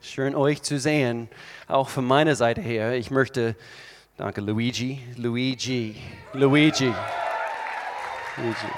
Schön 0.00 0.36
euch 0.36 0.62
zu 0.62 0.78
sehen, 0.78 1.28
auch 1.66 1.88
von 1.88 2.04
meiner 2.04 2.36
Seite 2.36 2.60
her. 2.60 2.94
Ich 2.94 3.10
möchte, 3.10 3.56
danke 4.16 4.40
Luigi, 4.40 5.00
Luigi, 5.16 5.96
Luigi, 6.32 6.94
Luigi. 8.36 8.72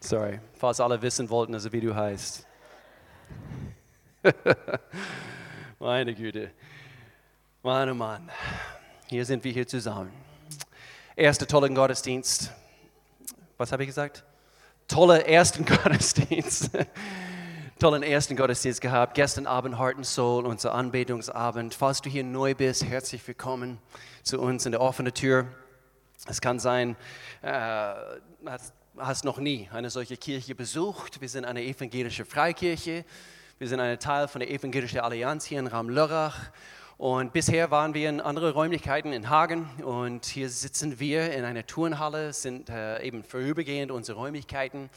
Sorry, 0.00 0.40
falls 0.54 0.80
alle 0.80 1.00
wissen 1.02 1.28
wollten, 1.28 1.52
also 1.52 1.70
wie 1.70 1.82
du 1.82 1.94
heißt. 1.94 2.46
Meine 5.78 6.14
Güte. 6.14 6.50
Mann, 7.62 7.90
oh 7.90 7.94
Mann. 7.94 8.30
Hier 9.08 9.26
sind 9.26 9.44
wir 9.44 9.52
hier 9.52 9.66
zusammen. 9.66 10.10
Erster 11.14 11.46
toller 11.46 11.68
Gottesdienst. 11.68 12.52
Was 13.58 13.70
habe 13.70 13.82
ich 13.82 13.88
gesagt? 13.88 14.24
Toller 14.88 15.26
ersten 15.26 15.64
Gottesdienst. 15.66 16.70
Tollen 17.78 18.02
ersten 18.02 18.36
Gottesdienst 18.36 18.80
gehabt. 18.80 19.12
Gestern 19.12 19.46
Abend 19.46 19.78
Heart 19.78 19.96
and 19.96 20.06
Soul, 20.06 20.46
unser 20.46 20.72
Anbetungsabend. 20.72 21.74
Falls 21.74 22.00
du 22.00 22.08
hier 22.08 22.24
neu 22.24 22.54
bist, 22.54 22.82
herzlich 22.86 23.28
willkommen 23.28 23.76
zu 24.22 24.40
uns 24.40 24.64
in 24.64 24.72
der 24.72 24.80
offenen 24.80 25.12
Tür. 25.12 25.46
Es 26.26 26.40
kann 26.40 26.58
sein, 26.58 26.96
äh, 27.42 27.92
hast, 28.96 29.26
noch 29.26 29.36
nie 29.36 29.68
eine 29.74 29.90
solche 29.90 30.16
Kirche 30.16 30.54
besucht. 30.54 31.20
Wir 31.20 31.28
sind 31.28 31.44
eine 31.44 31.62
evangelische 31.62 32.24
Freikirche. 32.24 33.04
Wir 33.58 33.68
sind 33.68 33.78
ein 33.80 33.98
Teil 33.98 34.26
von 34.26 34.40
der 34.40 34.50
Evangelischen 34.50 35.00
Allianz 35.00 35.44
hier 35.44 35.58
in 35.58 35.66
Raum-Lörrach. 35.66 36.50
Und 36.96 37.34
bisher 37.34 37.70
waren 37.70 37.92
wir 37.92 38.08
in 38.08 38.22
anderen 38.22 38.54
Räumlichkeiten 38.54 39.12
in 39.12 39.28
Hagen 39.28 39.68
und 39.84 40.24
hier 40.24 40.48
sitzen 40.48 40.98
wir 40.98 41.30
in 41.30 41.44
einer 41.44 41.66
Turnhalle, 41.66 42.32
sind 42.32 42.70
äh, 42.70 43.02
eben 43.02 43.22
vorübergehend 43.22 43.92
unsere 43.92 44.18
Räumlichkeiten. 44.18 44.88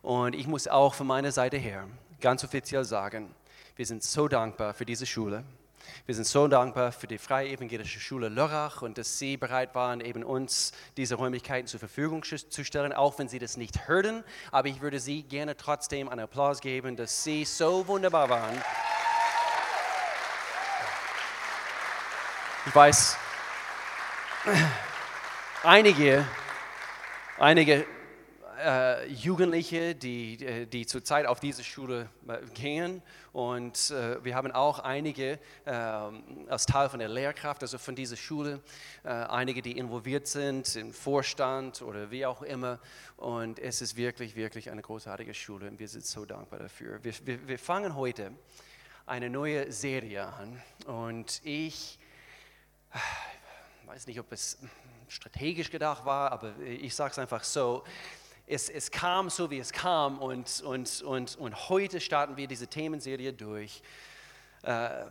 Und 0.00 0.34
ich 0.34 0.46
muss 0.46 0.66
auch 0.66 0.94
von 0.94 1.06
meiner 1.06 1.30
Seite 1.30 1.58
her 1.58 1.88
ganz 2.22 2.44
offiziell 2.44 2.84
sagen, 2.84 3.34
wir 3.76 3.84
sind 3.84 4.02
so 4.02 4.28
dankbar 4.28 4.72
für 4.72 4.86
diese 4.86 5.04
Schule. 5.04 5.44
Wir 6.06 6.14
sind 6.14 6.26
so 6.26 6.46
dankbar 6.46 6.92
für 6.92 7.08
die 7.08 7.18
Freie 7.18 7.50
Evangelische 7.50 7.98
Schule 7.98 8.28
Lörrach 8.28 8.80
und 8.82 8.96
dass 8.96 9.18
Sie 9.18 9.36
bereit 9.36 9.74
waren, 9.74 10.00
eben 10.00 10.22
uns 10.22 10.72
diese 10.96 11.16
Räumlichkeiten 11.16 11.66
zur 11.66 11.80
Verfügung 11.80 12.22
zu 12.22 12.64
stellen, 12.64 12.92
auch 12.92 13.18
wenn 13.18 13.28
Sie 13.28 13.40
das 13.40 13.56
nicht 13.56 13.88
hörten. 13.88 14.22
Aber 14.52 14.68
ich 14.68 14.80
würde 14.80 15.00
Sie 15.00 15.24
gerne 15.24 15.56
trotzdem 15.56 16.08
einen 16.08 16.20
Applaus 16.20 16.60
geben, 16.60 16.96
dass 16.96 17.24
Sie 17.24 17.44
so 17.44 17.86
wunderbar 17.88 18.28
waren. 18.28 18.62
Ich 22.66 22.74
weiß, 22.74 23.16
einige, 25.64 26.24
einige 27.38 27.84
äh, 28.62 29.06
Jugendliche, 29.08 29.94
die, 29.94 30.44
äh, 30.44 30.66
die 30.66 30.86
zurzeit 30.86 31.26
auf 31.26 31.40
diese 31.40 31.64
Schule 31.64 32.08
äh, 32.28 32.38
gehen. 32.54 33.02
Und 33.32 33.90
äh, 33.90 34.22
wir 34.24 34.34
haben 34.34 34.52
auch 34.52 34.78
einige 34.78 35.38
äh, 35.64 35.70
als 35.70 36.66
Teil 36.66 36.88
von 36.88 36.98
der 36.98 37.08
Lehrkraft, 37.08 37.62
also 37.62 37.78
von 37.78 37.94
dieser 37.94 38.16
Schule, 38.16 38.60
äh, 39.04 39.08
einige, 39.08 39.62
die 39.62 39.76
involviert 39.76 40.26
sind 40.26 40.76
im 40.76 40.92
Vorstand 40.92 41.82
oder 41.82 42.10
wie 42.10 42.24
auch 42.26 42.42
immer. 42.42 42.78
Und 43.16 43.58
es 43.58 43.82
ist 43.82 43.96
wirklich, 43.96 44.36
wirklich 44.36 44.70
eine 44.70 44.82
großartige 44.82 45.34
Schule 45.34 45.68
und 45.68 45.78
wir 45.78 45.88
sind 45.88 46.06
so 46.06 46.24
dankbar 46.24 46.60
dafür. 46.60 47.02
Wir, 47.02 47.14
wir, 47.24 47.48
wir 47.48 47.58
fangen 47.58 47.96
heute 47.96 48.32
eine 49.06 49.28
neue 49.28 49.72
Serie 49.72 50.26
an 50.26 50.62
und 50.86 51.40
ich 51.44 51.98
weiß 53.86 54.06
nicht, 54.06 54.20
ob 54.20 54.30
es 54.32 54.58
strategisch 55.08 55.70
gedacht 55.70 56.04
war, 56.04 56.32
aber 56.32 56.58
ich 56.60 56.94
sage 56.94 57.10
es 57.12 57.18
einfach 57.18 57.44
so 57.44 57.84
es, 58.46 58.68
es 58.68 58.90
kam 58.90 59.30
so, 59.30 59.50
wie 59.50 59.58
es 59.58 59.72
kam 59.72 60.18
und, 60.18 60.62
und, 60.62 61.02
und, 61.02 61.36
und 61.36 61.68
heute 61.68 62.00
starten 62.00 62.36
wir 62.36 62.46
diese 62.46 62.66
Themenserie 62.66 63.32
durch. 63.32 63.82
Äh, 64.62 65.06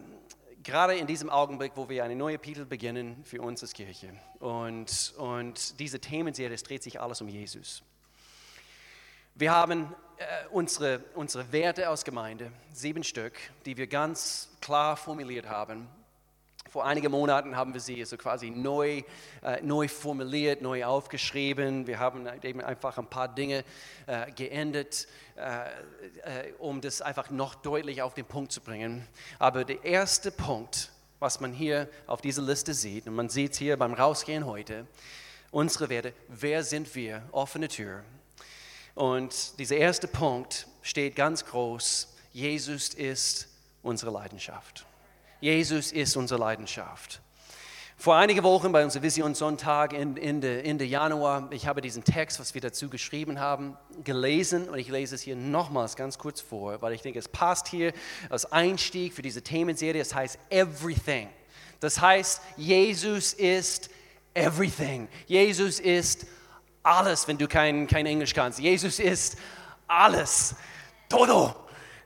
gerade 0.64 0.96
in 0.96 1.08
diesem 1.08 1.30
Augenblick, 1.30 1.74
wo 1.76 1.90
wir 1.90 2.04
eine 2.04 2.16
neue 2.16 2.38
Kapitel 2.38 2.66
beginnen 2.66 3.24
für 3.24 3.42
uns 3.42 3.62
als 3.62 3.74
Kirche. 3.74 4.14
Und, 4.40 5.14
und 5.18 5.80
diese 5.80 6.00
Themenserie, 6.00 6.54
es 6.54 6.64
dreht 6.64 6.84
sich 6.84 7.00
alles 7.00 7.22
um 7.22 7.28
Jesus. 7.28 7.84
Wir 9.36 9.52
haben 9.52 9.94
äh, 10.18 10.26
unsere, 10.52 11.04
unsere 11.16 11.52
Werte 11.52 11.90
aus 11.90 12.04
Gemeinde, 12.04 12.52
sieben 12.74 13.04
Stück, 13.04 13.34
die 13.66 13.78
wir 13.78 13.88
ganz 13.88 14.50
klar 14.60 14.98
formuliert 14.98 15.48
haben. 15.48 15.88
Vor 16.72 16.86
einigen 16.86 17.12
Monaten 17.12 17.58
haben 17.58 17.74
wir 17.74 17.82
sie 17.82 18.00
also 18.00 18.16
quasi 18.16 18.50
neu, 18.50 19.04
äh, 19.44 19.62
neu 19.62 19.90
formuliert, 19.90 20.62
neu 20.62 20.86
aufgeschrieben. 20.86 21.86
Wir 21.86 22.00
haben 22.00 22.26
eben 22.44 22.62
einfach 22.62 22.98
ein 22.98 23.08
paar 23.08 23.28
Dinge 23.28 23.66
äh, 24.08 24.32
geändert, 24.32 25.06
äh, 25.36 26.46
äh, 26.46 26.54
um 26.60 26.80
das 26.80 27.02
einfach 27.02 27.30
noch 27.30 27.56
deutlich 27.56 28.02
auf 28.02 28.14
den 28.14 28.24
Punkt 28.24 28.54
zu 28.54 28.62
bringen. 28.62 29.06
Aber 29.38 29.66
der 29.66 29.84
erste 29.84 30.32
Punkt, 30.32 30.94
was 31.20 31.42
man 31.42 31.52
hier 31.52 31.90
auf 32.08 32.22
dieser 32.22 32.42
Liste 32.42 32.74
sieht, 32.74 33.06
und 33.06 33.16
man 33.16 33.28
sieht 33.28 33.52
es 33.52 33.58
hier 33.58 33.76
beim 33.76 33.94
Rausgehen 33.94 34.46
heute, 34.46 34.88
unsere 35.52 35.90
Werte, 35.90 36.14
wer 36.30 36.64
sind 36.64 36.96
wir? 36.96 37.22
Offene 37.34 37.68
Tür. 37.68 38.02
Und 38.96 39.60
dieser 39.60 39.76
erste 39.76 40.08
Punkt 40.08 40.68
steht 40.84 41.18
ganz 41.18 41.44
groß, 41.44 42.16
Jesus 42.32 42.94
ist 42.94 43.50
unsere 43.84 44.12
Leidenschaft. 44.12 44.86
Jesus 45.42 45.92
ist 45.92 46.16
unsere 46.16 46.40
Leidenschaft. 46.40 47.20
Vor 47.98 48.16
einigen 48.16 48.44
Wochen 48.44 48.72
bei 48.72 48.84
unserem 48.84 49.04
Visionssonntag 49.04 49.94
Ende, 49.94 50.64
Ende 50.64 50.86
Januar, 50.86 51.50
ich 51.52 51.68
habe 51.68 51.82
diesen 51.82 52.04
Text, 52.04 52.40
was 52.40 52.54
wir 52.54 52.62
dazu 52.62 52.90
geschrieben 52.90 53.40
haben, 53.40 53.76
gelesen 54.04 54.70
und 54.70 54.78
ich 54.78 54.88
lese 54.88 55.16
es 55.16 55.22
hier 55.22 55.36
nochmals 55.36 55.96
ganz 55.96 56.20
kurz 56.20 56.42
vor, 56.42 56.82
weil 56.82 56.94
ich 56.94 57.02
denke, 57.02 57.18
es 57.18 57.28
passt 57.28 57.68
hier 57.68 57.92
als 58.30 58.52
Einstieg 58.52 59.14
für 59.14 59.24
diese 59.24 59.42
Themenserie. 59.42 60.02
Es 60.02 60.14
heißt 60.14 60.38
Everything. 60.50 61.28
Das 61.80 62.00
heißt, 62.00 62.42
Jesus 62.56 63.34
ist 63.34 63.90
Everything. 64.36 65.08
Jesus 65.26 65.80
ist 65.80 66.28
alles, 66.84 67.28
wenn 67.28 67.38
du 67.40 67.48
kein, 67.48 67.88
kein 67.88 68.06
Englisch 68.06 68.34
kannst. 68.36 68.60
Jesus 68.60 69.00
ist 69.00 69.38
alles. 69.88 70.56
Todo. 71.10 71.56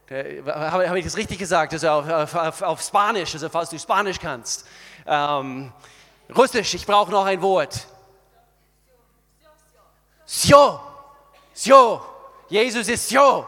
Habe, 0.10 0.88
habe 0.88 1.00
ich 1.00 1.06
das 1.06 1.18
richtig 1.18 1.40
gesagt? 1.40 1.74
Also 1.74 1.90
auf, 1.90 2.36
auf, 2.36 2.62
auf, 2.62 2.82
Spanisch, 2.82 3.34
also 3.34 3.50
falls 3.50 3.70
du 3.70 3.80
Spanisch 3.80 4.20
kannst. 4.20 4.68
Ähm, 5.08 5.72
Russisch, 6.36 6.76
ich 6.76 6.86
brauche 6.86 7.12
noch 7.12 7.26
ein 7.26 7.42
Wort. 7.42 7.88
Sio. 10.26 10.80
Sio. 11.54 12.02
Jesus 12.50 12.88
ist 12.88 13.10
Sio. 13.10 13.48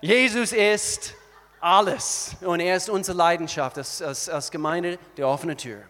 Jesus 0.00 0.52
ist 0.52 1.14
alles 1.60 2.36
und 2.40 2.60
er 2.60 2.76
ist 2.76 2.90
unsere 2.90 3.16
Leidenschaft 3.16 3.78
als, 3.78 4.02
als, 4.02 4.28
als 4.28 4.50
Gemeinde 4.50 4.98
der 5.16 5.28
offenen 5.28 5.56
Tür. 5.56 5.84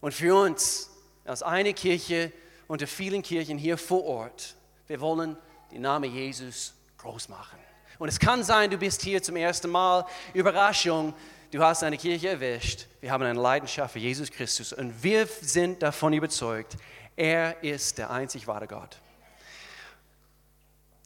Und 0.00 0.12
für 0.12 0.34
uns 0.34 0.90
als 1.24 1.42
eine 1.42 1.72
Kirche 1.72 2.32
unter 2.66 2.86
vielen 2.86 3.22
Kirchen 3.22 3.58
hier 3.58 3.78
vor 3.78 4.04
Ort, 4.04 4.56
wir 4.88 5.00
wollen 5.00 5.36
den 5.70 5.82
Namen 5.82 6.12
Jesus 6.12 6.74
groß 6.98 7.28
machen. 7.28 7.61
Und 8.02 8.08
es 8.08 8.18
kann 8.18 8.42
sein, 8.42 8.68
du 8.68 8.78
bist 8.78 9.00
hier 9.02 9.22
zum 9.22 9.36
ersten 9.36 9.70
Mal. 9.70 10.04
Überraschung, 10.34 11.14
du 11.52 11.62
hast 11.62 11.84
eine 11.84 11.96
Kirche 11.96 12.30
erwischt. 12.30 12.86
Wir 13.00 13.12
haben 13.12 13.22
eine 13.22 13.40
Leidenschaft 13.40 13.92
für 13.92 14.00
Jesus 14.00 14.28
Christus 14.28 14.72
und 14.72 15.04
wir 15.04 15.28
sind 15.40 15.84
davon 15.84 16.12
überzeugt, 16.12 16.76
er 17.14 17.62
ist 17.62 17.98
der 17.98 18.10
einzig 18.10 18.48
wahre 18.48 18.66
Gott. 18.66 18.98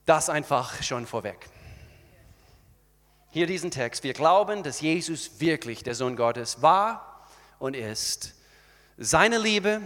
Das 0.06 0.30
einfach 0.30 0.82
schon 0.82 1.06
vorweg. 1.06 1.50
Hier 3.30 3.46
diesen 3.46 3.70
Text. 3.70 4.02
Wir 4.02 4.14
glauben, 4.14 4.62
dass 4.62 4.80
Jesus 4.80 5.38
wirklich 5.38 5.84
der 5.84 5.94
Sohn 5.94 6.16
Gottes 6.16 6.62
war 6.62 7.28
und 7.58 7.76
ist. 7.76 8.32
Seine 8.96 9.36
Liebe 9.36 9.82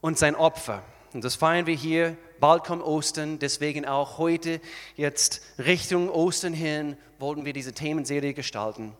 und 0.00 0.18
sein 0.18 0.36
Opfer. 0.36 0.82
Und 1.12 1.22
das 1.22 1.34
feiern 1.34 1.66
wir 1.66 1.76
hier 1.76 2.16
bald 2.40 2.64
kommt 2.64 2.82
Ostern, 2.82 3.38
deswegen 3.38 3.86
auch 3.86 4.18
heute 4.18 4.60
jetzt 4.96 5.42
Richtung 5.58 6.08
Ostern 6.10 6.52
hin 6.52 6.96
wollten 7.18 7.44
wir 7.44 7.52
diese 7.52 7.72
Themenserie 7.72 8.34
gestalten. 8.34 8.96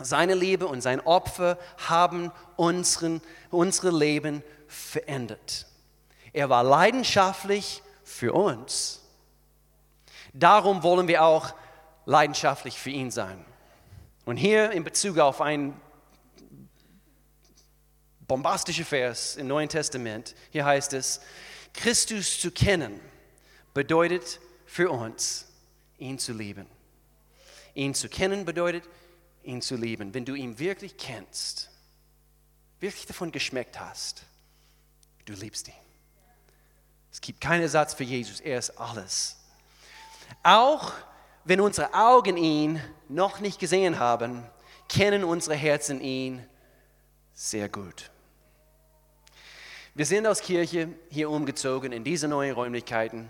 Seine 0.00 0.34
Liebe 0.34 0.66
und 0.66 0.80
sein 0.80 1.00
Opfer 1.00 1.58
haben 1.88 2.30
unseren, 2.56 3.20
unsere 3.50 3.90
Leben 3.90 4.42
verändert. 4.68 5.66
Er 6.32 6.48
war 6.48 6.62
leidenschaftlich 6.62 7.82
für 8.04 8.32
uns. 8.32 9.00
Darum 10.32 10.82
wollen 10.82 11.08
wir 11.08 11.24
auch 11.24 11.52
leidenschaftlich 12.06 12.78
für 12.78 12.90
ihn 12.90 13.10
sein. 13.10 13.44
Und 14.24 14.36
hier 14.36 14.70
in 14.70 14.84
Bezug 14.84 15.18
auf 15.18 15.40
einen 15.40 15.78
bombastischen 18.28 18.84
Vers 18.84 19.36
im 19.36 19.46
Neuen 19.46 19.68
Testament, 19.68 20.34
hier 20.50 20.64
heißt 20.64 20.92
es, 20.92 21.20
Christus 21.74 22.40
zu 22.40 22.50
kennen 22.50 23.00
bedeutet 23.74 24.40
für 24.66 24.90
uns, 24.90 25.46
ihn 25.98 26.18
zu 26.18 26.32
lieben. 26.32 26.66
Ihn 27.74 27.94
zu 27.94 28.08
kennen 28.08 28.44
bedeutet, 28.44 28.84
ihn 29.42 29.62
zu 29.62 29.76
lieben. 29.76 30.12
Wenn 30.14 30.24
du 30.24 30.34
ihn 30.34 30.58
wirklich 30.58 30.96
kennst, 30.96 31.70
wirklich 32.80 33.06
davon 33.06 33.32
geschmeckt 33.32 33.78
hast, 33.78 34.22
du 35.24 35.32
liebst 35.32 35.68
ihn. 35.68 35.74
Es 37.12 37.20
gibt 37.20 37.40
keinen 37.40 37.62
Ersatz 37.62 37.94
für 37.94 38.04
Jesus, 38.04 38.40
er 38.40 38.58
ist 38.58 38.70
alles. 38.78 39.36
Auch 40.42 40.92
wenn 41.44 41.60
unsere 41.60 41.94
Augen 41.94 42.36
ihn 42.36 42.82
noch 43.08 43.40
nicht 43.40 43.58
gesehen 43.58 43.98
haben, 43.98 44.44
kennen 44.88 45.24
unsere 45.24 45.56
Herzen 45.56 46.00
ihn 46.00 46.44
sehr 47.32 47.68
gut. 47.68 48.10
Wir 49.98 50.06
sind 50.06 50.28
aus 50.28 50.42
Kirche 50.42 50.90
hier 51.10 51.28
umgezogen 51.28 51.90
in 51.90 52.04
diese 52.04 52.28
neuen 52.28 52.54
Räumlichkeiten 52.54 53.28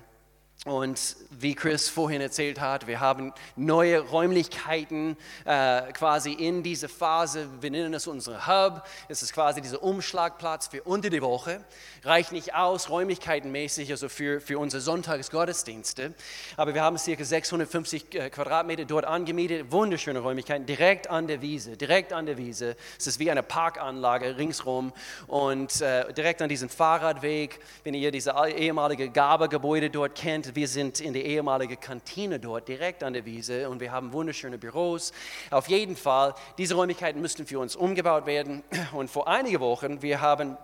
und 0.65 1.17
wie 1.31 1.55
Chris 1.55 1.89
vorhin 1.89 2.21
erzählt 2.21 2.61
hat, 2.61 2.89
wir 2.89 2.99
haben 2.99 3.33
neue 3.55 4.01
Räumlichkeiten 4.01 5.17
äh, 5.45 5.93
quasi 5.93 6.33
in 6.33 6.65
dieser 6.65 6.89
Phase. 6.89 7.49
Wir 7.61 7.71
nennen 7.71 7.95
es 7.95 8.09
unsere 8.09 8.49
Hub. 8.49 8.83
Es 9.09 9.23
ist 9.23 9.33
quasi 9.33 9.61
dieser 9.61 9.85
Umschlagplatz 9.85 10.67
für 10.67 10.83
unter 10.83 11.11
die 11.11 11.23
Woche. 11.23 11.65
Reicht 12.03 12.33
nicht 12.33 12.57
aus, 12.57 12.91
räumlichkeitenmäßig, 12.91 13.93
also 13.93 14.09
für, 14.09 14.41
für 14.41 14.59
unsere 14.59 14.81
Sonntagsgottesdienste. 14.81 16.13
Aber 16.57 16.75
wir 16.75 16.83
haben 16.83 16.97
ca. 16.97 17.25
650 17.25 18.15
äh, 18.15 18.29
Quadratmeter 18.29 18.85
dort 18.85 19.05
angemietet. 19.05 19.71
Wunderschöne 19.71 20.19
Räumlichkeiten, 20.19 20.67
direkt 20.67 21.09
an 21.09 21.29
der 21.29 21.41
Wiese. 21.41 21.77
Direkt 21.77 22.13
an 22.13 22.27
der 22.27 22.37
Wiese. 22.37 22.77
Es 22.99 23.07
ist 23.07 23.21
wie 23.21 23.31
eine 23.31 23.45
Parkanlage 23.45 24.37
ringsrum. 24.37 24.93
Und 25.29 25.81
äh, 25.83 26.13
direkt 26.15 26.43
an 26.43 26.49
diesem 26.49 26.69
Fahrradweg, 26.69 27.61
wenn 27.85 27.95
ihr 27.95 28.11
diese 28.11 28.35
ehemalige 28.57 29.09
Gabergebäude 29.09 29.89
dort 29.89 30.17
kennt, 30.17 30.48
wir 30.55 30.69
sind 30.69 31.01
in 31.01 31.13
der 31.13 31.25
ehemaligen 31.25 31.79
Kantine 31.81 32.39
dort, 32.39 32.69
direkt 32.69 33.03
an 33.03 33.13
der 33.13 33.25
Wiese 33.25 33.69
und 33.69 33.81
wir 33.81 33.93
haben 33.93 34.13
wunderschöne 34.13 34.59
Büros. 34.59 35.13
Auf 35.51 35.69
jeden 35.69 35.97
Fall, 35.97 36.35
diese 36.59 36.75
Räumlichkeiten 36.75 37.21
müssten 37.21 37.47
für 37.47 37.59
uns 37.59 37.77
umgebaut 37.77 38.27
werden. 38.27 38.63
Und 38.93 39.11
vor 39.11 39.29
einigen 39.29 39.61
Wochen, 39.61 40.03
wir 40.03 40.21
haben 40.21 40.57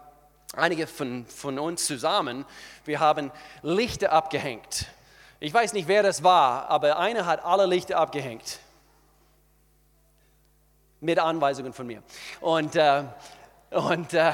einige 0.57 0.87
von, 0.87 1.27
von 1.27 1.59
uns 1.59 1.87
zusammen, 1.87 2.45
wir 2.85 3.01
haben 3.01 3.31
Lichter 3.63 4.13
abgehängt. 4.13 4.87
Ich 5.41 5.53
weiß 5.53 5.73
nicht, 5.73 5.89
wer 5.89 6.03
das 6.03 6.23
war, 6.23 6.69
aber 6.71 6.99
einer 6.99 7.27
hat 7.27 7.45
alle 7.45 7.67
Lichter 7.67 7.99
abgehängt. 7.99 8.61
Mit 11.01 11.19
Anweisungen 11.19 11.73
von 11.73 11.87
mir. 11.87 12.03
Und, 12.41 12.77
äh, 12.77 13.05
und 13.71 14.15
äh, 14.15 14.33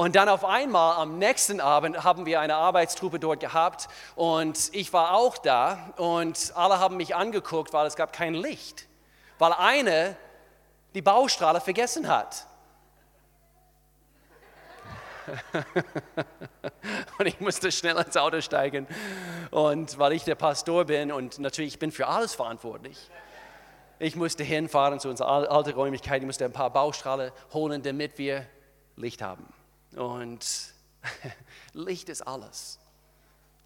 und 0.00 0.16
dann 0.16 0.30
auf 0.30 0.46
einmal 0.46 0.96
am 0.96 1.18
nächsten 1.18 1.60
Abend 1.60 2.04
haben 2.04 2.24
wir 2.24 2.40
eine 2.40 2.54
Arbeitstruppe 2.54 3.18
dort 3.18 3.40
gehabt 3.40 3.86
und 4.14 4.70
ich 4.72 4.94
war 4.94 5.12
auch 5.12 5.36
da 5.36 5.92
und 5.98 6.54
alle 6.54 6.78
haben 6.78 6.96
mich 6.96 7.14
angeguckt, 7.14 7.74
weil 7.74 7.86
es 7.86 7.96
gab 7.96 8.14
kein 8.14 8.32
Licht, 8.32 8.86
weil 9.38 9.52
eine 9.52 10.16
die 10.94 11.02
Baustrahle 11.02 11.60
vergessen 11.60 12.08
hat. 12.08 12.46
und 17.18 17.26
ich 17.26 17.38
musste 17.40 17.70
schnell 17.70 17.98
ins 17.98 18.16
Auto 18.16 18.40
steigen 18.40 18.86
und 19.50 19.98
weil 19.98 20.12
ich 20.14 20.24
der 20.24 20.34
Pastor 20.34 20.86
bin 20.86 21.12
und 21.12 21.38
natürlich 21.40 21.74
ich 21.74 21.78
bin 21.78 21.92
für 21.92 22.06
alles 22.06 22.34
verantwortlich. 22.34 23.10
Ich 23.98 24.16
musste 24.16 24.44
hinfahren 24.44 24.98
zu 24.98 25.10
unserer 25.10 25.50
alten 25.50 25.72
Räumlichkeit, 25.72 26.22
ich 26.22 26.26
musste 26.26 26.46
ein 26.46 26.54
paar 26.54 26.70
Baustrahlen 26.70 27.32
holen, 27.52 27.82
damit 27.82 28.16
wir 28.16 28.46
Licht 28.96 29.20
haben. 29.20 29.59
Und 29.96 30.74
Licht 31.72 32.08
ist 32.08 32.22
alles. 32.22 32.78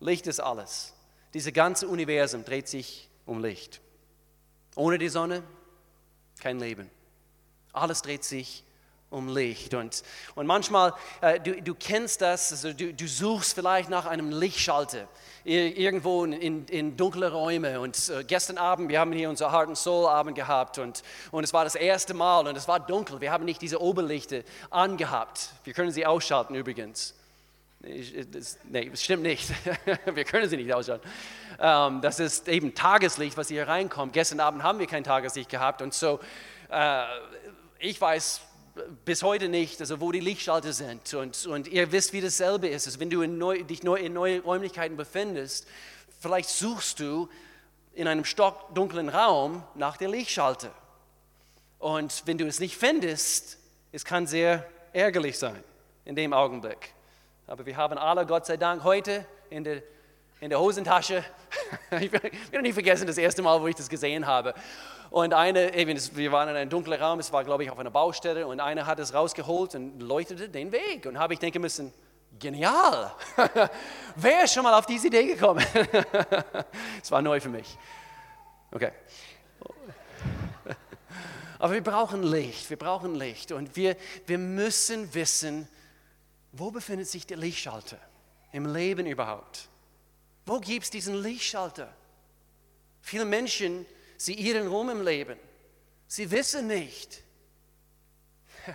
Licht 0.01 0.27
ist 0.27 0.41
alles. 0.41 0.95
Dieses 1.33 1.53
ganze 1.53 1.89
Universum 1.89 2.45
dreht 2.45 2.69
sich 2.69 3.09
um 3.27 3.43
Licht. 3.43 3.81
Ohne 4.77 4.99
die 4.99 5.09
Sonne 5.09 5.43
kein 6.41 6.59
Leben. 6.59 6.91
Alles 7.73 8.03
dreht 8.03 8.25
sich 8.25 8.64
um 9.15 9.29
Licht. 9.29 9.75
Und, 9.75 10.03
und 10.35 10.47
manchmal, 10.47 10.93
äh, 11.21 11.41
du, 11.41 11.63
du 11.63 11.75
kennst 11.75 12.21
das, 12.21 12.53
also 12.53 12.73
du, 12.73 12.93
du 12.93 13.07
suchst 13.07 13.55
vielleicht 13.55 13.89
nach 13.89 14.07
einem 14.07 14.31
Lichtschalter 14.31 15.09
irgendwo 15.45 16.25
in, 16.25 16.67
in 16.67 16.97
dunkle 16.97 17.31
Räume. 17.31 17.81
Und 17.81 18.09
äh, 18.09 18.25
gestern 18.25 18.59
Abend, 18.59 18.89
wir 18.89 18.99
haben 18.99 19.13
hier 19.13 19.29
unser 19.29 19.53
Heart 19.53 19.69
and 19.69 19.79
Soul 19.79 20.07
Abend 20.07 20.35
gehabt 20.35 20.79
und, 20.79 21.03
und 21.31 21.45
es 21.45 21.53
war 21.53 21.65
das 21.65 21.75
erste 21.75 22.15
Mal 22.15 22.47
und 22.47 22.57
es 22.57 22.67
war 22.67 22.81
dunkel. 22.81 23.21
Wir 23.21 23.31
haben 23.31 23.45
nicht 23.45 23.61
diese 23.61 23.81
Oberlichter 23.81 24.41
angehabt. 24.71 25.51
Wir 25.65 25.75
können 25.75 25.91
sie 25.91 26.07
ausschalten 26.07 26.55
übrigens. 26.55 27.15
Nee, 27.81 28.25
das 28.33 29.03
stimmt 29.03 29.25
nicht. 29.25 29.51
wir 30.15 30.25
können 30.25 30.49
sie 30.49 30.57
nicht 30.57 30.73
ausschalten. 30.73 31.07
Ähm, 31.61 32.01
das 32.01 32.19
ist 32.21 32.49
eben 32.49 32.75
Tageslicht, 32.75 33.37
was 33.37 33.49
hier 33.49 33.69
reinkommt. 33.69 34.15
Gestern 34.15 34.41
Abend 34.41 34.63
haben 34.63 34.79
wir 34.79 34.87
kein 34.87 35.05
Tageslicht 35.05 35.51
gehabt 35.51 35.83
und 35.83 35.93
so, 35.93 36.21
äh, 36.71 37.05
ich 37.79 38.01
weiß 38.01 38.41
bis 39.05 39.23
heute 39.23 39.49
nicht, 39.49 39.81
also 39.81 40.01
wo 40.01 40.11
die 40.13 40.21
Lichtschalter 40.21 40.73
sind. 40.73 41.13
Und, 41.15 41.47
und 41.47 41.69
ihr 41.69 41.93
wisst, 41.93 42.13
wie 42.13 42.21
dasselbe 42.21 42.69
ist. 42.69 42.87
Also 42.87 43.01
wenn 43.01 43.11
du 43.11 43.25
neu, 43.27 43.63
dich 43.63 43.83
neu, 43.83 43.97
in 43.97 44.13
neuen 44.13 44.43
Räumlichkeiten 44.43 44.97
befindest, 44.97 45.67
vielleicht 46.21 46.49
suchst 46.49 47.01
du 47.01 47.29
in 47.95 48.09
einem 48.09 48.25
stockdunklen 48.25 49.09
Raum 49.09 49.63
nach 49.75 49.97
der 49.97 50.09
Lichtschalter. 50.09 50.73
Und 51.79 52.23
wenn 52.27 52.39
du 52.39 52.47
es 52.47 52.61
nicht 52.61 52.77
findest, 52.77 53.59
es 53.93 54.05
kann 54.05 54.27
sehr 54.27 54.67
ärgerlich 54.93 55.39
sein 55.39 55.63
in 56.05 56.17
dem 56.17 56.33
Augenblick. 56.33 56.93
Aber 57.47 57.67
wir 57.67 57.77
haben 57.77 57.99
alle, 57.99 58.27
Gott 58.27 58.47
sei 58.47 58.57
Dank, 58.57 58.83
heute 58.85 59.27
in 59.51 59.65
der, 59.65 59.83
in 60.41 60.51
der 60.51 60.59
Hosentasche, 60.59 61.25
ich 62.01 62.11
werde 62.11 62.63
nicht 62.63 62.75
vergessen, 62.75 63.07
das 63.07 63.19
erste 63.19 63.43
Mal, 63.43 63.61
wo 63.61 63.69
ich 63.69 63.77
das 63.77 63.89
gesehen 63.89 64.27
habe, 64.27 64.55
und 65.15 65.33
eine, 65.33 65.73
eben, 65.77 65.97
wir 66.17 66.33
waren 66.33 66.49
in 66.49 66.57
einem 66.57 66.69
dunklen 66.69 67.01
Raum, 67.01 67.21
es 67.21 67.33
war, 67.33 67.45
glaube 67.45 67.63
ich, 67.63 67.71
auf 67.71 67.79
einer 67.79 67.93
Baustelle 67.93 68.49
und 68.49 68.59
einer 68.59 68.85
hat 68.85 68.99
es 68.99 69.15
rausgeholt 69.15 69.77
und 69.77 70.01
leuchtete 70.01 70.49
den 70.49 70.73
Weg. 70.73 71.07
Und 71.07 71.21
habe 71.21 71.35
ich 71.35 71.39
denken 71.39 71.61
müssen, 71.61 71.95
genial, 72.37 73.13
wer 74.17 74.43
ist 74.43 74.55
schon 74.55 74.65
mal 74.65 74.77
auf 74.77 74.87
diese 74.87 75.07
Idee 75.07 75.27
gekommen? 75.27 75.65
Es 77.01 77.13
war 77.13 77.23
neu 77.23 77.39
für 77.39 77.49
mich. 77.49 77.79
Okay. 78.73 78.91
Aber 81.61 81.75
wir 81.75 81.85
brauchen 81.85 82.25
Licht, 82.25 82.69
wir 82.69 82.77
brauchen 82.77 83.15
Licht 83.15 83.53
und 83.53 83.77
wir, 83.77 83.97
wir 84.27 84.39
müssen 84.39 85.15
wissen, 85.15 85.69
wo 86.51 86.73
befindet 86.73 87.07
sich 87.07 87.25
der 87.25 87.37
Lichtschalter 87.37 87.99
im 88.51 88.67
Leben 88.67 89.07
überhaupt? 89.07 89.69
Wo 90.45 90.59
gibt 90.59 90.83
es 90.83 90.91
diesen 90.91 91.23
Lichtschalter? 91.23 91.95
Viele 93.01 93.25
Menschen 93.25 93.87
Sie 94.25 94.41
irren 94.49 94.69
rum 94.69 94.89
im 94.89 95.03
Leben. 95.03 95.39
Sie 96.07 96.31
wissen 96.31 96.67
nicht. 96.67 97.23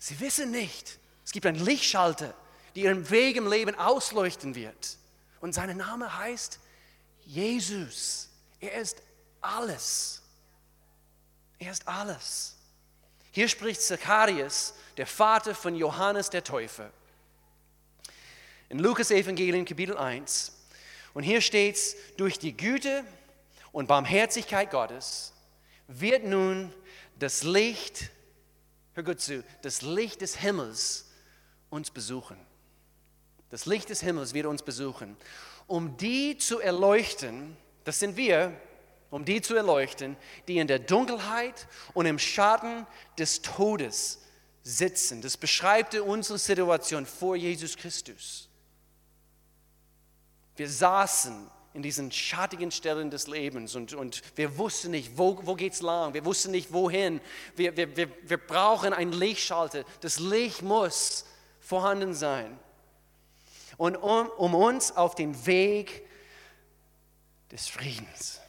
Sie 0.00 0.18
wissen 0.18 0.50
nicht. 0.50 0.98
Es 1.24 1.30
gibt 1.30 1.46
einen 1.46 1.64
Lichtschalter, 1.64 2.34
der 2.74 2.82
ihren 2.82 3.08
Weg 3.08 3.36
im 3.36 3.48
Leben 3.48 3.76
ausleuchten 3.76 4.56
wird. 4.56 4.96
Und 5.40 5.52
sein 5.52 5.76
Name 5.76 6.18
heißt 6.18 6.58
Jesus. 7.24 8.30
Er 8.58 8.80
ist 8.80 9.00
alles. 9.40 10.22
Er 11.60 11.70
ist 11.70 11.86
alles. 11.86 12.56
Hier 13.30 13.46
spricht 13.46 13.80
Zacharias, 13.80 14.74
der 14.96 15.06
Vater 15.06 15.54
von 15.54 15.76
Johannes 15.76 16.30
der 16.30 16.42
Täufer. 16.42 16.90
In 18.70 18.80
Lukas 18.80 19.12
Evangelium 19.12 19.64
Kapitel 19.64 19.96
1. 19.96 20.50
Und 21.14 21.22
hier 21.22 21.42
steht 21.42 21.76
es, 21.76 21.94
durch 22.16 22.40
die 22.40 22.56
Güte 22.56 23.04
und 23.72 23.86
Barmherzigkeit 23.86 24.70
Gottes 24.70 25.32
wird 25.86 26.24
nun 26.24 26.72
das 27.18 27.42
Licht, 27.42 28.10
hör 28.94 29.02
gut 29.02 29.20
zu, 29.20 29.44
das 29.62 29.82
Licht 29.82 30.20
des 30.20 30.36
Himmels 30.36 31.10
uns 31.70 31.90
besuchen. 31.90 32.36
Das 33.50 33.66
Licht 33.66 33.88
des 33.88 34.00
Himmels 34.00 34.34
wird 34.34 34.46
uns 34.46 34.62
besuchen, 34.62 35.16
um 35.66 35.96
die 35.96 36.36
zu 36.38 36.60
erleuchten, 36.60 37.56
das 37.84 37.98
sind 37.98 38.16
wir, 38.16 38.52
um 39.10 39.24
die 39.24 39.40
zu 39.40 39.54
erleuchten, 39.54 40.16
die 40.46 40.58
in 40.58 40.66
der 40.66 40.78
Dunkelheit 40.78 41.66
und 41.94 42.06
im 42.06 42.18
Schatten 42.18 42.86
des 43.18 43.40
Todes 43.40 44.20
sitzen. 44.62 45.22
Das 45.22 45.36
beschreibt 45.36 45.94
unsere 45.94 46.38
Situation 46.38 47.06
vor 47.06 47.36
Jesus 47.36 47.76
Christus. 47.76 48.48
Wir 50.56 50.68
saßen 50.68 51.50
in 51.74 51.82
diesen 51.82 52.10
schattigen 52.10 52.70
Stellen 52.70 53.10
des 53.10 53.26
Lebens 53.26 53.74
und, 53.74 53.92
und 53.92 54.22
wir 54.36 54.56
wussten 54.58 54.90
nicht, 54.90 55.16
wo, 55.16 55.38
wo 55.44 55.54
geht 55.54 55.74
es 55.74 55.82
lang, 55.82 56.14
wir 56.14 56.24
wussten 56.24 56.50
nicht, 56.50 56.72
wohin. 56.72 57.20
Wir, 57.56 57.76
wir, 57.76 57.96
wir, 57.96 58.08
wir 58.22 58.38
brauchen 58.38 58.92
einen 58.92 59.12
Lichtschalter. 59.12 59.84
Das 60.00 60.18
Licht 60.18 60.62
muss 60.62 61.26
vorhanden 61.60 62.14
sein. 62.14 62.58
Und 63.76 63.96
um, 63.96 64.28
um 64.38 64.54
uns 64.54 64.96
auf 64.96 65.14
den 65.14 65.46
Weg 65.46 66.06
des 67.52 67.68
Friedens 67.68 68.40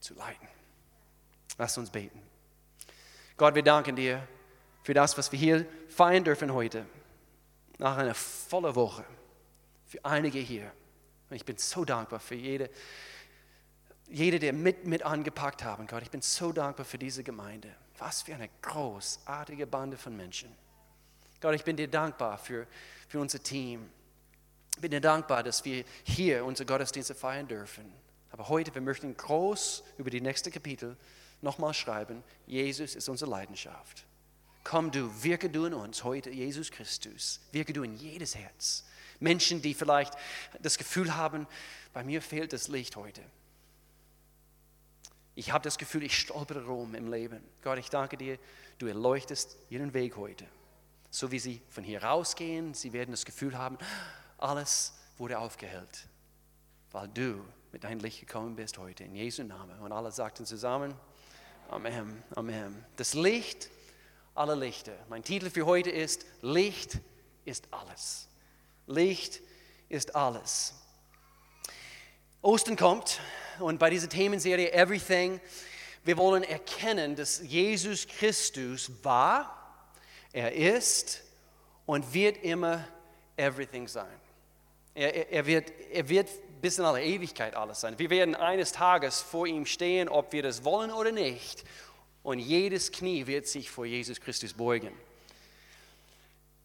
zu 0.00 0.14
leiten. 0.14 0.48
Lass 1.58 1.76
uns 1.76 1.90
beten. 1.90 2.20
Gott, 3.36 3.54
wir 3.54 3.62
danken 3.62 3.96
dir 3.96 4.26
für 4.82 4.94
das, 4.94 5.18
was 5.18 5.30
wir 5.32 5.38
hier 5.38 5.66
feiern 5.88 6.24
dürfen 6.24 6.52
heute. 6.52 6.86
Nach 7.78 7.96
einer 7.96 8.14
vollen 8.14 8.74
Woche. 8.74 9.04
Für 9.86 10.04
einige 10.04 10.38
hier. 10.38 10.72
Und 11.32 11.36
ich 11.36 11.46
bin 11.46 11.56
so 11.56 11.86
dankbar 11.86 12.20
für 12.20 12.34
jede, 12.34 12.68
jede, 14.06 14.38
der 14.38 14.52
mit, 14.52 14.84
mit 14.84 15.02
angepackt 15.02 15.64
haben, 15.64 15.86
Gott. 15.86 16.02
Ich 16.02 16.10
bin 16.10 16.20
so 16.20 16.52
dankbar 16.52 16.84
für 16.84 16.98
diese 16.98 17.24
Gemeinde. 17.24 17.74
Was 17.96 18.20
für 18.20 18.34
eine 18.34 18.50
großartige 18.60 19.66
Bande 19.66 19.96
von 19.96 20.14
Menschen. 20.14 20.54
Gott, 21.40 21.54
ich 21.54 21.64
bin 21.64 21.78
dir 21.78 21.88
dankbar 21.88 22.36
für, 22.36 22.66
für 23.08 23.18
unser 23.18 23.42
Team. 23.42 23.88
Ich 24.74 24.82
bin 24.82 24.90
dir 24.90 25.00
dankbar, 25.00 25.42
dass 25.42 25.64
wir 25.64 25.86
hier 26.02 26.44
unsere 26.44 26.66
Gottesdienste 26.66 27.14
feiern 27.14 27.48
dürfen. 27.48 27.90
Aber 28.30 28.50
heute, 28.50 28.74
wir 28.74 28.82
möchten 28.82 29.16
groß 29.16 29.84
über 29.96 30.10
die 30.10 30.20
nächste 30.20 30.50
Kapitel 30.50 30.98
nochmal 31.40 31.72
schreiben, 31.72 32.22
Jesus 32.46 32.94
ist 32.94 33.08
unsere 33.08 33.30
Leidenschaft. 33.30 34.04
Komm 34.64 34.90
du, 34.90 35.10
wirke 35.22 35.48
du 35.48 35.64
in 35.64 35.72
uns 35.72 36.04
heute, 36.04 36.28
Jesus 36.28 36.70
Christus. 36.70 37.40
Wirke 37.52 37.72
du 37.72 37.84
in 37.84 37.94
jedes 37.94 38.34
Herz. 38.34 38.84
Menschen, 39.22 39.62
die 39.62 39.74
vielleicht 39.74 40.14
das 40.60 40.78
Gefühl 40.78 41.16
haben, 41.16 41.46
bei 41.92 42.04
mir 42.04 42.20
fehlt 42.20 42.52
das 42.52 42.68
Licht 42.68 42.96
heute. 42.96 43.22
Ich 45.34 45.52
habe 45.52 45.64
das 45.64 45.78
Gefühl, 45.78 46.02
ich 46.02 46.18
stolpere 46.18 46.66
rum 46.66 46.94
im 46.94 47.10
Leben. 47.10 47.42
Gott, 47.62 47.78
ich 47.78 47.88
danke 47.88 48.16
dir, 48.16 48.38
du 48.78 48.86
erleuchtest 48.86 49.56
ihren 49.70 49.94
Weg 49.94 50.16
heute. 50.16 50.46
So 51.10 51.30
wie 51.30 51.38
sie 51.38 51.62
von 51.70 51.84
hier 51.84 52.02
rausgehen, 52.02 52.74
sie 52.74 52.92
werden 52.92 53.12
das 53.12 53.24
Gefühl 53.24 53.56
haben, 53.56 53.78
alles 54.38 54.94
wurde 55.18 55.38
aufgehellt, 55.38 56.06
weil 56.90 57.08
du 57.08 57.42
mit 57.70 57.84
deinem 57.84 58.00
Licht 58.00 58.20
gekommen 58.20 58.56
bist 58.56 58.76
heute, 58.76 59.04
in 59.04 59.14
Jesu 59.14 59.42
Namen. 59.42 59.78
Und 59.80 59.92
alle 59.92 60.10
sagten 60.10 60.44
zusammen, 60.44 60.94
Amen, 61.70 62.22
Amen. 62.34 62.84
Das 62.96 63.14
Licht 63.14 63.70
aller 64.34 64.56
Lichter. 64.56 64.92
Mein 65.08 65.22
Titel 65.22 65.48
für 65.48 65.64
heute 65.64 65.90
ist, 65.90 66.26
Licht 66.42 66.98
ist 67.46 67.68
alles. 67.70 68.28
Licht 68.86 69.40
ist 69.88 70.14
alles. 70.14 70.74
Ostern 72.40 72.76
kommt 72.76 73.20
und 73.60 73.78
bei 73.78 73.90
dieser 73.90 74.08
Themenserie 74.08 74.72
Everything, 74.72 75.40
wir 76.04 76.16
wollen 76.16 76.42
erkennen, 76.42 77.14
dass 77.14 77.40
Jesus 77.40 78.06
Christus 78.08 78.90
war, 79.02 79.86
er 80.32 80.52
ist 80.52 81.22
und 81.86 82.12
wird 82.12 82.42
immer 82.42 82.86
Everything 83.36 83.86
sein. 83.86 84.20
Er, 84.94 85.30
er, 85.30 85.46
wird, 85.46 85.72
er 85.92 86.08
wird 86.08 86.28
bis 86.60 86.78
in 86.78 86.84
alle 86.84 87.02
Ewigkeit 87.02 87.54
alles 87.54 87.80
sein. 87.80 87.98
Wir 87.98 88.10
werden 88.10 88.34
eines 88.34 88.72
Tages 88.72 89.20
vor 89.20 89.46
ihm 89.46 89.66
stehen, 89.66 90.08
ob 90.08 90.32
wir 90.32 90.42
das 90.42 90.64
wollen 90.64 90.90
oder 90.90 91.12
nicht. 91.12 91.64
Und 92.22 92.38
jedes 92.38 92.92
Knie 92.92 93.26
wird 93.26 93.46
sich 93.46 93.70
vor 93.70 93.84
Jesus 93.84 94.20
Christus 94.20 94.52
beugen. 94.52 94.92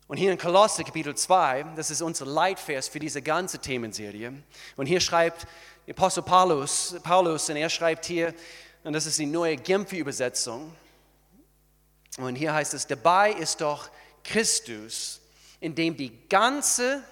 Und 0.07 0.17
hier 0.17 0.31
in 0.31 0.37
Kolosse 0.37 0.83
Kapitel 0.83 1.15
2, 1.15 1.73
das 1.75 1.91
ist 1.91 2.01
unser 2.01 2.25
Leitvers 2.25 2.87
für 2.87 2.99
diese 2.99 3.21
ganze 3.21 3.59
Themenserie. 3.59 4.33
Und 4.75 4.85
hier 4.85 5.01
schreibt 5.01 5.45
Apostel 5.89 6.23
Paulus, 6.23 6.95
Paulus, 7.03 7.49
und 7.49 7.57
er 7.57 7.69
schreibt 7.69 8.05
hier, 8.05 8.33
und 8.83 8.93
das 8.93 9.05
ist 9.05 9.19
die 9.19 9.25
neue 9.25 9.57
Genfer-Übersetzung. 9.57 10.73
Und 12.17 12.35
hier 12.35 12.53
heißt 12.53 12.73
es, 12.73 12.87
dabei 12.87 13.31
ist 13.31 13.61
doch 13.61 13.89
Christus, 14.23 15.19
in 15.59 15.75
dem 15.75 15.97
die 15.97 16.27
ganze 16.29 17.03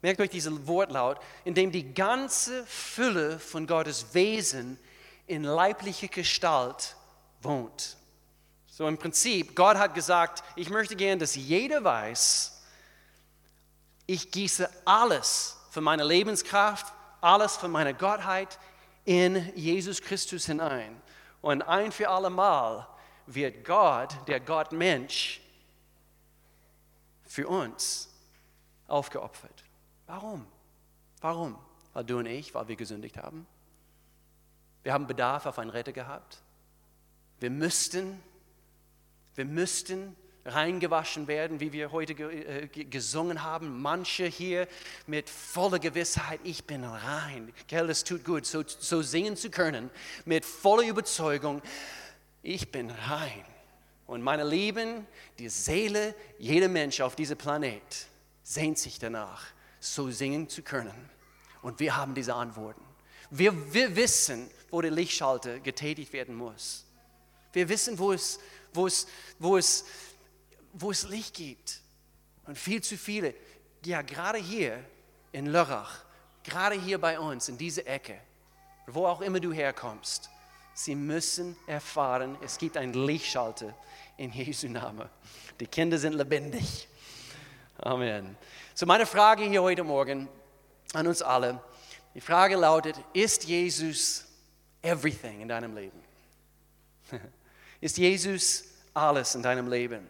Merkt 0.00 0.20
euch 0.20 0.30
diesen 0.30 0.66
Wortlaut, 0.68 1.18
in 1.44 1.54
dem 1.54 1.72
die 1.72 1.92
ganze 1.92 2.64
Fülle 2.66 3.40
von 3.40 3.66
Gottes 3.66 4.14
Wesen 4.14 4.78
in 5.26 5.42
leiblicher 5.42 6.06
Gestalt 6.06 6.94
wohnt. 7.42 7.96
So 8.78 8.86
im 8.86 8.96
Prinzip, 8.96 9.56
Gott 9.56 9.76
hat 9.76 9.92
gesagt, 9.92 10.44
ich 10.54 10.70
möchte 10.70 10.94
gern, 10.94 11.18
dass 11.18 11.34
jeder 11.34 11.82
weiß, 11.82 12.62
ich 14.06 14.30
gieße 14.30 14.70
alles 14.84 15.56
von 15.70 15.82
meiner 15.82 16.04
Lebenskraft, 16.04 16.86
alles 17.20 17.56
von 17.56 17.72
meiner 17.72 17.92
Gottheit 17.92 18.56
in 19.04 19.52
Jesus 19.56 20.00
Christus 20.00 20.46
hinein. 20.46 21.02
Und 21.40 21.62
ein 21.62 21.90
für 21.90 22.08
alle 22.08 22.30
Mal 22.30 22.86
wird 23.26 23.64
Gott, 23.64 24.16
der 24.28 24.38
Gott 24.38 24.70
Mensch, 24.70 25.40
für 27.26 27.48
uns 27.48 28.08
aufgeopfert. 28.86 29.64
Warum? 30.06 30.46
Warum? 31.20 31.58
Weil 31.94 32.04
du 32.04 32.18
und 32.18 32.26
ich, 32.26 32.54
weil 32.54 32.68
wir 32.68 32.76
gesündigt 32.76 33.16
haben. 33.16 33.44
Wir 34.84 34.92
haben 34.92 35.08
Bedarf 35.08 35.46
auf 35.46 35.58
einen 35.58 35.70
Retter 35.70 35.92
gehabt. 35.92 36.38
Wir 37.40 37.50
müssten, 37.50 38.22
wir 39.38 39.44
müssten 39.44 40.16
reingewaschen 40.44 41.28
werden, 41.28 41.60
wie 41.60 41.72
wir 41.72 41.92
heute 41.92 42.12
äh, 42.12 42.66
gesungen 42.66 43.44
haben. 43.44 43.80
Manche 43.80 44.26
hier 44.26 44.66
mit 45.06 45.30
voller 45.30 45.78
Gewissheit, 45.78 46.40
ich 46.42 46.64
bin 46.64 46.82
rein. 46.82 47.52
Gell, 47.68 47.88
es 47.88 48.02
tut 48.02 48.24
gut, 48.24 48.46
so, 48.46 48.64
so 48.66 49.00
singen 49.00 49.36
zu 49.36 49.48
können, 49.48 49.90
mit 50.24 50.44
voller 50.44 50.88
Überzeugung, 50.88 51.62
ich 52.42 52.72
bin 52.72 52.90
rein. 52.90 53.44
Und 54.08 54.22
meine 54.22 54.42
Lieben, 54.42 55.06
die 55.38 55.48
Seele, 55.48 56.16
jeder 56.38 56.68
Mensch 56.68 57.00
auf 57.00 57.14
diesem 57.14 57.38
Planet 57.38 58.08
sehnt 58.42 58.78
sich 58.78 58.98
danach, 58.98 59.44
so 59.78 60.10
singen 60.10 60.48
zu 60.48 60.62
können. 60.62 61.10
Und 61.62 61.78
wir 61.78 61.96
haben 61.96 62.14
diese 62.16 62.34
Antworten. 62.34 62.82
Wir, 63.30 63.72
wir 63.72 63.94
wissen, 63.94 64.50
wo 64.70 64.80
der 64.80 64.90
Lichtschalter 64.90 65.60
getätigt 65.60 66.12
werden 66.12 66.34
muss. 66.34 66.88
Wir 67.52 67.68
wissen, 67.68 67.98
wo 67.98 68.12
es, 68.12 68.38
wo, 68.78 68.86
es, 68.86 69.06
wo, 69.38 69.56
es, 69.56 69.84
wo 70.72 70.90
es 70.90 71.02
Licht 71.08 71.34
gibt. 71.34 71.80
Und 72.46 72.56
viel 72.56 72.80
zu 72.82 72.96
viele, 72.96 73.34
ja 73.84 74.02
gerade 74.02 74.38
hier 74.38 74.82
in 75.32 75.46
Lörrach, 75.46 76.04
gerade 76.44 76.80
hier 76.80 76.98
bei 76.98 77.18
uns, 77.18 77.48
in 77.48 77.58
dieser 77.58 77.86
Ecke, 77.86 78.18
wo 78.86 79.06
auch 79.06 79.20
immer 79.20 79.40
du 79.40 79.52
herkommst, 79.52 80.30
sie 80.74 80.94
müssen 80.94 81.56
erfahren, 81.66 82.38
es 82.40 82.56
gibt 82.56 82.76
einen 82.76 82.94
Lichtschalter 82.94 83.74
in 84.16 84.32
Jesu 84.32 84.68
Namen. 84.68 85.08
Die 85.60 85.66
Kinder 85.66 85.98
sind 85.98 86.14
lebendig. 86.14 86.88
Amen. 87.78 88.36
So 88.74 88.86
meine 88.86 89.06
Frage 89.06 89.44
hier 89.44 89.62
heute 89.62 89.84
Morgen 89.84 90.28
an 90.94 91.06
uns 91.06 91.20
alle, 91.20 91.60
die 92.14 92.20
Frage 92.20 92.56
lautet, 92.56 92.96
ist 93.12 93.44
Jesus 93.44 94.24
everything 94.82 95.40
in 95.40 95.48
deinem 95.48 95.74
Leben? 95.74 96.00
ist 97.80 97.98
Jesus 97.98 98.67
alles 98.98 99.34
in 99.34 99.42
deinem 99.42 99.68
Leben? 99.68 100.06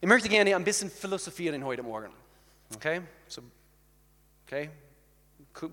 Ich 0.00 0.08
möchte 0.08 0.28
gerne 0.28 0.56
ein 0.56 0.64
bisschen 0.64 0.90
philosophieren 0.90 1.64
heute 1.64 1.82
Morgen. 1.82 2.12
Okay? 2.74 3.02
So, 3.28 3.42
okay? 4.46 4.70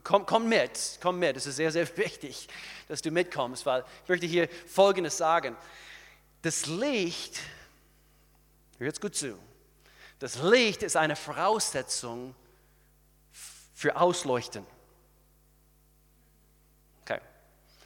Komm, 0.04 0.26
komm 0.26 0.50
mit, 0.50 1.00
komm 1.02 1.20
mit. 1.20 1.38
Es 1.38 1.46
ist 1.46 1.56
sehr, 1.56 1.72
sehr 1.72 1.98
wichtig, 1.98 2.48
dass 2.88 3.02
du 3.02 3.12
mitkommst, 3.12 3.66
weil 3.66 3.84
ich 4.04 4.10
möchte 4.10 4.26
hier 4.26 4.50
Folgendes 4.68 5.18
sagen. 5.18 5.56
Das 6.42 6.66
Licht, 6.66 7.40
hör 8.78 8.88
jetzt 8.88 9.02
gut 9.02 9.16
zu, 9.16 9.38
das 10.20 10.42
Licht 10.42 10.84
ist 10.84 10.96
eine 10.96 11.16
Voraussetzung 11.16 12.36
für 13.74 13.96
Ausleuchten. 13.96 14.66
Okay. 17.04 17.22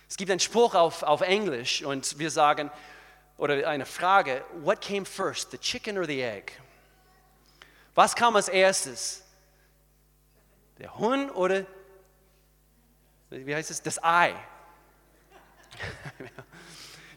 Es 0.07 0.15
gibt 0.15 0.31
einen 0.31 0.39
Spruch 0.39 0.73
auf, 0.73 1.03
auf 1.03 1.21
Englisch 1.21 1.83
und 1.83 2.17
wir 2.17 2.31
sagen, 2.31 2.71
oder 3.41 3.67
eine 3.67 3.87
Frage, 3.87 4.45
what 4.61 4.79
came 4.81 5.03
first, 5.03 5.49
the 5.49 5.57
chicken 5.57 5.97
or 5.97 6.05
the 6.05 6.21
egg? 6.21 6.51
Was 7.95 8.15
kam 8.15 8.35
als 8.35 8.47
erstes? 8.47 9.23
Der 10.77 10.95
Huhn 10.99 11.31
oder, 11.31 11.65
wie 13.31 13.55
heißt 13.55 13.71
es, 13.71 13.81
das 13.81 14.01
Ei? 14.03 14.35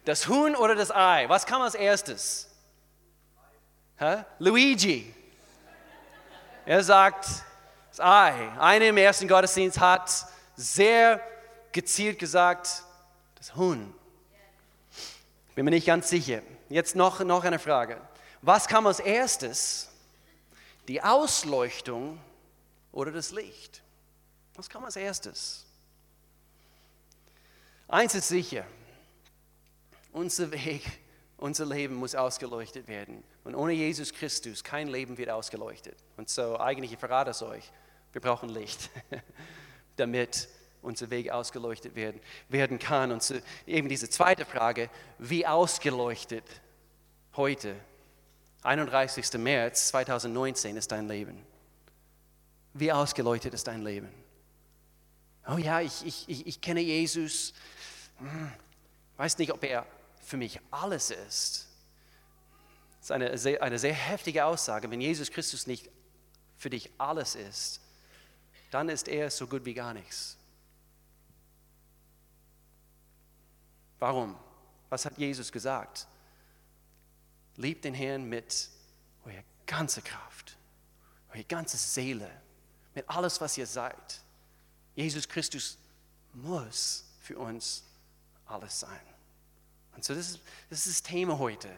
Das 0.07 0.29
Huhn 0.29 0.55
oder 0.55 0.75
das 0.75 0.91
Ei? 0.91 1.27
Was 1.29 1.47
kam 1.47 1.63
als 1.63 1.75
erstes? 1.75 2.51
Hä? 3.97 4.25
Luigi. 4.39 5.15
Er 6.67 6.83
sagt, 6.85 7.27
das 7.89 8.01
Ei. 8.01 8.51
Einer 8.61 8.85
im 8.85 8.99
ersten 8.99 9.27
Gottesdienst 9.27 9.81
hat 9.81 10.11
sehr 10.57 11.27
gezielt 11.73 12.19
gesagt, 12.19 12.83
das 13.37 13.57
Huhn. 13.57 13.95
Bin 15.55 15.65
mir 15.65 15.71
nicht 15.71 15.87
ganz 15.87 16.09
sicher. 16.09 16.43
Jetzt 16.69 16.97
noch, 16.97 17.21
noch 17.21 17.45
eine 17.45 17.59
Frage. 17.59 18.01
Was 18.43 18.67
kam 18.67 18.87
als 18.87 19.01
erstes? 19.01 19.89
Die 20.89 21.03
Ausleuchtung 21.03 22.21
oder 22.93 23.13
das 23.13 23.31
Licht? 23.31 23.83
Was 24.55 24.69
kam 24.69 24.85
als 24.85 24.97
erstes? 24.97 25.65
Eins 27.89 28.15
ist 28.15 28.29
sicher, 28.29 28.65
unser 30.13 30.51
Weg, 30.51 30.83
unser 31.37 31.67
Leben 31.67 31.95
muss 31.95 32.15
ausgeleuchtet 32.15 32.89
werden. 32.89 33.23
Und 33.45 33.55
ohne 33.55 33.73
Jesus 33.73 34.13
Christus, 34.13 34.65
kein 34.65 34.89
Leben 34.89 35.19
wird 35.19 35.31
ausgeleuchtet. 35.31 35.97
Und 36.17 36.29
so, 36.29 36.59
eigentlich, 36.59 36.93
ich 36.93 36.99
verrate 36.99 37.31
es 37.31 37.43
euch, 37.43 37.71
wir 38.13 38.21
brauchen 38.21 38.49
Licht, 38.49 38.91
damit 39.97 40.49
unser 40.85 41.11
Weg 41.11 41.31
ausgeleuchtet 41.31 41.95
werden, 41.95 42.21
werden 42.49 42.79
kann. 42.79 43.13
Und 43.13 43.23
so, 43.23 43.35
eben 43.67 43.89
diese 43.89 44.09
zweite 44.09 44.45
Frage, 44.45 44.91
wie 45.19 45.47
ausgeleuchtet 45.47 46.45
heute, 47.37 47.77
31. 48.63 49.33
März 49.35 49.89
2019, 49.89 50.77
ist 50.77 50.93
dein 50.93 51.09
Leben? 51.09 51.45
Wie 52.73 52.93
ausgeleuchtet 52.93 53.55
ist 53.55 53.67
dein 53.67 53.83
Leben? 53.83 54.09
Oh 55.47 55.59
ja, 55.59 55.81
ich, 55.81 56.05
ich, 56.07 56.29
ich, 56.29 56.47
ich 56.47 56.61
kenne 56.61 56.81
Jesus, 56.81 57.53
hm, 58.19 58.53
weiß 59.17 59.39
nicht, 59.39 59.53
ob 59.53 59.63
er 59.65 59.87
für 60.23 60.37
mich 60.37 60.59
alles 60.71 61.11
ist. 61.11 61.69
Das 62.99 63.09
ist 63.09 63.11
eine 63.11 63.37
sehr, 63.37 63.63
eine 63.63 63.79
sehr 63.79 63.93
heftige 63.93 64.47
Aussage. 64.47 64.91
Wenn 64.91 65.01
Jesus 65.01 65.31
Christus 65.31 65.67
nicht 65.67 65.91
für 66.57 66.71
dich 66.71 66.91
alles 66.97 67.35
ist, 67.35 67.81
dann 68.71 68.89
ist 68.89 69.07
er 69.09 69.31
so 69.31 69.47
gut 69.47 69.65
wie 69.67 69.75
gar 69.75 69.93
nichts. 69.93 70.39
Warum? 74.05 74.37
Was 74.91 75.07
hat 75.07 75.17
Jesus 75.17 75.51
gesagt? 75.51 76.07
Liebt 77.57 77.87
den 77.87 77.95
Herrn 77.95 78.29
mit 78.29 78.69
eurer 79.25 79.43
ganzen 79.65 80.05
Kraft, 80.05 80.59
eure 81.33 81.45
ganze 81.45 81.79
Seele, 81.79 82.31
mit 82.95 83.09
alles, 83.09 83.41
was 83.41 83.57
ihr 83.57 83.67
seid. 83.67 84.21
Jesus 84.95 85.27
Christus 85.27 85.79
muss 86.35 87.07
für 87.19 87.39
uns 87.39 87.83
alles 88.45 88.81
sein. 88.81 89.01
Und 89.95 90.05
so, 90.05 90.15
das 90.15 90.33
ist 90.33 90.41
das, 90.69 90.81
ist 90.81 90.97
das 90.97 91.03
Thema 91.03 91.39
heute. 91.39 91.71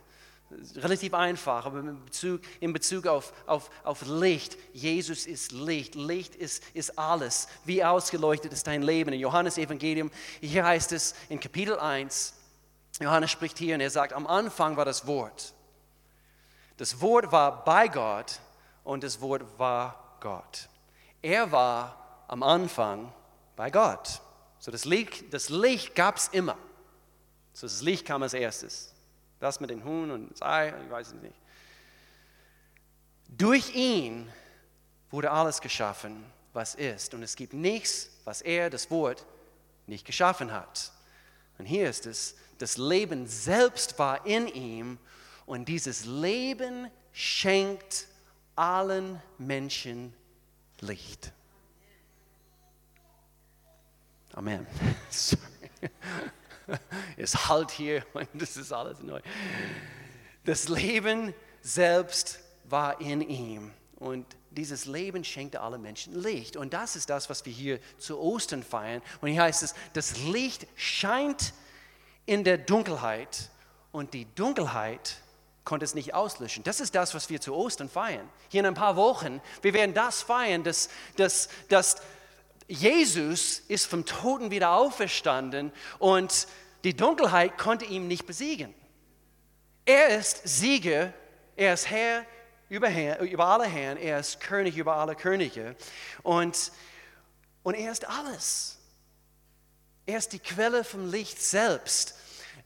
Relativ 0.76 1.12
einfach, 1.12 1.66
aber 1.66 1.80
in 1.80 2.04
Bezug, 2.04 2.40
in 2.60 2.72
Bezug 2.72 3.06
auf, 3.06 3.32
auf, 3.46 3.68
auf 3.82 4.02
Licht. 4.06 4.56
Jesus 4.72 5.26
ist 5.26 5.50
Licht. 5.50 5.96
Licht 5.96 6.36
ist, 6.36 6.62
ist 6.72 6.96
alles. 6.96 7.48
Wie 7.64 7.82
ausgeleuchtet 7.82 8.52
ist 8.52 8.66
dein 8.66 8.82
Leben? 8.82 9.12
In 9.12 9.18
Johannes 9.18 9.58
Evangelium, 9.58 10.10
hier 10.40 10.64
heißt 10.64 10.92
es 10.92 11.14
in 11.28 11.40
Kapitel 11.40 11.78
1, 11.78 12.34
Johannes 13.00 13.30
spricht 13.30 13.58
hier 13.58 13.74
und 13.74 13.80
er 13.80 13.90
sagt, 13.90 14.12
am 14.12 14.26
Anfang 14.26 14.76
war 14.76 14.84
das 14.84 15.06
Wort. 15.06 15.52
Das 16.76 17.00
Wort 17.00 17.32
war 17.32 17.64
bei 17.64 17.88
Gott 17.88 18.40
und 18.84 19.02
das 19.02 19.20
Wort 19.20 19.42
war 19.58 20.16
Gott. 20.20 20.68
Er 21.22 21.50
war 21.50 22.24
am 22.28 22.42
Anfang 22.42 23.12
bei 23.56 23.70
Gott. 23.70 24.20
So 24.58 24.70
das 24.70 24.84
Licht, 24.84 25.32
das 25.32 25.48
Licht 25.48 25.94
gab 25.94 26.16
es 26.16 26.28
immer. 26.28 26.56
So 27.52 27.66
das 27.66 27.82
Licht 27.82 28.06
kam 28.06 28.22
als 28.22 28.34
erstes. 28.34 28.95
Das 29.40 29.60
mit 29.60 29.70
den 29.70 29.84
Huhn 29.84 30.10
und 30.10 30.30
das 30.30 30.42
Ei, 30.42 30.72
ich 30.84 30.90
weiß 30.90 31.08
es 31.08 31.14
nicht. 31.14 31.36
Durch 33.28 33.74
ihn 33.74 34.30
wurde 35.10 35.30
alles 35.30 35.60
geschaffen, 35.60 36.24
was 36.52 36.74
ist. 36.74 37.14
Und 37.14 37.22
es 37.22 37.36
gibt 37.36 37.52
nichts, 37.52 38.10
was 38.24 38.42
er, 38.42 38.70
das 38.70 38.90
Wort, 38.90 39.26
nicht 39.86 40.06
geschaffen 40.06 40.52
hat. 40.52 40.92
Und 41.58 41.66
hier 41.66 41.88
ist 41.88 42.06
es, 42.06 42.36
das 42.58 42.76
Leben 42.76 43.26
selbst 43.26 43.98
war 43.98 44.26
in 44.26 44.48
ihm 44.48 44.98
und 45.44 45.68
dieses 45.68 46.04
Leben 46.06 46.90
schenkt 47.12 48.08
allen 48.54 49.22
Menschen 49.38 50.14
Licht. 50.80 51.32
Amen. 54.34 54.66
Sorry. 55.10 55.42
Es 57.16 57.48
halt 57.48 57.70
hier 57.70 58.04
und 58.12 58.28
das 58.34 58.56
ist 58.56 58.72
alles 58.72 59.00
neu. 59.00 59.20
Das 60.44 60.68
Leben 60.68 61.34
selbst 61.60 62.40
war 62.64 63.00
in 63.00 63.20
ihm 63.20 63.72
und 63.96 64.26
dieses 64.50 64.86
Leben 64.86 65.22
schenkte 65.22 65.60
alle 65.60 65.78
Menschen 65.78 66.14
Licht. 66.14 66.56
Und 66.56 66.72
das 66.72 66.96
ist 66.96 67.10
das, 67.10 67.28
was 67.28 67.44
wir 67.44 67.52
hier 67.52 67.78
zu 67.98 68.18
Ostern 68.18 68.62
feiern. 68.62 69.02
Und 69.20 69.28
hier 69.28 69.42
heißt 69.42 69.62
es, 69.62 69.74
das 69.92 70.16
Licht 70.18 70.66
scheint 70.76 71.52
in 72.24 72.42
der 72.42 72.58
Dunkelheit 72.58 73.50
und 73.92 74.14
die 74.14 74.26
Dunkelheit 74.34 75.20
konnte 75.64 75.84
es 75.84 75.94
nicht 75.94 76.14
auslöschen. 76.14 76.62
Das 76.64 76.80
ist 76.80 76.94
das, 76.94 77.14
was 77.14 77.28
wir 77.28 77.40
zu 77.40 77.54
Ostern 77.54 77.88
feiern. 77.88 78.28
Hier 78.48 78.60
in 78.60 78.66
ein 78.66 78.74
paar 78.74 78.96
Wochen, 78.96 79.42
wir 79.62 79.74
werden 79.74 79.94
das 79.94 80.22
feiern, 80.22 80.62
dass, 80.62 80.88
dass, 81.16 81.48
dass 81.68 81.96
Jesus 82.68 83.60
ist 83.60 83.86
vom 83.86 84.04
Toten 84.04 84.50
wieder 84.50 84.72
auferstanden 84.72 85.72
und 85.98 86.48
die 86.84 86.94
Dunkelheit 86.94 87.58
konnte 87.58 87.84
ihn 87.84 88.08
nicht 88.08 88.26
besiegen. 88.26 88.74
Er 89.84 90.18
ist 90.18 90.42
Sieger, 90.44 91.12
er 91.54 91.74
ist 91.74 91.90
Herr 91.90 92.24
über, 92.68 92.88
Herr, 92.88 93.20
über 93.20 93.46
alle 93.46 93.66
Herren, 93.66 93.96
er 93.96 94.18
ist 94.18 94.40
König 94.40 94.76
über 94.76 94.96
alle 94.96 95.14
Könige 95.14 95.76
und, 96.22 96.72
und 97.62 97.74
er 97.74 97.92
ist 97.92 98.08
alles. 98.08 98.78
Er 100.06 100.18
ist 100.18 100.32
die 100.32 100.38
Quelle 100.38 100.82
vom 100.82 101.10
Licht 101.10 101.40
selbst. 101.40 102.14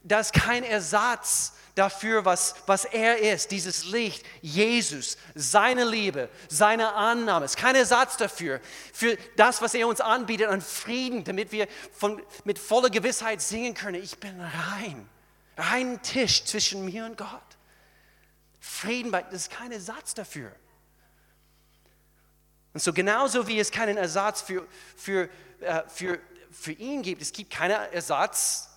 Das 0.02 0.26
ist 0.26 0.32
kein 0.32 0.64
Ersatz 0.64 1.52
dafür, 1.74 2.24
was, 2.24 2.54
was 2.66 2.84
er 2.84 3.18
ist, 3.18 3.50
dieses 3.50 3.84
Licht, 3.86 4.24
Jesus, 4.40 5.16
seine 5.34 5.84
Liebe, 5.84 6.28
seine 6.48 6.94
Annahme. 6.94 7.44
Es 7.44 7.52
ist 7.52 7.56
kein 7.56 7.74
Ersatz 7.74 8.16
dafür, 8.16 8.60
für 8.92 9.16
das, 9.36 9.62
was 9.62 9.74
er 9.74 9.86
uns 9.86 10.00
anbietet 10.00 10.48
an 10.48 10.60
Frieden, 10.60 11.24
damit 11.24 11.52
wir 11.52 11.68
von, 11.92 12.22
mit 12.44 12.58
voller 12.58 12.90
Gewissheit 12.90 13.40
singen 13.40 13.74
können, 13.74 14.02
ich 14.02 14.18
bin 14.18 14.40
rein. 14.40 15.08
Rein 15.56 16.00
Tisch 16.02 16.44
zwischen 16.44 16.84
mir 16.84 17.04
und 17.04 17.18
Gott. 17.18 17.28
Frieden, 18.60 19.12
das 19.12 19.32
ist 19.32 19.50
kein 19.50 19.72
Ersatz 19.72 20.14
dafür. 20.14 20.52
Und 22.72 22.82
so 22.82 22.92
genauso 22.92 23.46
wie 23.48 23.58
es 23.58 23.70
keinen 23.70 23.96
Ersatz 23.96 24.42
für, 24.42 24.66
für, 24.96 25.28
äh, 25.60 25.82
für, 25.88 26.18
für 26.50 26.72
ihn 26.72 27.02
gibt, 27.02 27.20
es 27.20 27.32
gibt 27.32 27.52
keinen 27.52 27.72
Ersatz 27.92 28.69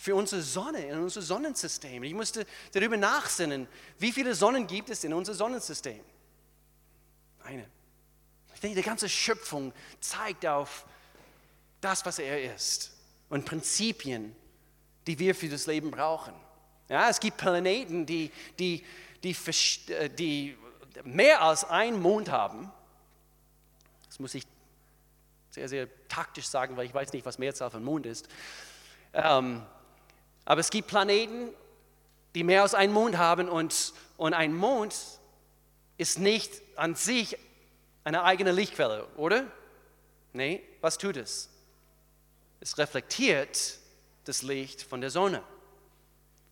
für 0.00 0.14
unsere 0.14 0.40
Sonne, 0.40 0.86
in 0.86 0.98
unser 0.98 1.20
Sonnensystem. 1.20 2.02
Ich 2.04 2.14
musste 2.14 2.46
darüber 2.72 2.96
nachsinnen, 2.96 3.68
wie 3.98 4.12
viele 4.12 4.34
Sonnen 4.34 4.66
gibt 4.66 4.88
es 4.88 5.04
in 5.04 5.12
unserem 5.12 5.36
Sonnensystem? 5.36 6.00
Eine. 7.44 7.66
Ich 8.54 8.60
denke, 8.60 8.76
die 8.76 8.82
ganze 8.82 9.10
Schöpfung 9.10 9.74
zeigt 10.00 10.46
auf 10.46 10.86
das, 11.82 12.06
was 12.06 12.18
er 12.18 12.54
ist 12.54 12.92
und 13.28 13.44
Prinzipien, 13.44 14.34
die 15.06 15.18
wir 15.18 15.34
für 15.34 15.50
das 15.50 15.66
Leben 15.66 15.90
brauchen. 15.90 16.32
Ja, 16.88 17.10
es 17.10 17.20
gibt 17.20 17.36
Planeten, 17.36 18.06
die, 18.06 18.30
die, 18.58 18.82
die, 19.22 19.36
äh, 19.88 20.08
die 20.08 20.56
mehr 21.04 21.42
als 21.42 21.64
einen 21.64 22.00
Mond 22.00 22.30
haben. 22.30 22.72
Das 24.06 24.18
muss 24.18 24.34
ich 24.34 24.46
sehr, 25.50 25.68
sehr 25.68 25.88
taktisch 26.08 26.46
sagen, 26.46 26.78
weil 26.78 26.86
ich 26.86 26.94
weiß 26.94 27.12
nicht, 27.12 27.26
was 27.26 27.36
Mehrzahl 27.36 27.70
von 27.70 27.84
Mond 27.84 28.06
ist. 28.06 28.28
Ähm, 29.12 29.62
aber 30.50 30.58
es 30.62 30.70
gibt 30.70 30.88
Planeten, 30.88 31.54
die 32.34 32.42
mehr 32.42 32.62
als 32.62 32.74
einen 32.74 32.92
Mond 32.92 33.16
haben 33.16 33.48
und, 33.48 33.92
und 34.16 34.34
ein 34.34 34.52
Mond 34.52 34.96
ist 35.96 36.18
nicht 36.18 36.50
an 36.74 36.96
sich 36.96 37.38
eine 38.02 38.24
eigene 38.24 38.50
Lichtquelle, 38.50 39.06
oder? 39.16 39.46
Nee, 40.32 40.60
was 40.80 40.98
tut 40.98 41.16
es? 41.16 41.50
Es 42.58 42.78
reflektiert 42.78 43.78
das 44.24 44.42
Licht 44.42 44.82
von 44.82 45.00
der 45.00 45.10
Sonne. 45.10 45.40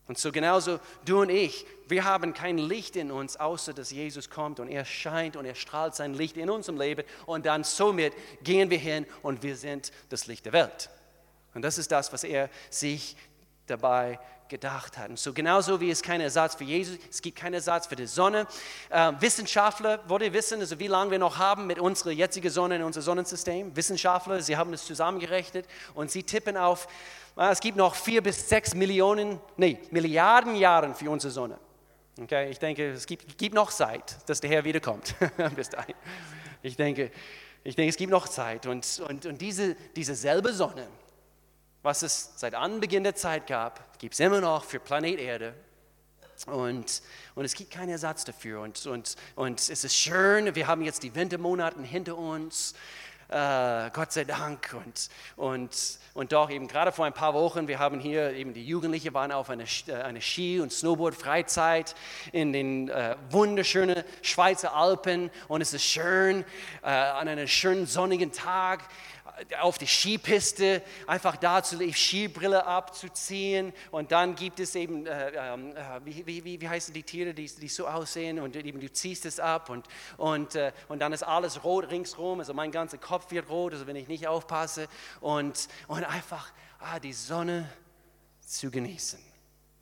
Und 0.07 0.17
so 0.17 0.31
genauso 0.31 0.79
du 1.03 1.19
und 1.19 1.29
ich, 1.29 1.65
wir 1.89 2.05
haben 2.05 2.33
kein 2.33 2.57
Licht 2.57 2.95
in 2.95 3.11
uns, 3.11 3.35
außer 3.35 3.73
dass 3.73 3.91
Jesus 3.91 4.29
kommt 4.29 4.61
und 4.61 4.69
er 4.69 4.85
scheint 4.85 5.35
und 5.35 5.43
er 5.43 5.55
strahlt 5.55 5.93
sein 5.93 6.13
Licht 6.13 6.37
in 6.37 6.49
unserem 6.49 6.79
Leben 6.79 7.03
und 7.25 7.45
dann 7.45 7.65
somit 7.65 8.13
gehen 8.43 8.69
wir 8.69 8.77
hin 8.77 9.05
und 9.23 9.43
wir 9.43 9.57
sind 9.57 9.91
das 10.07 10.25
Licht 10.25 10.45
der 10.45 10.53
Welt. 10.53 10.89
Und 11.53 11.63
das 11.63 11.77
ist 11.77 11.91
das, 11.91 12.13
was 12.13 12.23
er 12.23 12.49
sich 12.69 13.17
dabei 13.69 14.19
gedacht 14.49 14.97
hat. 14.97 15.09
Und 15.09 15.19
so 15.19 15.31
genauso 15.31 15.79
wie 15.79 15.91
es 15.91 16.01
keinen 16.01 16.21
Ersatz 16.21 16.55
für 16.55 16.63
Jesus, 16.63 16.97
es 17.09 17.21
gibt 17.21 17.37
keinen 17.37 17.53
Ersatz 17.53 17.87
für 17.87 17.95
die 17.95 18.07
Sonne. 18.07 18.47
Äh, 18.89 19.13
Wissenschaftler, 19.19 19.99
wollt 20.07 20.23
ihr 20.23 20.33
wissen, 20.33 20.59
also 20.59 20.79
wie 20.79 20.87
lange 20.87 21.11
wir 21.11 21.19
noch 21.19 21.37
haben 21.37 21.67
mit 21.67 21.79
unserer 21.79 22.11
jetzigen 22.11 22.49
Sonne 22.49 22.77
in 22.77 22.83
unserem 22.83 23.03
Sonnensystem? 23.03 23.75
Wissenschaftler, 23.75 24.41
sie 24.41 24.57
haben 24.57 24.71
das 24.71 24.85
zusammengerechnet 24.85 25.65
und 25.93 26.09
sie 26.11 26.23
tippen 26.23 26.57
auf, 26.57 26.87
äh, 27.37 27.51
es 27.51 27.59
gibt 27.59 27.77
noch 27.77 27.95
vier 27.95 28.21
bis 28.21 28.49
sechs 28.49 28.73
Millionen, 28.73 29.39
nee, 29.55 29.79
Milliarden 29.91 30.55
Jahre 30.55 30.93
für 30.95 31.09
unsere 31.09 31.31
Sonne. 31.31 31.59
Okay, 32.21 32.49
ich 32.49 32.59
denke, 32.59 32.91
es 32.91 33.05
gibt, 33.05 33.37
gibt 33.37 33.55
noch 33.55 33.71
Zeit, 33.71 34.17
dass 34.25 34.41
der 34.41 34.49
Herr 34.49 34.65
wiederkommt. 34.65 35.15
bis 35.55 35.69
dahin. 35.69 35.95
Ich 36.61 36.75
denke, 36.75 37.11
ich 37.63 37.75
denke, 37.75 37.89
es 37.89 37.97
gibt 37.97 38.11
noch 38.11 38.27
Zeit. 38.27 38.65
Und, 38.65 39.01
und, 39.07 39.25
und 39.25 39.39
diese, 39.39 39.75
diese 39.95 40.15
selbe 40.15 40.51
Sonne, 40.51 40.87
was 41.81 42.01
es 42.01 42.33
seit 42.35 42.55
Anbeginn 42.55 43.03
der 43.03 43.15
Zeit 43.15 43.47
gab, 43.47 43.97
gibt 43.99 44.13
es 44.13 44.19
immer 44.19 44.41
noch 44.41 44.63
für 44.63 44.79
Planet 44.79 45.19
Erde. 45.19 45.53
Und, 46.45 47.01
und 47.35 47.45
es 47.45 47.53
gibt 47.53 47.71
keinen 47.71 47.89
Ersatz 47.89 48.23
dafür. 48.23 48.61
Und, 48.61 48.85
und, 48.85 49.15
und 49.35 49.59
es 49.59 49.83
ist 49.83 49.95
schön, 49.95 50.55
wir 50.55 50.67
haben 50.67 50.81
jetzt 50.81 51.03
die 51.03 51.13
Wintermonate 51.13 51.81
hinter 51.81 52.17
uns. 52.17 52.73
Äh, 53.29 53.91
Gott 53.93 54.11
sei 54.11 54.23
Dank. 54.23 54.73
Und, 54.73 55.09
und, 55.35 55.99
und 56.15 56.31
doch 56.31 56.49
eben 56.49 56.67
gerade 56.67 56.91
vor 56.91 57.05
ein 57.05 57.13
paar 57.13 57.33
Wochen, 57.33 57.67
wir 57.67 57.77
haben 57.77 57.99
hier 57.99 58.33
eben 58.33 58.53
die 58.53 58.65
Jugendlichen 58.65 59.13
waren 59.13 59.31
auf 59.31 59.49
einer 59.49 59.65
eine 60.03 60.21
Ski- 60.21 60.61
und 60.61 60.71
Snowboard-Freizeit 60.71 61.93
in 62.31 62.53
den 62.53 62.89
äh, 62.89 63.15
wunderschönen 63.29 64.03
Schweizer 64.23 64.73
Alpen. 64.73 65.29
Und 65.47 65.61
es 65.61 65.73
ist 65.73 65.83
schön, 65.83 66.43
äh, 66.81 66.87
an 66.87 67.27
einem 67.27 67.47
schönen 67.47 67.85
sonnigen 67.85 68.31
Tag 68.31 68.81
auf 69.59 69.77
die 69.77 69.87
Skipiste, 69.87 70.81
einfach 71.07 71.35
da 71.37 71.63
zu 71.63 71.77
Skibrille 71.93 72.65
abzuziehen 72.65 73.73
und 73.91 74.11
dann 74.11 74.35
gibt 74.35 74.59
es 74.59 74.75
eben, 74.75 75.05
äh, 75.05 75.31
ähm, 75.35 75.75
äh, 75.75 76.05
wie, 76.05 76.43
wie, 76.43 76.61
wie 76.61 76.69
heißen 76.69 76.93
die 76.93 77.03
Tiere, 77.03 77.33
die, 77.33 77.45
die 77.47 77.67
so 77.67 77.87
aussehen 77.87 78.39
und 78.39 78.55
eben 78.55 78.79
du 78.79 78.91
ziehst 78.91 79.25
es 79.25 79.39
ab 79.39 79.69
und, 79.69 79.87
und, 80.17 80.55
äh, 80.55 80.71
und 80.87 80.99
dann 80.99 81.13
ist 81.13 81.23
alles 81.23 81.63
rot 81.63 81.89
ringsherum, 81.89 82.39
also 82.39 82.53
mein 82.53 82.71
ganzer 82.71 82.97
Kopf 82.97 83.31
wird 83.31 83.49
rot, 83.49 83.73
also 83.73 83.87
wenn 83.87 83.95
ich 83.95 84.07
nicht 84.07 84.27
aufpasse 84.27 84.87
und, 85.21 85.67
und 85.87 86.03
einfach 86.03 86.51
ah, 86.79 86.99
die 86.99 87.13
Sonne 87.13 87.69
zu 88.41 88.71
genießen. 88.71 89.19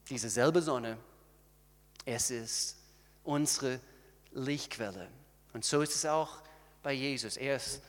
Diese 0.09 0.29
selbe 0.29 0.61
Sonne, 0.61 0.97
es 2.05 2.31
ist 2.31 2.77
unsere 3.23 3.79
Lichtquelle. 4.31 5.09
Und 5.53 5.65
so 5.65 5.81
ist 5.81 5.95
es 5.95 6.05
auch 6.05 6.41
bei 6.83 6.93
Jesus. 6.93 7.37
Er 7.37 7.57
ist 7.57 7.81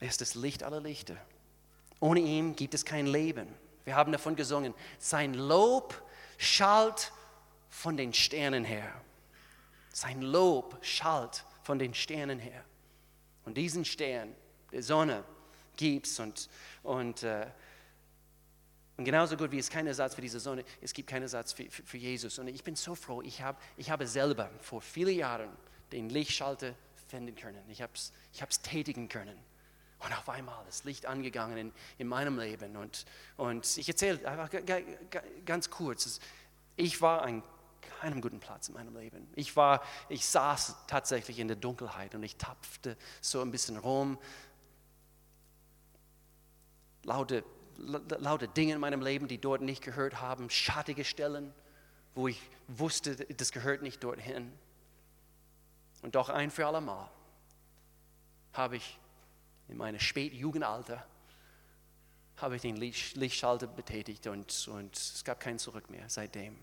er 0.00 0.08
ist 0.08 0.20
das 0.20 0.34
Licht 0.34 0.62
aller 0.62 0.80
Lichter. 0.80 1.16
Ohne 2.00 2.20
ihn 2.20 2.54
gibt 2.54 2.74
es 2.74 2.84
kein 2.84 3.06
Leben. 3.06 3.48
Wir 3.84 3.96
haben 3.96 4.12
davon 4.12 4.36
gesungen, 4.36 4.74
sein 4.98 5.34
Lob 5.34 6.00
schallt 6.36 7.12
von 7.68 7.96
den 7.96 8.12
Sternen 8.12 8.64
her. 8.64 8.92
Sein 9.92 10.22
Lob 10.22 10.78
schallt 10.82 11.44
von 11.62 11.78
den 11.78 11.94
Sternen 11.94 12.38
her. 12.38 12.64
Und 13.44 13.56
diesen 13.56 13.84
Stern, 13.84 14.34
der 14.72 14.82
Sonne, 14.82 15.24
gibt 15.76 16.06
es 16.06 16.20
und, 16.20 16.48
und 16.82 17.22
äh, 17.22 17.46
und 18.98 19.04
genauso 19.04 19.36
gut 19.36 19.52
wie 19.52 19.60
es 19.60 19.70
keinen 19.70 19.86
Ersatz 19.86 20.16
für 20.16 20.20
diese 20.20 20.40
Sonne, 20.40 20.64
es 20.80 20.92
gibt 20.92 21.08
keinen 21.08 21.22
Ersatz 21.22 21.52
für, 21.52 21.70
für, 21.70 21.84
für 21.84 21.96
Jesus. 21.96 22.40
Und 22.40 22.48
ich 22.48 22.64
bin 22.64 22.74
so 22.74 22.96
froh, 22.96 23.22
ich, 23.22 23.40
hab, 23.40 23.62
ich 23.76 23.90
habe 23.90 24.08
selber 24.08 24.50
vor 24.60 24.80
vielen 24.80 25.16
Jahren 25.16 25.50
den 25.92 26.10
Lichtschalter 26.10 26.74
finden 27.06 27.36
können. 27.36 27.62
Ich 27.68 27.80
habe 27.80 27.92
es 27.94 28.12
ich 28.32 28.58
tätigen 28.58 29.08
können. 29.08 29.38
Und 30.00 30.16
auf 30.16 30.28
einmal 30.28 30.66
ist 30.68 30.84
Licht 30.84 31.06
angegangen 31.06 31.58
in, 31.58 31.72
in 31.98 32.06
meinem 32.06 32.38
Leben. 32.38 32.76
Und, 32.76 33.04
und 33.36 33.76
ich 33.76 33.88
erzähle 33.88 34.26
einfach 34.28 34.50
ganz 35.44 35.70
kurz. 35.70 36.20
Ich 36.76 37.02
war 37.02 37.22
an 37.22 37.42
keinem 38.00 38.20
guten 38.20 38.38
Platz 38.38 38.68
in 38.68 38.74
meinem 38.74 38.96
Leben. 38.96 39.28
Ich, 39.34 39.56
war, 39.56 39.82
ich 40.08 40.26
saß 40.26 40.76
tatsächlich 40.86 41.38
in 41.40 41.48
der 41.48 41.56
Dunkelheit 41.56 42.14
und 42.14 42.22
ich 42.22 42.36
tapfte 42.36 42.96
so 43.20 43.40
ein 43.40 43.50
bisschen 43.50 43.76
rum. 43.76 44.18
Laute 47.02 47.44
lauter 47.78 48.46
Dinge 48.46 48.74
in 48.74 48.80
meinem 48.80 49.00
Leben, 49.00 49.28
die 49.28 49.38
dort 49.38 49.62
nicht 49.62 49.82
gehört 49.82 50.20
haben, 50.20 50.50
schattige 50.50 51.04
Stellen, 51.04 51.54
wo 52.14 52.28
ich 52.28 52.40
wusste, 52.66 53.16
das 53.16 53.52
gehört 53.52 53.82
nicht 53.82 54.02
dorthin. 54.02 54.52
Und 56.02 56.14
doch 56.14 56.28
ein 56.28 56.50
für 56.50 56.66
allemal 56.66 57.08
habe 58.52 58.76
ich 58.76 58.98
in 59.68 59.76
meinem 59.76 60.00
Spätjugendalter 60.00 61.06
habe 62.36 62.56
ich 62.56 62.62
den 62.62 62.76
Lichtschalter 62.76 63.66
betätigt 63.66 64.26
und, 64.26 64.68
und 64.68 64.96
es 64.96 65.24
gab 65.24 65.40
kein 65.40 65.58
Zurück 65.58 65.90
mehr 65.90 66.04
seitdem. 66.08 66.56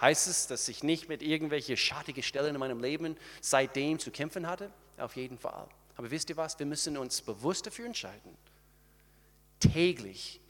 Heißt 0.00 0.26
es, 0.26 0.48
dass 0.48 0.68
ich 0.68 0.82
nicht 0.82 1.08
mit 1.08 1.22
irgendwelchen 1.22 1.76
schattigen 1.76 2.22
Stellen 2.22 2.54
in 2.54 2.58
meinem 2.58 2.80
Leben 2.80 3.16
seitdem 3.40 3.98
zu 3.98 4.10
kämpfen 4.10 4.46
hatte? 4.46 4.72
Auf 4.98 5.14
jeden 5.16 5.38
Fall. 5.38 5.68
Aber 5.96 6.10
wisst 6.10 6.30
ihr 6.30 6.36
was? 6.36 6.58
Wir 6.58 6.66
müssen 6.66 6.96
uns 6.96 7.22
bewusst 7.22 7.66
dafür 7.66 7.86
entscheiden, 7.86 8.36
täglich 9.60 10.40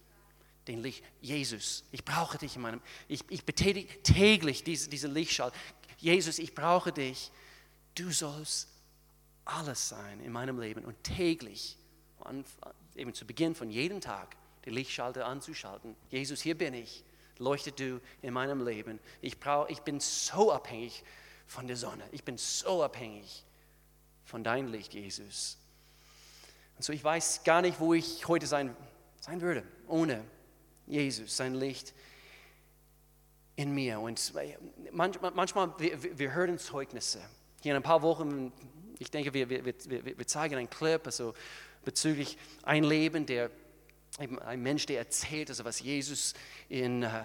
den 0.66 0.82
Licht. 0.82 1.04
Jesus, 1.20 1.84
ich 1.92 2.04
brauche 2.04 2.38
dich 2.38 2.56
in 2.56 2.62
meinem, 2.62 2.80
ich, 3.06 3.22
ich 3.28 3.44
betätige 3.44 4.02
täglich 4.02 4.64
diese, 4.64 4.88
diese 4.88 5.08
Lichtschall. 5.08 5.52
Jesus, 5.98 6.38
ich 6.38 6.54
brauche 6.54 6.92
dich. 6.92 7.30
Du 7.94 8.10
sollst 8.10 8.68
alles 9.44 9.90
sein 9.90 10.20
in 10.20 10.32
meinem 10.32 10.58
Leben 10.58 10.84
und 10.84 11.02
täglich, 11.04 11.76
eben 12.94 13.14
zu 13.14 13.26
Beginn 13.26 13.54
von 13.54 13.70
jedem 13.70 14.00
Tag, 14.00 14.36
die 14.64 14.70
Lichtschalter 14.70 15.26
anzuschalten. 15.26 15.96
Jesus, 16.10 16.40
hier 16.40 16.56
bin 16.56 16.74
ich. 16.74 17.04
Leuchte 17.38 17.72
du 17.72 18.00
in 18.22 18.32
meinem 18.32 18.64
Leben. 18.64 19.00
Ich, 19.20 19.40
brauch, 19.40 19.68
ich 19.68 19.80
bin 19.80 20.00
so 20.00 20.52
abhängig 20.52 21.02
von 21.46 21.66
der 21.66 21.76
Sonne. 21.76 22.04
Ich 22.12 22.24
bin 22.24 22.38
so 22.38 22.82
abhängig 22.82 23.44
von 24.24 24.44
deinem 24.44 24.70
Licht, 24.70 24.94
Jesus. 24.94 25.58
Und 26.76 26.84
so, 26.84 26.92
ich 26.92 27.02
weiß 27.02 27.44
gar 27.44 27.62
nicht, 27.62 27.80
wo 27.80 27.94
ich 27.94 28.26
heute 28.28 28.46
sein, 28.46 28.76
sein 29.20 29.40
würde, 29.40 29.64
ohne 29.86 30.24
Jesus, 30.86 31.36
sein 31.36 31.54
Licht 31.54 31.94
in 33.56 33.74
mir. 33.74 34.00
Und 34.00 34.32
manchmal, 34.92 35.30
manchmal 35.32 35.78
wir, 35.78 36.18
wir 36.18 36.34
hören 36.34 36.58
Zeugnisse. 36.58 37.20
Hier 37.62 37.72
in 37.72 37.76
ein 37.76 37.82
paar 37.82 38.02
Wochen, 38.02 38.52
ich 38.98 39.10
denke, 39.10 39.32
wir, 39.34 39.48
wir, 39.48 39.64
wir, 39.64 40.18
wir 40.18 40.26
zeigen 40.26 40.56
einen 40.56 40.70
Clip 40.70 41.04
also 41.04 41.34
bezüglich 41.84 42.38
ein 42.62 42.84
Leben, 42.84 43.26
der 43.26 43.50
ein 44.18 44.62
Mensch, 44.62 44.86
der 44.86 44.98
erzählt, 44.98 45.50
also 45.50 45.64
was 45.64 45.80
Jesus 45.80 46.34
in, 46.68 47.02
äh, 47.02 47.24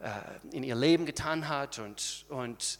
äh, 0.00 0.10
in 0.52 0.62
ihr 0.62 0.76
Leben 0.76 1.04
getan 1.04 1.48
hat. 1.48 1.78
Und, 1.78 2.26
und, 2.28 2.78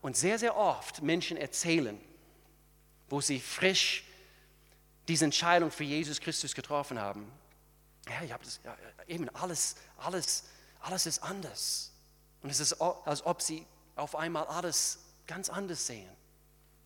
und 0.00 0.16
sehr, 0.16 0.38
sehr 0.38 0.56
oft 0.56 1.02
Menschen 1.02 1.36
erzählen, 1.36 2.00
wo 3.08 3.20
sie 3.20 3.38
frisch 3.38 4.04
diese 5.08 5.24
Entscheidung 5.24 5.70
für 5.70 5.84
Jesus 5.84 6.20
Christus 6.20 6.54
getroffen 6.54 6.98
haben 6.98 7.30
ja, 8.08 8.22
ich 8.22 8.32
habe 8.32 8.44
das, 8.44 8.60
ja, 8.64 8.76
eben 9.06 9.28
alles, 9.30 9.76
alles, 9.98 10.44
alles 10.80 11.06
ist 11.06 11.22
anders. 11.22 11.92
Und 12.42 12.50
es 12.50 12.60
ist, 12.60 12.80
als 12.80 13.24
ob 13.24 13.40
sie 13.40 13.66
auf 13.94 14.16
einmal 14.16 14.46
alles 14.46 14.98
ganz 15.26 15.48
anders 15.48 15.86
sehen. 15.86 16.10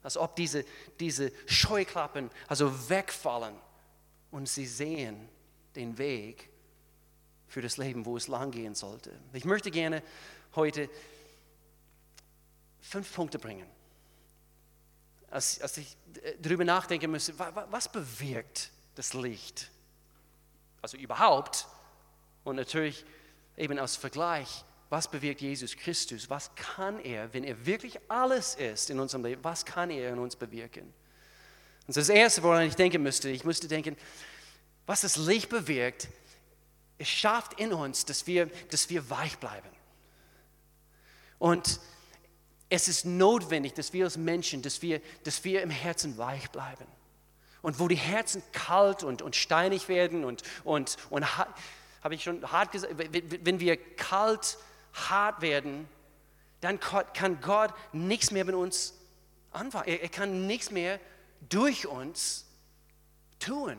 Als 0.06 0.16
ob 0.16 0.36
diese, 0.36 0.64
diese 1.00 1.32
Scheuklappen 1.46 2.30
also 2.46 2.88
wegfallen 2.88 3.56
und 4.30 4.48
sie 4.48 4.66
sehen 4.66 5.28
den 5.74 5.98
Weg 5.98 6.48
für 7.48 7.60
das 7.60 7.76
Leben, 7.76 8.06
wo 8.06 8.16
es 8.16 8.28
lang 8.28 8.50
gehen 8.52 8.74
sollte. 8.74 9.18
Ich 9.32 9.44
möchte 9.44 9.70
gerne 9.70 10.02
heute 10.54 10.88
fünf 12.80 13.12
Punkte 13.14 13.38
bringen. 13.38 13.66
Als, 15.30 15.60
als 15.60 15.76
ich 15.78 15.96
darüber 16.40 16.64
nachdenken 16.64 17.10
müsste, 17.10 17.36
was 17.38 17.90
bewirkt 17.90 18.70
das 18.94 19.12
Licht? 19.12 19.70
also 20.86 20.96
überhaupt. 20.98 21.66
Und 22.44 22.54
natürlich 22.54 23.04
eben 23.56 23.76
als 23.78 23.96
Vergleich, 23.96 24.64
was 24.88 25.08
bewirkt 25.08 25.40
Jesus 25.40 25.76
Christus? 25.76 26.30
Was 26.30 26.54
kann 26.54 27.00
er, 27.00 27.32
wenn 27.34 27.44
er 27.44 27.66
wirklich 27.66 27.98
alles 28.08 28.54
ist 28.54 28.90
in 28.90 29.00
unserem 29.00 29.24
Leben, 29.24 29.42
was 29.42 29.64
kann 29.64 29.90
er 29.90 30.12
in 30.12 30.18
uns 30.18 30.36
bewirken? 30.36 30.92
Und 31.86 31.96
das 31.96 32.08
Erste, 32.08 32.42
woran 32.42 32.66
ich 32.66 32.74
denken 32.74 33.02
müsste, 33.02 33.28
ich 33.28 33.44
müsste 33.44 33.68
denken, 33.68 33.96
was 34.86 35.00
das 35.00 35.16
Licht 35.16 35.48
bewirkt, 35.48 36.08
es 36.98 37.08
schafft 37.08 37.60
in 37.60 37.72
uns, 37.72 38.04
dass 38.04 38.26
wir, 38.26 38.46
dass 38.70 38.88
wir 38.88 39.10
weich 39.10 39.38
bleiben. 39.38 39.68
Und 41.38 41.80
es 42.68 42.88
ist 42.88 43.04
notwendig, 43.04 43.74
dass 43.74 43.92
wir 43.92 44.04
als 44.04 44.16
Menschen, 44.16 44.62
dass 44.62 44.82
wir, 44.82 45.00
dass 45.24 45.44
wir 45.44 45.62
im 45.62 45.70
Herzen 45.70 46.16
weich 46.18 46.50
bleiben 46.50 46.86
und 47.62 47.78
wo 47.78 47.88
die 47.88 47.96
Herzen 47.96 48.42
kalt 48.52 49.02
und, 49.02 49.22
und 49.22 49.36
steinig 49.36 49.88
werden 49.88 50.24
und, 50.24 50.42
und, 50.64 50.96
und 51.10 51.36
habe 51.36 52.14
ich 52.14 52.22
schon 52.22 52.50
hart 52.50 52.72
gesagt, 52.72 52.94
wenn 52.96 53.60
wir 53.60 53.76
kalt, 53.76 54.58
hart 54.96 55.40
werden, 55.40 55.88
dann 56.60 56.80
kann 56.80 57.40
Gott 57.40 57.72
nichts 57.92 58.30
mehr 58.30 58.44
mit 58.44 58.54
uns 58.54 58.94
anfangen. 59.52 59.88
Er, 59.88 60.08
kann 60.08 60.46
nichts 60.46 60.70
mehr 60.70 60.98
durch 61.48 61.86
uns 61.86 62.46
tun. 63.38 63.76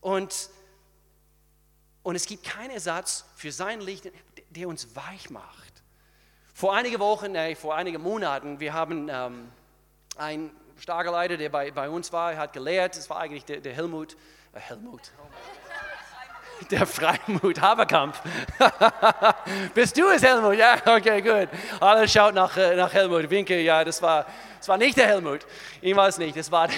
Und, 0.00 0.50
und 2.02 2.16
es 2.16 2.26
gibt 2.26 2.44
keinen 2.44 2.70
Ersatz 2.70 3.24
für 3.36 3.52
sein 3.52 3.80
Licht, 3.80 4.10
der 4.50 4.68
uns 4.68 4.94
weich 4.94 5.30
macht. 5.30 5.82
Vor 6.52 6.74
einigen 6.74 6.98
Wochen, 7.00 7.34
äh, 7.34 7.54
vor 7.56 7.74
einigen 7.74 8.02
Monaten, 8.02 8.60
wir 8.60 8.72
haben 8.72 9.08
ähm, 9.10 9.50
ein 10.16 10.50
starker 10.78 11.10
Leiter, 11.10 11.36
der 11.36 11.48
bei, 11.48 11.70
bei 11.70 11.88
uns 11.88 12.12
war, 12.12 12.36
hat 12.36 12.52
gelehrt, 12.52 12.96
das 12.96 13.08
war 13.10 13.18
eigentlich 13.18 13.44
der, 13.44 13.60
der 13.60 13.72
Helmut, 13.72 14.16
äh 14.52 14.60
Helmut, 14.60 15.10
der 16.70 16.86
Freimut 16.86 17.60
Haberkamp. 17.60 18.14
Bist 19.74 19.96
du 19.96 20.08
es, 20.08 20.22
Helmut? 20.22 20.56
Ja, 20.56 20.76
okay, 20.96 21.20
gut. 21.20 21.48
Alle 21.80 22.08
schaut 22.08 22.34
nach, 22.34 22.56
äh, 22.56 22.76
nach 22.76 22.92
Helmut. 22.92 23.28
Winke, 23.30 23.60
ja, 23.60 23.84
das 23.84 24.00
war, 24.02 24.26
das 24.58 24.68
war 24.68 24.76
nicht 24.76 24.96
der 24.96 25.06
Helmut. 25.06 25.46
Ich 25.80 25.94
weiß 25.94 26.18
nicht, 26.18 26.36
das 26.36 26.50
war 26.50 26.68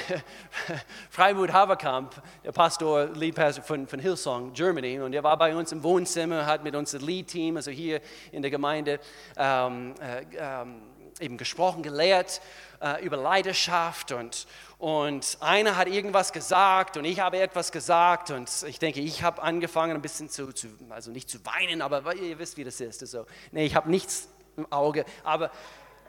Freimut 1.11 1.53
Haberkamp, 1.53 2.15
der 2.45 2.53
Pastor, 2.53 3.07
Lead 3.15 3.35
Pastor 3.35 3.65
von, 3.65 3.87
von 3.87 3.99
Hillsong, 3.99 4.53
Germany. 4.53 5.01
Und 5.01 5.13
er 5.13 5.23
war 5.23 5.37
bei 5.37 5.55
uns 5.55 5.73
im 5.73 5.83
Wohnzimmer, 5.83 6.47
hat 6.47 6.65
mit 6.65 6.75
unserem 6.75 7.07
Lead-Team, 7.07 7.57
also 7.57 7.71
hier 7.71 8.01
in 8.33 8.43
der 8.43 8.51
Gemeinde, 8.51 9.01
ähm, 9.37 9.95
äh, 10.01 10.25
ähm, 10.39 10.83
eben 11.21 11.37
gesprochen, 11.37 11.83
gelehrt 11.83 12.41
äh, 12.81 13.05
über 13.05 13.17
Leidenschaft 13.17 14.13
und, 14.13 14.47
und 14.79 15.39
einer 15.41 15.77
hat 15.77 15.89
irgendwas 15.89 16.33
gesagt 16.33 16.97
und 16.97 17.05
ich 17.05 17.21
habe 17.21 17.39
etwas 17.39 17.73
gesagt 17.73 18.31
und 18.31 18.51
ich 18.67 18.79
denke, 18.79 19.01
ich 19.01 19.23
habe 19.23 19.43
angefangen 19.43 19.95
ein 19.95 20.03
bisschen 20.03 20.29
zu, 20.29 20.53
zu, 20.53 20.69
also 20.91 21.11
nicht 21.11 21.31
zu 21.31 21.39
weinen, 21.45 21.83
aber 21.83 22.15
ihr 22.15 22.39
wisst, 22.39 22.57
wie 22.57 22.65
das 22.65 22.81
ist. 22.81 23.03
Also, 23.03 23.27
nee, 23.53 23.67
ich 23.67 23.75
habe 23.75 23.91
nichts 23.91 24.29
im 24.57 24.71
Auge, 24.73 25.05
aber 25.25 25.51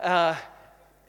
äh, 0.01 0.33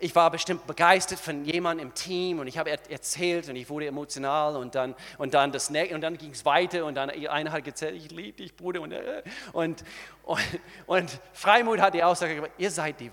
ich 0.00 0.14
war 0.14 0.30
bestimmt 0.30 0.66
begeistert 0.66 1.18
von 1.18 1.44
jemandem 1.44 1.88
im 1.88 1.94
Team 1.94 2.38
und 2.38 2.46
ich 2.46 2.56
habe 2.56 2.70
erzählt 2.70 3.48
und 3.48 3.56
ich 3.56 3.68
wurde 3.68 3.86
emotional 3.86 4.56
und 4.56 4.74
dann, 4.76 4.94
und 5.18 5.34
dann, 5.34 5.50
dann 5.52 6.18
ging 6.18 6.30
es 6.30 6.44
weiter 6.44 6.84
und 6.84 6.94
dann 6.94 7.10
einer 7.10 7.50
hat 7.50 7.66
erzählt, 7.66 7.96
ich 7.96 8.10
liebe 8.12 8.36
dich, 8.38 8.56
Bruder. 8.56 8.80
Und, 8.80 8.92
äh, 8.92 9.22
und, 9.52 9.82
und, 10.22 10.40
und 10.86 11.20
Freimut 11.32 11.80
hat 11.80 11.94
die 11.94 12.04
Aussage 12.04 12.36
gemacht, 12.36 12.52
ihr 12.58 12.70
seid 12.70 13.00
die 13.00 13.10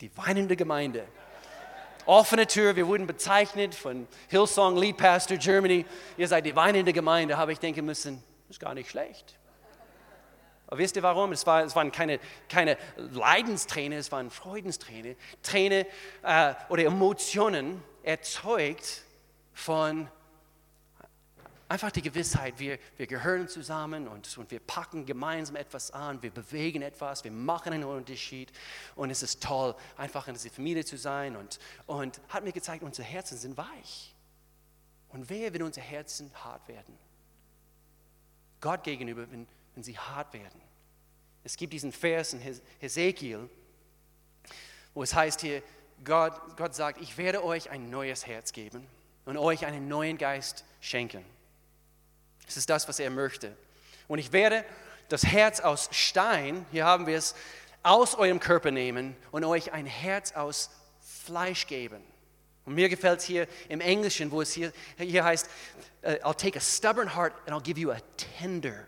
die 0.00 0.16
weinende 0.16 0.56
Gemeinde. 0.56 1.04
Offene 2.08 2.46
Tür, 2.46 2.74
wir 2.74 2.86
wurden 2.86 3.06
bezeichnet 3.06 3.74
von 3.74 4.08
Hillsong 4.28 4.78
Lead 4.78 4.96
Pastor 4.96 5.36
Germany. 5.36 5.84
Ihr 6.16 6.26
seid 6.26 6.46
die 6.46 6.56
weinende 6.56 6.94
Gemeinde, 6.94 7.36
habe 7.36 7.52
ich 7.52 7.58
denken 7.58 7.84
müssen, 7.84 8.24
ist 8.48 8.58
gar 8.58 8.72
nicht 8.72 8.88
schlecht. 8.88 9.38
Aber 10.68 10.78
wisst 10.78 10.96
ihr 10.96 11.02
warum? 11.02 11.32
Es, 11.32 11.46
war, 11.46 11.64
es 11.64 11.76
waren 11.76 11.92
keine, 11.92 12.18
keine 12.48 12.78
Leidensträne, 12.96 13.96
es 13.96 14.10
waren 14.10 14.30
Freudensträne. 14.30 15.16
Träne 15.42 15.86
äh, 16.22 16.54
oder 16.70 16.84
Emotionen 16.84 17.82
erzeugt 18.02 19.02
von 19.52 20.08
einfach 21.68 21.90
die 21.90 22.02
Gewissheit, 22.02 22.58
wir, 22.58 22.78
wir 22.96 23.06
gehören 23.06 23.46
zusammen 23.46 24.08
und, 24.08 24.36
und 24.38 24.50
wir 24.50 24.60
packen 24.60 25.04
gemeinsam 25.04 25.56
etwas 25.56 25.90
an, 25.90 26.22
wir 26.22 26.30
bewegen 26.30 26.82
etwas, 26.82 27.24
wir 27.24 27.30
machen 27.30 27.72
einen 27.72 27.84
Unterschied 27.84 28.50
und 28.94 29.10
es 29.10 29.22
ist 29.22 29.42
toll, 29.42 29.74
einfach 29.96 30.26
in 30.28 30.34
dieser 30.34 30.50
Familie 30.50 30.84
zu 30.84 30.96
sein 30.96 31.36
und, 31.36 31.58
und 31.86 32.20
hat 32.28 32.44
mir 32.44 32.52
gezeigt, 32.52 32.82
unsere 32.82 33.06
Herzen 33.06 33.36
sind 33.36 33.56
weich. 33.56 34.14
Und 35.10 35.30
wehe, 35.30 35.52
wenn 35.52 35.62
unsere 35.62 35.86
Herzen 35.86 36.30
hart 36.34 36.68
werden. 36.68 36.98
Gott 38.60 38.82
gegenüber, 38.82 39.30
wenn, 39.30 39.46
wenn 39.74 39.82
sie 39.82 39.98
hart 39.98 40.32
werden. 40.32 40.60
Es 41.44 41.56
gibt 41.56 41.72
diesen 41.72 41.92
Vers 41.92 42.34
in 42.34 42.40
Hesekiel, 42.78 43.48
wo 44.92 45.02
es 45.02 45.14
heißt 45.14 45.40
hier, 45.40 45.62
Gott, 46.04 46.56
Gott 46.56 46.74
sagt, 46.74 47.00
ich 47.00 47.16
werde 47.16 47.42
euch 47.44 47.70
ein 47.70 47.90
neues 47.90 48.26
Herz 48.26 48.52
geben 48.52 48.86
und 49.24 49.36
euch 49.36 49.64
einen 49.64 49.88
neuen 49.88 50.18
Geist 50.18 50.64
schenken. 50.80 51.24
Das 52.48 52.56
ist 52.56 52.70
das, 52.70 52.88
was 52.88 52.98
er 52.98 53.10
möchte. 53.10 53.54
Und 54.06 54.18
ich 54.18 54.32
werde 54.32 54.64
das 55.10 55.22
Herz 55.22 55.60
aus 55.60 55.90
Stein, 55.92 56.64
hier 56.72 56.86
haben 56.86 57.06
wir 57.06 57.18
es, 57.18 57.34
aus 57.82 58.14
eurem 58.14 58.40
Körper 58.40 58.70
nehmen 58.70 59.14
und 59.32 59.44
euch 59.44 59.72
ein 59.72 59.84
Herz 59.84 60.32
aus 60.32 60.70
Fleisch 61.26 61.66
geben. 61.66 62.02
Und 62.64 62.74
mir 62.74 62.88
gefällt 62.88 63.20
es 63.20 63.26
hier 63.26 63.46
im 63.68 63.82
Englischen, 63.82 64.30
wo 64.30 64.40
es 64.40 64.52
hier, 64.52 64.72
hier 64.96 65.24
heißt, 65.24 65.46
uh, 66.04 66.08
I'll 66.26 66.34
take 66.34 66.56
a 66.56 66.60
stubborn 66.60 67.14
heart 67.14 67.34
and 67.46 67.54
I'll 67.54 67.62
give 67.62 67.78
you 67.78 67.90
a 67.90 68.00
tender, 68.38 68.86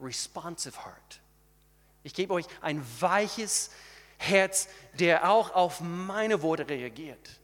responsive 0.00 0.76
heart. 0.84 1.20
Ich 2.02 2.12
gebe 2.14 2.34
euch 2.34 2.46
ein 2.60 2.84
weiches 2.98 3.70
Herz, 4.18 4.68
der 4.94 5.30
auch 5.30 5.54
auf 5.54 5.80
meine 5.80 6.42
Worte 6.42 6.68
reagiert. 6.68 7.38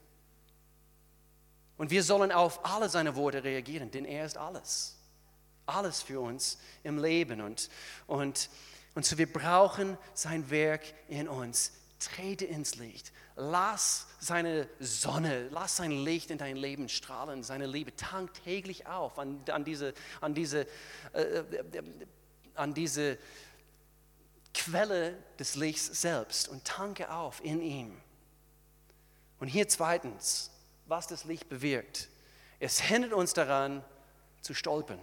Und 1.78 1.90
wir 1.90 2.02
sollen 2.02 2.32
auf 2.32 2.64
alle 2.64 2.88
seine 2.88 3.14
Worte 3.14 3.44
reagieren, 3.44 3.92
denn 3.92 4.06
er 4.06 4.26
ist 4.26 4.36
alles 4.36 4.95
alles 5.66 6.02
für 6.02 6.20
uns 6.20 6.58
im 6.82 7.02
Leben. 7.02 7.40
Und, 7.40 7.68
und, 8.06 8.48
und 8.94 9.04
so 9.04 9.18
wir 9.18 9.30
brauchen 9.30 9.98
sein 10.14 10.50
Werk 10.50 10.82
in 11.08 11.28
uns. 11.28 11.72
Trete 11.98 12.44
ins 12.44 12.76
Licht. 12.76 13.12
Lass 13.36 14.06
seine 14.20 14.68
Sonne, 14.80 15.48
lass 15.50 15.76
sein 15.76 15.90
Licht 15.90 16.30
in 16.30 16.38
dein 16.38 16.56
Leben 16.56 16.88
strahlen. 16.88 17.42
Seine 17.42 17.66
Liebe 17.66 17.94
tankt 17.96 18.44
täglich 18.44 18.86
auf 18.86 19.18
an, 19.18 19.40
an 19.50 19.64
diese, 19.64 19.94
an 20.20 20.34
diese, 20.34 20.66
äh, 21.12 21.20
äh, 21.20 21.64
an 22.54 22.74
diese 22.74 23.18
Quelle 24.52 25.16
des 25.38 25.54
Lichts 25.54 26.00
selbst 26.00 26.48
und 26.48 26.64
tanke 26.64 27.10
auf 27.10 27.44
in 27.44 27.60
ihm. 27.60 28.00
Und 29.38 29.48
hier 29.48 29.68
zweitens, 29.68 30.50
was 30.86 31.06
das 31.06 31.24
Licht 31.24 31.48
bewirkt. 31.48 32.08
Es 32.58 32.80
hindert 32.80 33.12
uns 33.12 33.34
daran 33.34 33.84
zu 34.40 34.54
stolpern. 34.54 35.00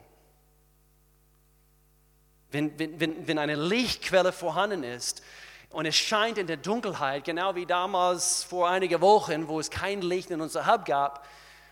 Wenn, 2.53 2.77
wenn, 2.77 3.27
wenn 3.27 3.39
eine 3.39 3.55
Lichtquelle 3.55 4.31
vorhanden 4.31 4.83
ist 4.83 5.23
und 5.71 5.87
es 5.87 5.95
scheint 5.95 6.37
in 6.37 6.45
der 6.45 6.57
Dunkelheit, 6.57 7.23
genau 7.23 7.55
wie 7.55 7.65
damals 7.65 8.43
vor 8.43 8.69
einigen 8.69 9.01
Wochen, 9.01 9.47
wo 9.47 9.59
es 9.59 9.71
kein 9.71 10.03
Licht 10.03 10.29
in 10.29 10.39
unser 10.39 10.67
Hub 10.67 10.85
gab 10.85 11.27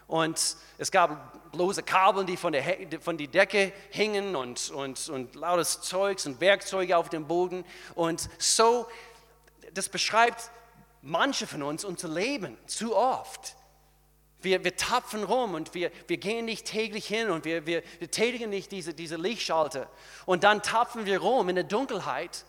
und 0.08 0.58
es 0.80 0.90
gab 0.90 1.52
bloße 1.52 1.84
Kabel, 1.84 2.26
die 2.26 2.36
von 2.36 2.52
der, 2.52 2.64
von 3.00 3.16
der 3.16 3.28
Decke 3.28 3.72
hingen 3.92 4.36
und, 4.36 4.72
und, 4.72 5.08
und 5.10 5.36
lautes 5.36 5.82
Zeugs 5.82 6.26
und 6.26 6.42
Werkzeuge 6.42 6.98
auf 6.98 7.10
dem 7.10 7.28
Boden. 7.28 7.64
Und 7.94 8.28
so, 8.40 8.88
das 9.76 9.88
beschreibt 9.88 10.50
manche 11.04 11.46
von 11.46 11.62
uns 11.62 11.86
unser 11.86 12.08
Leben 12.08 12.58
zu 12.66 12.96
oft. 12.96 13.56
Wir, 14.42 14.64
wir 14.64 14.76
tapfen 14.76 15.24
rum 15.24 15.54
und 15.54 15.74
wir, 15.74 15.92
wir 16.08 16.18
gehen 16.18 16.46
nicht 16.46 16.66
täglich 16.66 17.08
hin 17.08 17.30
und 17.30 17.46
wir, 17.46 17.66
wir, 17.66 17.84
wir 18.00 18.10
tätigen 18.10 18.50
nicht 18.50 18.72
diese, 18.72 18.94
diese 18.94 19.16
Lichtschalter. 19.16 19.90
Und 20.26 20.44
dann 20.44 20.62
tapfen 20.62 21.06
wir 21.06 21.20
rum 21.20 21.50
in 21.50 21.56
der 21.56 21.64
Dunkelheit, 21.64 22.46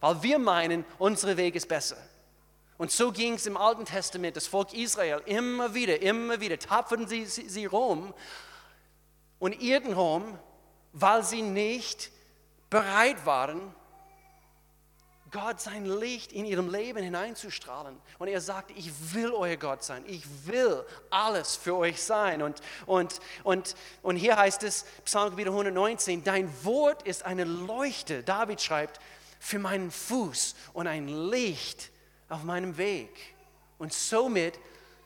weil 0.00 0.22
wir 0.22 0.38
meinen, 0.38 0.84
unsere 0.98 1.36
Weg 1.36 1.54
ist 1.54 1.68
besser. 1.68 1.96
Und 2.78 2.92
so 2.92 3.10
ging 3.10 3.34
es 3.34 3.46
im 3.46 3.56
Alten 3.56 3.84
Testament, 3.84 4.36
das 4.36 4.46
Volk 4.46 4.72
Israel, 4.72 5.20
immer 5.26 5.74
wieder, 5.74 6.00
immer 6.00 6.40
wieder 6.40 6.58
tapfen 6.58 7.08
sie, 7.08 7.26
sie, 7.26 7.48
sie 7.48 7.66
rum 7.66 8.14
und 9.40 9.60
irrten 9.60 9.92
rum, 9.92 10.38
weil 10.92 11.24
sie 11.24 11.42
nicht 11.42 12.12
bereit 12.70 13.26
waren, 13.26 13.74
Gott 15.30 15.60
sein 15.60 15.84
Licht 15.84 16.32
in 16.32 16.44
ihrem 16.44 16.70
Leben 16.70 17.02
hineinzustrahlen. 17.02 17.96
Und 18.18 18.28
er 18.28 18.40
sagt, 18.40 18.70
ich 18.76 18.90
will 19.14 19.32
euer 19.32 19.56
Gott 19.56 19.82
sein. 19.82 20.02
Ich 20.06 20.22
will 20.46 20.84
alles 21.10 21.56
für 21.56 21.76
euch 21.76 22.02
sein. 22.02 22.42
Und, 22.42 22.60
und, 22.86 23.20
und, 23.44 23.74
und 24.02 24.16
hier 24.16 24.36
heißt 24.36 24.62
es, 24.62 24.84
Psalm 25.04 25.36
119, 25.36 26.24
dein 26.24 26.50
Wort 26.64 27.02
ist 27.02 27.24
eine 27.24 27.44
Leuchte, 27.44 28.22
David 28.22 28.60
schreibt, 28.60 29.00
für 29.40 29.58
meinen 29.58 29.90
Fuß 29.90 30.54
und 30.72 30.86
ein 30.86 31.08
Licht 31.30 31.90
auf 32.28 32.42
meinem 32.42 32.76
Weg. 32.76 33.10
Und 33.78 33.92
somit 33.92 34.58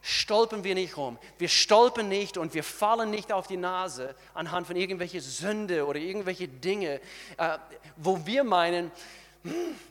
stolpern 0.02 0.64
wir 0.64 0.74
nicht 0.74 0.96
rum. 0.96 1.18
Wir 1.38 1.48
stolpern 1.48 2.08
nicht 2.08 2.36
und 2.36 2.54
wir 2.54 2.64
fallen 2.64 3.10
nicht 3.10 3.32
auf 3.32 3.46
die 3.46 3.56
Nase 3.56 4.14
anhand 4.34 4.66
von 4.66 4.76
irgendwelchen 4.76 5.20
Sünde 5.20 5.86
oder 5.86 6.00
irgendwelche 6.00 6.48
Dinge, 6.48 7.00
äh, 7.36 7.58
wo 7.96 8.26
wir 8.26 8.42
meinen, 8.42 8.90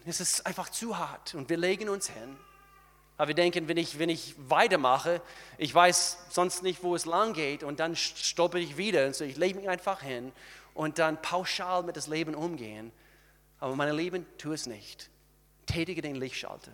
es 0.05 0.21
ist 0.21 0.45
einfach 0.45 0.69
zu 0.69 0.97
hart 0.97 1.35
und 1.35 1.49
wir 1.49 1.57
legen 1.57 1.89
uns 1.89 2.09
hin. 2.09 2.37
Aber 3.17 3.27
wir 3.27 3.35
denken, 3.35 3.67
wenn 3.67 3.77
ich, 3.77 3.99
wenn 3.99 4.09
ich 4.09 4.35
weitermache, 4.47 5.21
ich 5.57 5.73
weiß 5.73 6.17
sonst 6.29 6.63
nicht, 6.63 6.81
wo 6.81 6.95
es 6.95 7.05
lang 7.05 7.33
geht 7.33 7.63
und 7.63 7.79
dann 7.79 7.95
stoppe 7.95 8.59
ich 8.59 8.77
wieder. 8.77 9.05
Und 9.05 9.15
so 9.15 9.23
ich 9.23 9.37
lege 9.37 9.59
mich 9.59 9.69
einfach 9.69 10.01
hin 10.01 10.31
und 10.73 10.97
dann 10.97 11.21
pauschal 11.21 11.83
mit 11.83 11.97
das 11.97 12.07
Leben 12.07 12.33
umgehen. 12.33 12.91
Aber 13.59 13.75
meine 13.75 13.93
Lieben, 13.93 14.25
tu 14.39 14.53
es 14.53 14.65
nicht. 14.65 15.09
Tätige 15.67 16.01
den 16.01 16.15
Lichtschalter. 16.15 16.71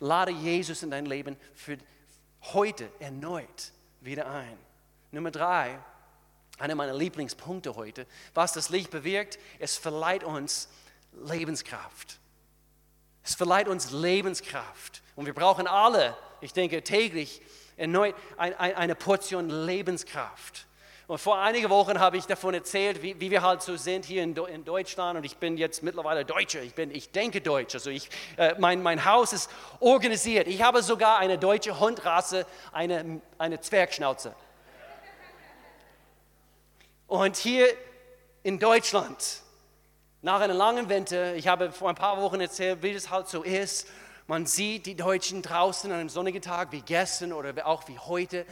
Lade 0.00 0.32
Jesus 0.32 0.82
in 0.82 0.90
dein 0.90 1.06
Leben 1.06 1.36
für 1.54 1.78
heute 2.52 2.90
erneut 2.98 3.72
wieder 4.00 4.28
ein. 4.28 4.58
Nummer 5.12 5.30
drei, 5.30 5.78
einer 6.58 6.74
meiner 6.74 6.94
Lieblingspunkte 6.94 7.76
heute, 7.76 8.06
was 8.34 8.52
das 8.52 8.70
Licht 8.70 8.90
bewirkt, 8.90 9.38
es 9.58 9.76
verleiht 9.76 10.24
uns 10.24 10.68
Lebenskraft. 11.12 12.18
Es 13.22 13.34
verleiht 13.34 13.68
uns 13.68 13.90
Lebenskraft. 13.90 15.02
Und 15.16 15.26
wir 15.26 15.34
brauchen 15.34 15.66
alle, 15.66 16.16
ich 16.40 16.52
denke 16.52 16.82
täglich, 16.82 17.42
erneut 17.76 18.14
eine 18.36 18.94
Portion 18.94 19.50
Lebenskraft. 19.50 20.66
Und 21.08 21.18
vor 21.18 21.38
einigen 21.38 21.70
Wochen 21.70 21.98
habe 22.00 22.18
ich 22.18 22.26
davon 22.26 22.52
erzählt, 22.52 23.02
wie, 23.02 23.18
wie 23.18 23.30
wir 23.30 23.40
halt 23.40 23.62
so 23.62 23.76
sind 23.76 24.04
hier 24.04 24.22
in, 24.22 24.36
in, 24.36 24.62
Deutschland. 24.62 25.16
Und 25.16 25.24
ich 25.24 25.38
bin 25.38 25.56
jetzt 25.56 25.82
mittlerweile 25.82 26.26
Deutscher. 26.26 26.62
Ich, 26.62 26.74
bin, 26.74 26.90
ich 26.90 27.10
denke 27.10 27.40
Deutsch. 27.40 27.74
Also 27.74 27.88
ich, 27.88 28.10
äh, 28.36 28.54
mein, 28.58 28.82
mein 28.82 29.06
Haus 29.06 29.32
ist 29.32 29.50
organisiert. 29.80 30.48
Ich 30.48 30.60
habe 30.60 30.82
sogar 30.82 31.16
eine 31.16 31.38
deutsche 31.38 31.80
Hundrasse, 31.80 32.44
eine, 32.72 33.22
eine 33.38 33.58
Zwergschnauze. 33.58 34.34
Und 37.06 37.36
hier 37.36 37.66
in 38.42 38.58
Deutschland 38.58 39.42
nach 40.22 40.40
einem 40.40 40.56
langen 40.56 40.88
Winter, 40.88 41.34
ich 41.34 41.46
habe 41.46 41.70
vor 41.70 41.88
ein 41.88 41.94
paar 41.94 42.20
Wochen 42.20 42.40
erzählt, 42.40 42.82
wie 42.82 42.90
es 42.90 43.10
halt 43.10 43.28
so 43.28 43.42
ist, 43.42 43.86
man 44.26 44.46
sieht 44.46 44.86
die 44.86 44.94
Deutschen 44.94 45.42
draußen 45.42 45.90
an 45.90 46.00
einem 46.00 46.08
sonnigen 46.08 46.42
Tag 46.42 46.72
wie 46.72 46.82
gestern 46.82 47.32
oder 47.32 47.66
auch 47.66 47.88
wie 47.88 47.98
heute 47.98 48.44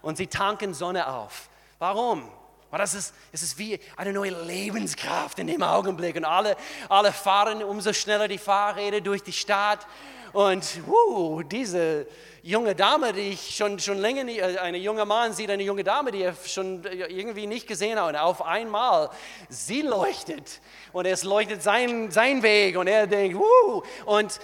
und 0.00 0.16
sie 0.16 0.26
tanken 0.26 0.74
Sonne 0.74 1.06
auf. 1.06 1.50
Warum? 1.78 2.30
Weil 2.70 2.78
das 2.78 2.94
ist, 2.94 3.14
es 3.32 3.42
ist 3.42 3.58
wie 3.58 3.80
eine 3.96 4.12
neue 4.12 4.30
Lebenskraft 4.30 5.38
in 5.38 5.48
dem 5.48 5.62
Augenblick 5.62 6.16
und 6.16 6.24
alle, 6.24 6.56
alle 6.88 7.12
fahren 7.12 7.64
umso 7.64 7.92
schneller 7.92 8.28
die 8.28 8.38
Fahrräder 8.38 9.00
durch 9.00 9.22
die 9.22 9.32
Stadt 9.32 9.86
und 10.32 10.64
uh, 10.86 11.42
diese 11.42 12.06
junge 12.42 12.74
Dame, 12.74 13.12
die 13.12 13.30
ich 13.30 13.56
schon, 13.56 13.78
schon 13.80 13.98
länger 13.98 14.24
nicht, 14.24 14.38
äh, 14.38 14.58
ein 14.58 14.74
junger 14.76 15.04
Mann 15.04 15.32
sieht 15.32 15.50
eine 15.50 15.62
junge 15.62 15.82
Dame, 15.82 16.12
die 16.12 16.22
er 16.22 16.34
schon 16.46 16.84
irgendwie 16.84 17.46
nicht 17.46 17.66
gesehen 17.66 17.98
hat. 17.98 18.08
Und 18.08 18.16
auf 18.16 18.42
einmal, 18.42 19.10
sie 19.48 19.82
leuchtet. 19.82 20.60
Und 20.92 21.06
es 21.06 21.24
leuchtet 21.24 21.62
sein, 21.62 22.10
sein 22.10 22.42
Weg. 22.42 22.76
Und 22.76 22.86
er 22.86 23.06
denkt, 23.06 23.36
uh, 23.36 23.82
und 24.06 24.38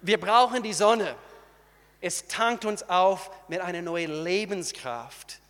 wir 0.00 0.20
brauchen 0.20 0.62
die 0.62 0.72
Sonne. 0.72 1.16
Es 2.00 2.28
tankt 2.28 2.64
uns 2.64 2.88
auf 2.88 3.30
mit 3.48 3.60
einer 3.60 3.82
neuen 3.82 4.22
Lebenskraft. 4.24 5.40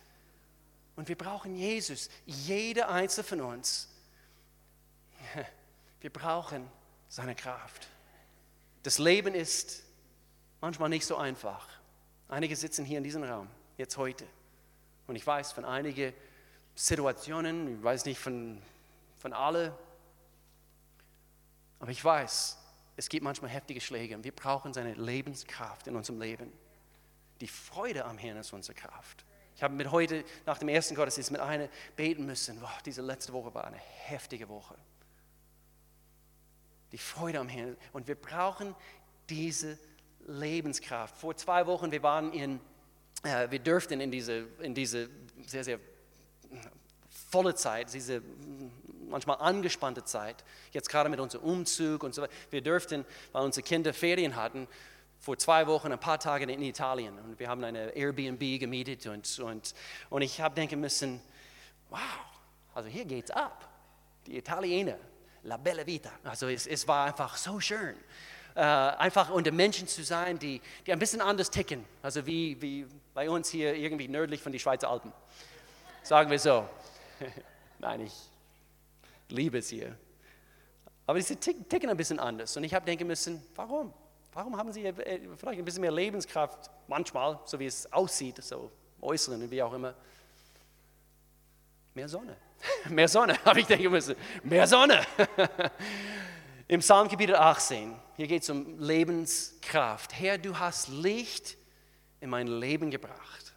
Und 1.01 1.07
wir 1.07 1.17
brauchen 1.17 1.55
Jesus, 1.55 2.11
jeder 2.27 2.89
einzelne 2.89 3.23
von 3.23 3.41
uns. 3.41 3.89
Wir 5.99 6.11
brauchen 6.11 6.69
seine 7.09 7.33
Kraft. 7.33 7.87
Das 8.83 8.99
Leben 8.99 9.33
ist 9.33 9.81
manchmal 10.61 10.89
nicht 10.89 11.07
so 11.07 11.17
einfach. 11.17 11.67
Einige 12.29 12.55
sitzen 12.55 12.85
hier 12.85 12.99
in 12.99 13.03
diesem 13.03 13.23
Raum, 13.23 13.47
jetzt 13.77 13.97
heute. 13.97 14.27
Und 15.07 15.15
ich 15.15 15.25
weiß 15.25 15.53
von 15.53 15.65
einigen 15.65 16.13
Situationen, 16.75 17.79
ich 17.79 17.83
weiß 17.83 18.05
nicht 18.05 18.19
von, 18.19 18.61
von 19.17 19.33
alle, 19.33 19.75
aber 21.79 21.89
ich 21.89 22.05
weiß, 22.05 22.59
es 22.95 23.09
gibt 23.09 23.23
manchmal 23.23 23.49
heftige 23.49 23.81
Schläge 23.81 24.15
und 24.15 24.23
wir 24.23 24.35
brauchen 24.35 24.71
seine 24.71 24.93
Lebenskraft 24.93 25.87
in 25.87 25.95
unserem 25.95 26.21
Leben. 26.21 26.53
Die 27.39 27.47
Freude 27.47 28.05
am 28.05 28.19
Herrn 28.19 28.37
ist 28.37 28.53
unsere 28.53 28.75
Kraft. 28.75 29.25
Ich 29.61 29.63
habe 29.63 29.75
mit 29.75 29.91
heute 29.91 30.25
nach 30.47 30.57
dem 30.57 30.69
ersten 30.69 30.95
Gottesdienst 30.95 31.29
mit 31.29 31.39
einer 31.39 31.69
beten 31.95 32.25
müssen. 32.25 32.59
Boah, 32.59 32.73
diese 32.83 33.03
letzte 33.03 33.31
Woche 33.31 33.53
war 33.53 33.65
eine 33.65 33.77
heftige 33.77 34.49
Woche. 34.49 34.73
Die 36.91 36.97
Freude 36.97 37.39
am 37.39 37.47
Herrn. 37.47 37.77
Und 37.93 38.07
wir 38.07 38.15
brauchen 38.15 38.73
diese 39.29 39.77
Lebenskraft. 40.25 41.15
Vor 41.15 41.37
zwei 41.37 41.67
Wochen, 41.67 41.91
wir 41.91 42.01
waren 42.01 42.33
in, 42.33 42.59
äh, 43.21 43.51
wir 43.51 43.59
dürften 43.59 44.01
in 44.01 44.09
diese, 44.09 44.47
in 44.61 44.73
diese 44.73 45.11
sehr, 45.45 45.63
sehr 45.63 45.79
volle 47.29 47.53
Zeit, 47.53 47.93
diese 47.93 48.23
manchmal 49.09 49.37
angespannte 49.41 50.03
Zeit, 50.03 50.43
jetzt 50.71 50.89
gerade 50.89 51.07
mit 51.07 51.19
unserem 51.19 51.43
Umzug 51.43 52.01
und 52.01 52.15
so 52.15 52.23
weiter. 52.23 52.33
Wir 52.49 52.61
dürften, 52.61 53.05
weil 53.31 53.43
unsere 53.43 53.63
Kinder 53.63 53.93
Ferien 53.93 54.35
hatten, 54.35 54.67
vor 55.21 55.37
zwei 55.37 55.67
Wochen 55.67 55.91
ein 55.91 55.99
paar 55.99 56.19
Tage 56.19 56.51
in 56.51 56.61
Italien 56.63 57.17
und 57.19 57.39
wir 57.39 57.47
haben 57.47 57.63
eine 57.63 57.95
Airbnb 57.95 58.59
gemietet 58.59 59.05
und, 59.05 59.39
und, 59.39 59.75
und 60.09 60.21
ich 60.23 60.41
habe 60.41 60.55
denken 60.55 60.81
müssen, 60.81 61.21
wow, 61.91 61.99
also 62.73 62.89
hier 62.89 63.05
geht's 63.05 63.29
ab. 63.29 63.69
Die 64.25 64.37
Italiener, 64.37 64.97
la 65.43 65.57
bella 65.57 65.85
vita. 65.85 66.11
Also 66.23 66.47
es, 66.47 66.65
es 66.65 66.87
war 66.87 67.05
einfach 67.05 67.37
so 67.37 67.59
schön. 67.59 67.95
Äh, 68.55 68.61
einfach 68.61 69.29
unter 69.29 69.51
Menschen 69.51 69.87
zu 69.87 70.03
sein, 70.03 70.39
die, 70.39 70.59
die 70.85 70.91
ein 70.91 70.99
bisschen 70.99 71.21
anders 71.21 71.51
ticken. 71.51 71.85
Also 72.01 72.25
wie, 72.25 72.59
wie 72.59 72.87
bei 73.13 73.29
uns 73.29 73.49
hier 73.49 73.75
irgendwie 73.75 74.07
nördlich 74.07 74.41
von 74.41 74.51
den 74.51 74.59
Schweizer 74.59 74.89
Alpen. 74.89 75.13
Sagen 76.01 76.31
wir 76.31 76.39
so. 76.39 76.67
Nein, 77.79 78.01
ich 78.01 78.13
liebe 79.29 79.59
es 79.59 79.69
hier. 79.69 79.95
Aber 81.05 81.21
sie 81.21 81.35
ticken 81.35 81.89
ein 81.89 81.97
bisschen 81.97 82.19
anders. 82.19 82.57
Und 82.57 82.63
ich 82.63 82.73
habe 82.73 82.85
denken 82.85 83.05
müssen, 83.05 83.45
warum? 83.55 83.93
Warum 84.33 84.55
haben 84.57 84.71
sie 84.71 84.85
äh, 84.85 84.93
vielleicht 85.37 85.59
ein 85.59 85.65
bisschen 85.65 85.81
mehr 85.81 85.91
Lebenskraft, 85.91 86.69
manchmal, 86.87 87.39
so 87.45 87.59
wie 87.59 87.65
es 87.65 87.91
aussieht, 87.91 88.41
so 88.43 88.71
äußeren 89.01 89.41
und 89.41 89.51
wie 89.51 89.61
auch 89.61 89.73
immer? 89.73 89.93
Mehr 91.93 92.07
Sonne. 92.07 92.37
Mehr 92.89 93.07
Sonne, 93.07 93.37
habe 93.45 93.59
ich 93.59 93.67
denken 93.67 93.91
müssen. 93.91 94.15
Mehr 94.43 94.67
Sonne. 94.67 95.05
Im 96.67 96.79
Psalm 96.79 97.09
Kapitel 97.09 97.35
18, 97.35 97.93
hier 98.15 98.27
geht 98.27 98.43
es 98.43 98.49
um 98.49 98.79
Lebenskraft. 98.79 100.13
Herr, 100.17 100.37
du 100.37 100.57
hast 100.57 100.87
Licht 100.87 101.57
in 102.21 102.29
mein 102.29 102.47
Leben 102.47 102.89
gebracht. 102.89 103.53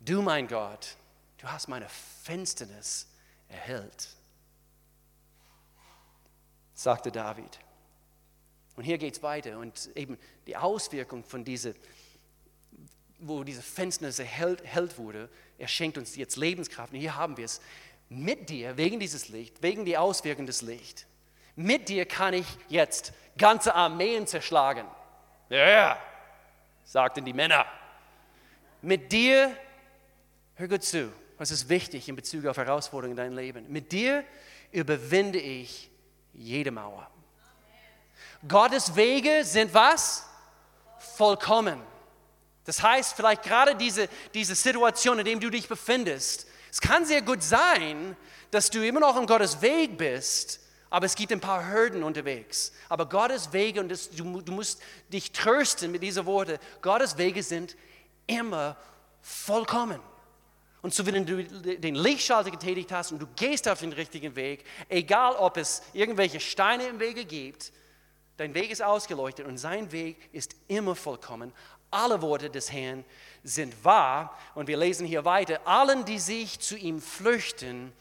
Du, 0.00 0.22
mein 0.22 0.48
Gott, 0.48 0.96
du 1.38 1.46
hast 1.46 1.68
meine 1.68 1.88
Finsternis 1.88 3.08
erhellt, 3.48 4.08
sagte 6.74 7.12
David. 7.12 7.60
Und 8.76 8.84
hier 8.84 8.98
geht 8.98 9.14
es 9.14 9.22
weiter 9.22 9.58
und 9.58 9.90
eben 9.94 10.18
die 10.46 10.56
Auswirkung 10.56 11.24
von 11.24 11.44
dieser, 11.44 11.72
wo 13.18 13.42
diese 13.42 13.62
Finsternis 13.62 14.18
erhellt, 14.18 14.60
erhellt 14.60 14.98
wurde, 14.98 15.30
er 15.58 15.68
schenkt 15.68 15.96
uns 15.96 16.14
jetzt 16.16 16.36
Lebenskraft. 16.36 16.92
Und 16.92 17.00
hier 17.00 17.16
haben 17.16 17.36
wir 17.36 17.46
es. 17.46 17.60
Mit 18.08 18.50
dir, 18.50 18.76
wegen 18.76 19.00
dieses 19.00 19.30
Licht, 19.30 19.62
wegen 19.62 19.84
die 19.84 19.96
Auswirkung 19.96 20.46
des 20.46 20.62
Lichts, 20.62 21.06
mit 21.56 21.88
dir 21.88 22.04
kann 22.04 22.34
ich 22.34 22.46
jetzt 22.68 23.12
ganze 23.36 23.74
Armeen 23.74 24.26
zerschlagen. 24.26 24.86
Ja, 25.48 25.68
ja, 25.68 25.98
sagten 26.84 27.24
die 27.24 27.32
Männer. 27.32 27.66
Mit 28.82 29.10
dir, 29.10 29.56
hör 30.54 30.68
gut 30.68 30.84
zu, 30.84 31.10
was 31.38 31.50
ist 31.50 31.68
wichtig 31.68 32.08
in 32.08 32.14
Bezug 32.14 32.46
auf 32.46 32.58
Herausforderungen 32.58 33.16
in 33.18 33.24
deinem 33.24 33.36
Leben. 33.36 33.72
Mit 33.72 33.90
dir 33.90 34.22
überwinde 34.70 35.40
ich 35.40 35.90
jede 36.32 36.70
Mauer. 36.70 37.10
Gottes 38.46 38.94
Wege 38.96 39.44
sind 39.44 39.72
was? 39.74 40.24
Vollkommen. 41.16 41.80
Das 42.64 42.82
heißt, 42.82 43.14
vielleicht 43.14 43.42
gerade 43.42 43.74
diese, 43.76 44.08
diese 44.34 44.54
Situation, 44.54 45.18
in 45.18 45.24
der 45.24 45.36
du 45.36 45.50
dich 45.50 45.68
befindest, 45.68 46.46
es 46.70 46.80
kann 46.80 47.06
sehr 47.06 47.22
gut 47.22 47.42
sein, 47.42 48.16
dass 48.50 48.70
du 48.70 48.86
immer 48.86 49.00
noch 49.00 49.16
in 49.16 49.26
Gottes 49.26 49.62
Weg 49.62 49.96
bist, 49.96 50.60
aber 50.90 51.06
es 51.06 51.14
gibt 51.14 51.32
ein 51.32 51.40
paar 51.40 51.70
Hürden 51.70 52.02
unterwegs. 52.02 52.72
Aber 52.88 53.08
Gottes 53.08 53.52
Wege, 53.52 53.80
und 53.80 53.88
das, 53.88 54.10
du, 54.10 54.40
du 54.40 54.52
musst 54.52 54.80
dich 55.12 55.32
trösten 55.32 55.90
mit 55.90 56.02
diesen 56.02 56.26
Worten, 56.26 56.58
Gottes 56.82 57.16
Wege 57.16 57.42
sind 57.42 57.76
immer 58.26 58.76
vollkommen. 59.20 60.00
Und 60.82 60.94
so, 60.94 61.04
wenn 61.06 61.26
du 61.26 61.42
den 61.78 61.94
Lichtschalter 61.94 62.50
getätigt 62.50 62.92
hast 62.92 63.10
und 63.10 63.20
du 63.20 63.26
gehst 63.34 63.68
auf 63.68 63.80
den 63.80 63.92
richtigen 63.92 64.36
Weg, 64.36 64.64
egal 64.88 65.34
ob 65.34 65.56
es 65.56 65.82
irgendwelche 65.92 66.38
Steine 66.40 66.86
im 66.86 67.00
Wege 67.00 67.24
gibt, 67.24 67.72
Dein 68.36 68.54
Weg 68.54 68.70
ist 68.70 68.82
ausgeleuchtet 68.82 69.46
und 69.46 69.58
sein 69.58 69.90
Weg 69.92 70.28
ist 70.32 70.54
immer 70.68 70.94
vollkommen. 70.94 71.52
Alle 71.90 72.20
Worte 72.20 72.50
des 72.50 72.70
Herrn 72.70 73.04
sind 73.42 73.84
wahr. 73.84 74.36
Und 74.54 74.66
wir 74.66 74.76
lesen 74.76 75.06
hier 75.06 75.24
weiter, 75.24 75.66
allen, 75.66 76.04
die 76.04 76.18
sich 76.18 76.60
zu 76.60 76.76
ihm 76.76 77.00
flüchten, 77.00 77.92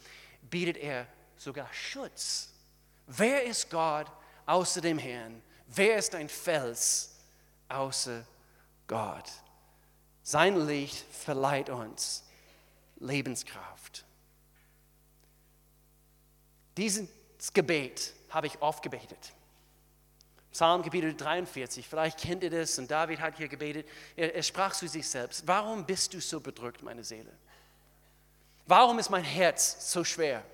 bietet 0.49 0.77
er 0.77 1.07
sogar 1.37 1.71
Schutz. 1.71 2.49
Wer 3.07 3.43
ist 3.43 3.69
Gott 3.69 4.07
außer 4.45 4.81
dem 4.81 4.97
Herrn? 4.97 5.41
Wer 5.67 5.97
ist 5.97 6.13
ein 6.15 6.29
Fels 6.29 7.15
außer 7.69 8.25
Gott? 8.87 9.31
Sein 10.23 10.67
Licht 10.67 11.05
verleiht 11.11 11.69
uns 11.69 12.23
Lebenskraft. 12.97 14.03
Dieses 16.77 17.07
Gebet 17.53 18.13
habe 18.29 18.47
ich 18.47 18.61
oft 18.61 18.83
gebetet. 18.83 19.33
Psalm 20.55 20.83
Kapitel 20.83 21.13
43, 21.13 21.85
vielleicht 21.85 22.17
kennt 22.17 22.41
ihr 22.41 22.49
das 22.49 22.79
und 22.79 22.89
David 22.89 23.19
hat 23.19 23.35
hier 23.35 23.49
gebetet, 23.49 23.85
er, 24.15 24.35
er 24.35 24.41
sprach 24.41 24.73
zu 24.73 24.87
sich 24.87 25.05
selbst, 25.05 25.45
warum 25.45 25.85
bist 25.85 26.13
du 26.13 26.21
so 26.21 26.39
bedrückt, 26.39 26.81
meine 26.81 27.03
Seele? 27.03 27.29
Warum 28.65 28.97
ist 28.97 29.09
mein 29.09 29.25
Herz 29.25 29.91
so 29.91 30.05
schwer? 30.05 30.45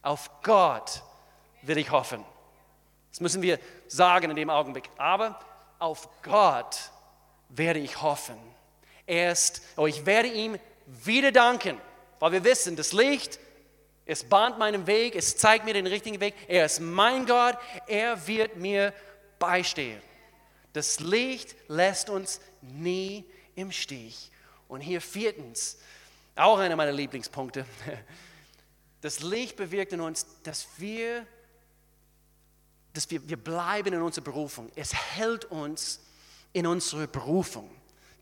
Auf 0.00 0.30
Gott 0.42 1.02
will 1.60 1.76
ich 1.76 1.90
hoffen. 1.90 2.24
Das 3.10 3.20
müssen 3.20 3.42
wir 3.42 3.58
sagen 3.86 4.30
in 4.30 4.36
dem 4.36 4.48
Augenblick. 4.48 4.88
Aber 4.96 5.38
auf 5.78 6.08
Gott 6.22 6.78
werde 7.50 7.80
ich 7.80 8.00
hoffen. 8.00 8.38
Erst, 9.06 9.60
oh, 9.76 9.86
ich 9.86 10.06
werde 10.06 10.28
ihm 10.28 10.58
wieder 10.86 11.32
danken, 11.32 11.78
weil 12.18 12.32
wir 12.32 12.44
wissen, 12.44 12.76
das 12.76 12.94
Licht 12.94 13.38
es 14.04 14.24
bahnt 14.24 14.58
meinen 14.58 14.86
Weg, 14.86 15.14
es 15.14 15.36
zeigt 15.36 15.64
mir 15.64 15.74
den 15.74 15.86
richtigen 15.86 16.20
Weg. 16.20 16.34
Er 16.48 16.66
ist 16.66 16.80
mein 16.80 17.26
Gott, 17.26 17.56
er 17.86 18.26
wird 18.26 18.56
mir 18.56 18.92
beistehen. 19.38 20.00
Das 20.72 21.00
Licht 21.00 21.54
lässt 21.68 22.10
uns 22.10 22.40
nie 22.60 23.24
im 23.54 23.70
Stich. 23.70 24.30
Und 24.68 24.80
hier 24.80 25.00
viertens, 25.00 25.78
auch 26.34 26.58
einer 26.58 26.76
meiner 26.76 26.92
Lieblingspunkte. 26.92 27.64
Das 29.02 29.18
Licht 29.18 29.56
bewirkt 29.56 29.92
in 29.92 30.00
uns, 30.00 30.24
dass 30.44 30.68
wir, 30.76 31.26
dass 32.92 33.10
wir, 33.10 33.28
wir 33.28 33.36
bleiben 33.36 33.92
in 33.94 34.00
unserer 34.00 34.22
Berufung. 34.22 34.70
Es 34.76 34.94
hält 34.94 35.44
uns 35.46 35.98
in 36.52 36.68
unserer 36.68 37.08
Berufung 37.08 37.68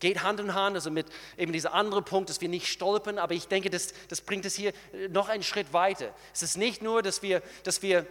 geht 0.01 0.21
Hand 0.23 0.41
in 0.41 0.53
Hand, 0.53 0.75
also 0.75 0.91
mit 0.91 1.07
eben 1.37 1.53
dieser 1.53 1.73
andere 1.73 2.01
Punkt, 2.01 2.29
dass 2.29 2.41
wir 2.41 2.49
nicht 2.49 2.67
stolpern, 2.67 3.17
aber 3.17 3.33
ich 3.33 3.47
denke, 3.47 3.69
das, 3.69 3.93
das 4.09 4.19
bringt 4.19 4.45
es 4.45 4.55
hier 4.55 4.73
äh, 4.93 5.07
noch 5.07 5.29
einen 5.29 5.43
Schritt 5.43 5.71
weiter. 5.71 6.13
Es 6.33 6.41
ist 6.41 6.57
nicht 6.57 6.81
nur, 6.81 7.01
dass 7.01 7.21
wir, 7.21 7.41
dass 7.63 7.81
wir, 7.81 8.05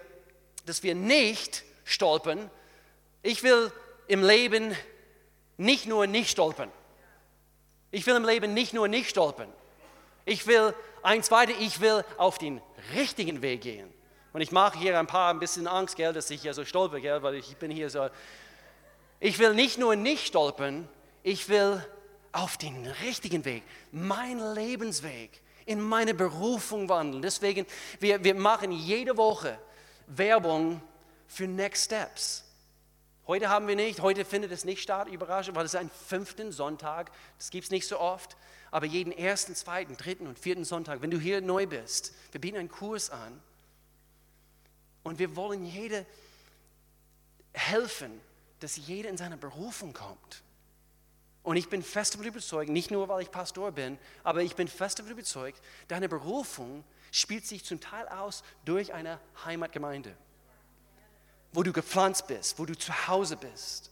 dass 0.65 0.83
wir 0.83 0.95
nicht 0.95 1.65
stolpern. 1.85 2.51
Ich 3.23 3.43
will 3.43 3.71
im 4.09 4.25
Leben 4.25 4.75
nicht 5.59 5.87
nur 5.87 6.07
nicht 6.07 6.31
stolpern. 6.31 6.71
Ich 7.91 8.07
will 8.07 8.17
im 8.17 8.25
Leben 8.25 8.55
nicht 8.55 8.73
nur 8.73 8.89
nicht 8.89 9.11
stolpern. 9.11 9.53
Ich 10.25 10.47
will 10.47 10.75
eins 11.03 11.31
weiter, 11.31 11.53
ich 11.59 11.81
will 11.81 12.05
auf 12.17 12.39
den 12.39 12.63
richtigen 12.95 13.43
Weg 13.43 13.63
gehen. 13.63 13.93
Und 14.33 14.41
ich 14.41 14.53
mache 14.53 14.79
hier 14.79 14.99
ein 14.99 15.09
paar 15.09 15.35
ein 15.35 15.41
bisschen 15.41 15.67
Angst, 15.67 15.97
gell, 15.97 16.13
dass 16.13 16.31
ich 16.31 16.43
hier 16.43 16.55
so 16.55 16.65
stolper, 16.65 17.01
gell, 17.01 17.23
weil 17.23 17.35
ich 17.35 17.57
bin 17.57 17.71
hier 17.71 17.91
so. 17.91 18.09
Ich 19.19 19.39
will 19.39 19.55
nicht 19.55 19.77
nur 19.77 19.97
nicht 19.97 20.27
stolpern, 20.27 20.89
ich 21.23 21.49
will 21.49 21.85
auf 22.33 22.57
den 22.57 22.87
richtigen 22.87 23.45
Weg, 23.45 23.63
meinen 23.93 24.55
Lebensweg, 24.55 25.41
in 25.67 25.81
meine 25.81 26.15
Berufung 26.15 26.89
wandeln. 26.89 27.23
Deswegen, 27.23 27.67
wir, 27.99 28.25
wir 28.25 28.35
machen 28.35 28.73
jede 28.73 29.17
Woche 29.17 29.59
Werbung 30.07 30.81
für 31.29 31.47
Next 31.47 31.85
Steps. 31.85 32.45
Heute 33.27 33.49
haben 33.49 33.69
wir 33.69 33.77
nicht, 33.77 34.01
heute 34.01 34.25
findet 34.25 34.51
es 34.51 34.65
nicht 34.65 34.83
statt, 34.83 35.07
überraschend, 35.09 35.57
weil 35.57 35.65
es 35.65 35.75
ist 35.75 35.81
ein 35.81 35.91
fünften 35.91 36.51
Sonntag, 36.51 37.13
das 37.39 37.51
gibt 37.51 37.65
es 37.65 37.71
nicht 37.71 37.87
so 37.87 38.01
oft, 38.01 38.37
aber 38.73 38.87
jeden 38.87 39.13
ersten, 39.13 39.55
zweiten, 39.55 39.97
dritten 39.97 40.27
und 40.27 40.39
vierten 40.39 40.65
Sonntag, 40.65 41.03
wenn 41.03 41.11
du 41.11 41.19
hier 41.19 41.41
neu 41.41 41.67
bist, 41.67 42.13
wir 42.33 42.41
bieten 42.41 42.57
einen 42.57 42.69
Kurs 42.69 43.11
an 43.11 43.41
und 45.05 45.21
wir 45.21 45.37
wollen 45.37 45.65
jede 45.65 46.05
helfen, 47.53 48.21
dass 48.59 48.77
jeder 48.77 49.09
in 49.09 49.17
seine 49.17 49.37
Berufung 49.37 49.93
kommt. 49.93 50.43
Und 51.51 51.57
ich 51.57 51.69
bin 51.69 51.83
fest 51.83 52.15
davon 52.15 52.29
überzeugt, 52.29 52.71
nicht 52.71 52.93
nur 52.93 53.09
weil 53.09 53.23
ich 53.23 53.31
Pastor 53.33 53.73
bin, 53.73 53.99
aber 54.23 54.41
ich 54.43 54.55
bin 54.55 54.69
fest 54.69 55.01
davon 55.01 55.11
überzeugt, 55.11 55.61
deine 55.89 56.09
Berufung 56.09 56.85
spielt 57.11 57.45
sich 57.45 57.65
zum 57.65 57.81
Teil 57.81 58.07
aus 58.07 58.45
durch 58.65 58.95
eine 58.95 59.19
Heimatgemeinde, 59.45 60.17
wo 61.53 61.65
du 61.65 61.73
gepflanzt 61.73 62.29
bist, 62.29 62.57
wo 62.61 62.67
du 62.67 62.79
zu 62.79 63.09
Hause 63.09 63.37
bist. 63.37 63.91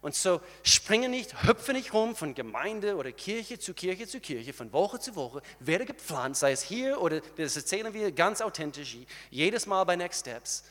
Und 0.00 0.16
so 0.16 0.40
springe 0.64 1.08
nicht, 1.08 1.44
hüpfe 1.44 1.74
nicht 1.74 1.94
rum 1.94 2.16
von 2.16 2.34
Gemeinde 2.34 2.96
oder 2.96 3.12
Kirche 3.12 3.60
zu 3.60 3.72
Kirche 3.72 4.08
zu 4.08 4.18
Kirche, 4.18 4.52
von 4.52 4.72
Woche 4.72 4.98
zu 4.98 5.14
Woche, 5.14 5.42
werde 5.60 5.86
gepflanzt, 5.86 6.40
sei 6.40 6.50
es 6.50 6.62
hier 6.62 7.00
oder 7.00 7.20
das 7.36 7.54
erzählen 7.54 7.94
wir 7.94 8.10
ganz 8.10 8.40
authentisch, 8.40 8.96
jedes 9.30 9.66
Mal 9.66 9.84
bei 9.84 9.94
Next 9.94 10.22
Steps. 10.22 10.64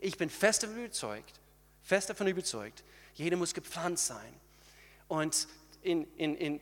Ich 0.00 0.18
bin 0.18 0.28
fest 0.28 0.64
davon 0.64 0.78
überzeugt, 0.78 1.38
fest 1.80 2.10
davon 2.10 2.26
überzeugt, 2.26 2.82
jeder 3.14 3.36
muss 3.36 3.54
gepflanzt 3.54 4.08
sein. 4.08 4.41
Und 5.12 5.46
in, 5.82 6.06
in, 6.16 6.34
in, 6.36 6.60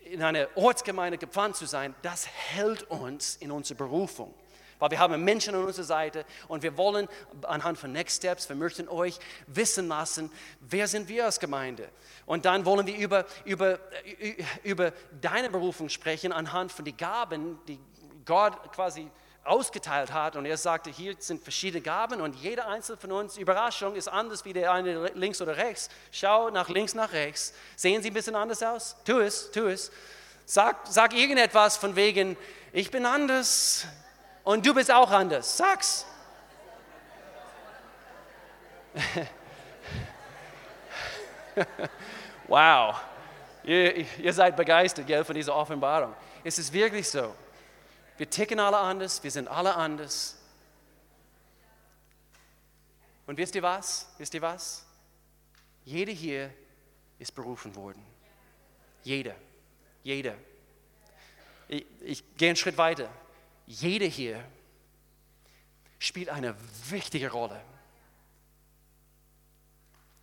in 0.00 0.20
einer 0.20 0.48
Ortsgemeinde 0.56 1.16
gepflanzt 1.16 1.60
zu 1.60 1.66
sein, 1.66 1.94
das 2.02 2.26
hält 2.26 2.82
uns 2.90 3.36
in 3.36 3.52
unserer 3.52 3.78
Berufung. 3.78 4.34
Weil 4.80 4.90
wir 4.90 4.98
haben 4.98 5.22
Menschen 5.22 5.54
an 5.54 5.62
unserer 5.62 5.84
Seite 5.84 6.26
und 6.48 6.64
wir 6.64 6.76
wollen 6.76 7.06
anhand 7.42 7.78
von 7.78 7.92
Next 7.92 8.16
Steps, 8.16 8.48
wir 8.48 8.56
möchten 8.56 8.88
euch 8.88 9.20
wissen 9.46 9.86
lassen, 9.86 10.32
wer 10.58 10.88
sind 10.88 11.08
wir 11.08 11.26
als 11.26 11.38
Gemeinde. 11.38 11.88
Und 12.26 12.46
dann 12.46 12.64
wollen 12.64 12.84
wir 12.84 12.96
über, 12.96 13.26
über, 13.44 13.78
über 14.64 14.92
deine 15.20 15.48
Berufung 15.48 15.88
sprechen 15.88 16.32
anhand 16.32 16.72
von 16.72 16.84
den 16.84 16.96
Gaben, 16.96 17.60
die 17.68 17.78
Gott 18.24 18.72
quasi 18.72 19.08
ausgeteilt 19.44 20.12
hat. 20.12 20.36
Und 20.36 20.46
er 20.46 20.56
sagte, 20.56 20.90
hier 20.90 21.14
sind 21.18 21.42
verschiedene 21.42 21.82
Gaben 21.82 22.20
und 22.20 22.34
jeder 22.36 22.68
einzelne 22.68 22.98
von 22.98 23.12
uns, 23.12 23.36
Überraschung, 23.36 23.94
ist 23.94 24.08
anders 24.08 24.44
wie 24.44 24.52
der 24.52 24.72
eine 24.72 25.08
links 25.14 25.40
oder 25.40 25.56
rechts. 25.56 25.88
Schau 26.10 26.50
nach 26.50 26.68
links, 26.68 26.94
nach 26.94 27.12
rechts. 27.12 27.52
Sehen 27.76 28.02
sie 28.02 28.10
ein 28.10 28.14
bisschen 28.14 28.34
anders 28.34 28.62
aus? 28.62 28.96
Tu 29.04 29.18
es, 29.20 29.50
tu 29.50 29.66
es. 29.66 29.90
Sag, 30.46 30.76
sag 30.88 31.14
irgendetwas 31.14 31.76
von 31.76 31.96
wegen, 31.96 32.36
ich 32.72 32.90
bin 32.90 33.06
anders 33.06 33.86
und 34.42 34.66
du 34.66 34.74
bist 34.74 34.90
auch 34.90 35.10
anders. 35.10 35.56
Sag's. 35.56 36.06
wow. 42.48 43.00
Ihr, 43.62 44.06
ihr 44.18 44.32
seid 44.32 44.56
begeistert 44.56 45.06
gell, 45.06 45.24
von 45.24 45.34
dieser 45.34 45.54
Offenbarung. 45.54 46.14
Es 46.42 46.58
ist 46.58 46.72
wirklich 46.72 47.08
so. 47.08 47.34
Wir 48.16 48.30
ticken 48.30 48.60
alle 48.60 48.78
anders, 48.78 49.22
wir 49.22 49.30
sind 49.30 49.48
alle 49.48 49.74
anders. 49.74 50.36
Und 53.26 53.38
wisst 53.38 53.54
ihr 53.54 53.62
was? 53.62 54.08
Wisst 54.18 54.34
ihr 54.34 54.42
was? 54.42 54.86
Jeder 55.84 56.12
hier 56.12 56.52
ist 57.18 57.34
berufen 57.34 57.74
worden. 57.74 58.04
Jeder. 59.02 59.34
Jeder. 60.02 60.36
Ich, 61.68 61.86
ich 62.02 62.36
gehe 62.36 62.50
einen 62.50 62.56
Schritt 62.56 62.76
weiter. 62.76 63.10
Jeder 63.66 64.06
hier 64.06 64.44
spielt 65.98 66.28
eine 66.28 66.54
wichtige 66.88 67.30
Rolle. 67.30 67.60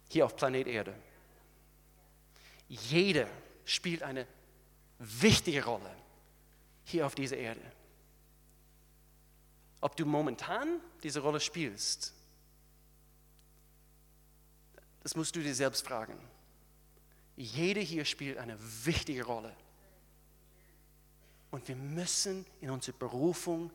Hier 0.10 0.26
auf 0.26 0.36
Planet 0.36 0.68
Erde. 0.68 0.96
Jeder 2.70 3.28
spielt 3.66 4.04
eine 4.04 4.28
wichtige 5.00 5.66
Rolle 5.66 5.94
hier 6.86 7.06
auf 7.06 7.16
dieser 7.16 7.38
Erde 7.38 7.62
ob 9.82 9.96
du 9.96 10.06
momentan 10.06 10.80
diese 11.04 11.20
Rolle 11.20 11.40
spielst. 11.40 12.14
Das 15.04 15.16
musst 15.16 15.36
du 15.36 15.42
dir 15.42 15.56
selbst 15.56 15.86
fragen. 15.86 16.18
Jeder 17.36 17.82
hier 17.82 18.06
spielt 18.06 18.38
eine 18.38 18.58
wichtige 18.86 19.26
Rolle. 19.26 19.56
Und 21.50 21.68
wir 21.68 21.76
müssen 21.76 22.46
in 22.62 22.70
unserer 22.70 22.96
Berufung 22.96 23.72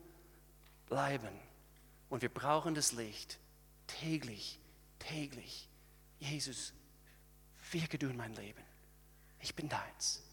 bleiben. 0.87 1.37
Und 2.09 2.21
wir 2.21 2.29
brauchen 2.29 2.73
das 2.73 2.93
Licht 2.93 3.37
täglich, 3.85 4.59
täglich. 4.99 5.67
Jesus, 6.19 6.73
wirke 7.71 7.97
du 7.97 8.07
in 8.07 8.17
mein 8.17 8.33
Leben. 8.35 8.63
Ich 9.41 9.53
bin 9.53 9.67
deins. 9.67 10.23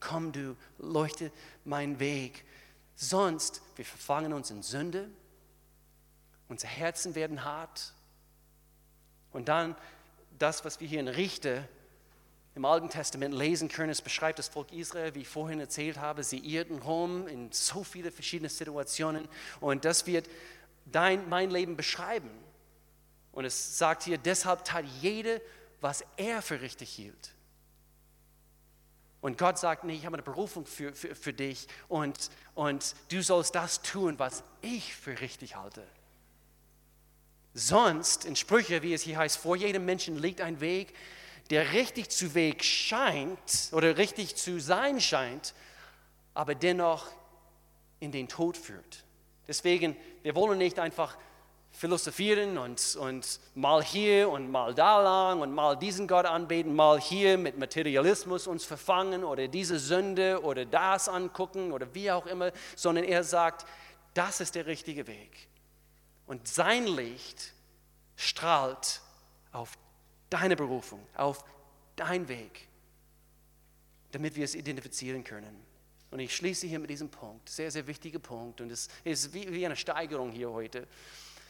Komm 0.00 0.30
du, 0.30 0.56
leuchte 0.78 1.32
meinen 1.64 1.98
Weg 1.98 2.44
Sonst, 3.00 3.62
wir 3.76 3.84
verfangen 3.84 4.32
uns 4.32 4.50
in 4.50 4.64
Sünde, 4.64 5.08
unsere 6.48 6.72
Herzen 6.72 7.14
werden 7.14 7.44
hart 7.44 7.92
und 9.30 9.48
dann 9.48 9.76
das, 10.36 10.64
was 10.64 10.80
wir 10.80 10.88
hier 10.88 10.98
in 10.98 11.06
Richter 11.06 11.68
im 12.56 12.64
Alten 12.64 12.90
Testament 12.90 13.32
lesen 13.32 13.68
können, 13.68 13.90
es 13.90 14.02
beschreibt 14.02 14.40
das 14.40 14.48
Volk 14.48 14.72
Israel, 14.72 15.14
wie 15.14 15.20
ich 15.20 15.28
vorhin 15.28 15.60
erzählt 15.60 15.98
habe, 15.98 16.24
sie 16.24 16.38
irrten 16.38 16.80
rum 16.80 17.28
in 17.28 17.52
so 17.52 17.84
viele 17.84 18.10
verschiedene 18.10 18.48
Situationen 18.48 19.28
und 19.60 19.84
das 19.84 20.08
wird 20.08 20.28
dein, 20.84 21.28
mein 21.28 21.52
Leben 21.52 21.76
beschreiben. 21.76 22.30
Und 23.30 23.44
es 23.44 23.78
sagt 23.78 24.02
hier, 24.02 24.18
deshalb 24.18 24.64
tat 24.64 24.84
jede, 25.00 25.40
was 25.80 26.02
er 26.16 26.42
für 26.42 26.60
richtig 26.60 26.90
hielt. 26.90 27.32
Und 29.20 29.36
Gott 29.36 29.58
sagt, 29.58 29.84
nee, 29.84 29.94
ich 29.94 30.06
habe 30.06 30.16
eine 30.16 30.22
Berufung 30.22 30.64
für, 30.64 30.92
für, 30.92 31.14
für 31.14 31.32
dich 31.32 31.66
und, 31.88 32.30
und 32.54 32.94
du 33.10 33.22
sollst 33.22 33.54
das 33.54 33.82
tun, 33.82 34.18
was 34.18 34.44
ich 34.62 34.94
für 34.94 35.20
richtig 35.20 35.56
halte. 35.56 35.82
Sonst, 37.54 38.24
in 38.24 38.36
Sprüche, 38.36 38.82
wie 38.82 38.94
es 38.94 39.02
hier 39.02 39.18
heißt, 39.18 39.38
vor 39.38 39.56
jedem 39.56 39.84
Menschen 39.84 40.16
liegt 40.16 40.40
ein 40.40 40.60
Weg, 40.60 40.94
der 41.50 41.72
richtig 41.72 42.10
zu 42.10 42.34
Weg 42.34 42.62
scheint 42.62 43.70
oder 43.72 43.96
richtig 43.96 44.36
zu 44.36 44.60
sein 44.60 45.00
scheint, 45.00 45.54
aber 46.34 46.54
dennoch 46.54 47.06
in 47.98 48.12
den 48.12 48.28
Tod 48.28 48.56
führt. 48.56 49.04
Deswegen, 49.48 49.96
wir 50.22 50.36
wollen 50.36 50.58
nicht 50.58 50.78
einfach 50.78 51.16
philosophieren 51.78 52.58
und, 52.58 52.96
und 52.96 53.38
mal 53.54 53.84
hier 53.84 54.28
und 54.30 54.50
mal 54.50 54.74
da 54.74 55.00
lang 55.00 55.40
und 55.40 55.54
mal 55.54 55.76
diesen 55.76 56.08
Gott 56.08 56.26
anbeten, 56.26 56.74
mal 56.74 57.00
hier 57.00 57.38
mit 57.38 57.56
Materialismus 57.56 58.48
uns 58.48 58.64
verfangen 58.64 59.22
oder 59.22 59.46
diese 59.46 59.78
Sünde 59.78 60.42
oder 60.42 60.64
das 60.64 61.08
angucken 61.08 61.70
oder 61.70 61.94
wie 61.94 62.10
auch 62.10 62.26
immer, 62.26 62.50
sondern 62.74 63.04
er 63.04 63.22
sagt, 63.22 63.64
das 64.12 64.40
ist 64.40 64.56
der 64.56 64.66
richtige 64.66 65.06
Weg. 65.06 65.48
Und 66.26 66.48
sein 66.48 66.84
Licht 66.84 67.52
strahlt 68.16 69.00
auf 69.52 69.78
deine 70.30 70.56
Berufung, 70.56 71.06
auf 71.16 71.44
dein 71.94 72.26
Weg, 72.26 72.66
damit 74.10 74.34
wir 74.34 74.44
es 74.44 74.56
identifizieren 74.56 75.22
können. 75.22 75.64
Und 76.10 76.18
ich 76.18 76.34
schließe 76.34 76.66
hier 76.66 76.80
mit 76.80 76.90
diesem 76.90 77.10
Punkt, 77.10 77.48
sehr, 77.48 77.70
sehr 77.70 77.86
wichtiger 77.86 78.18
Punkt. 78.18 78.60
Und 78.60 78.72
es 78.72 78.88
ist 79.04 79.32
wie, 79.32 79.52
wie 79.52 79.64
eine 79.64 79.76
Steigerung 79.76 80.32
hier 80.32 80.50
heute. 80.50 80.88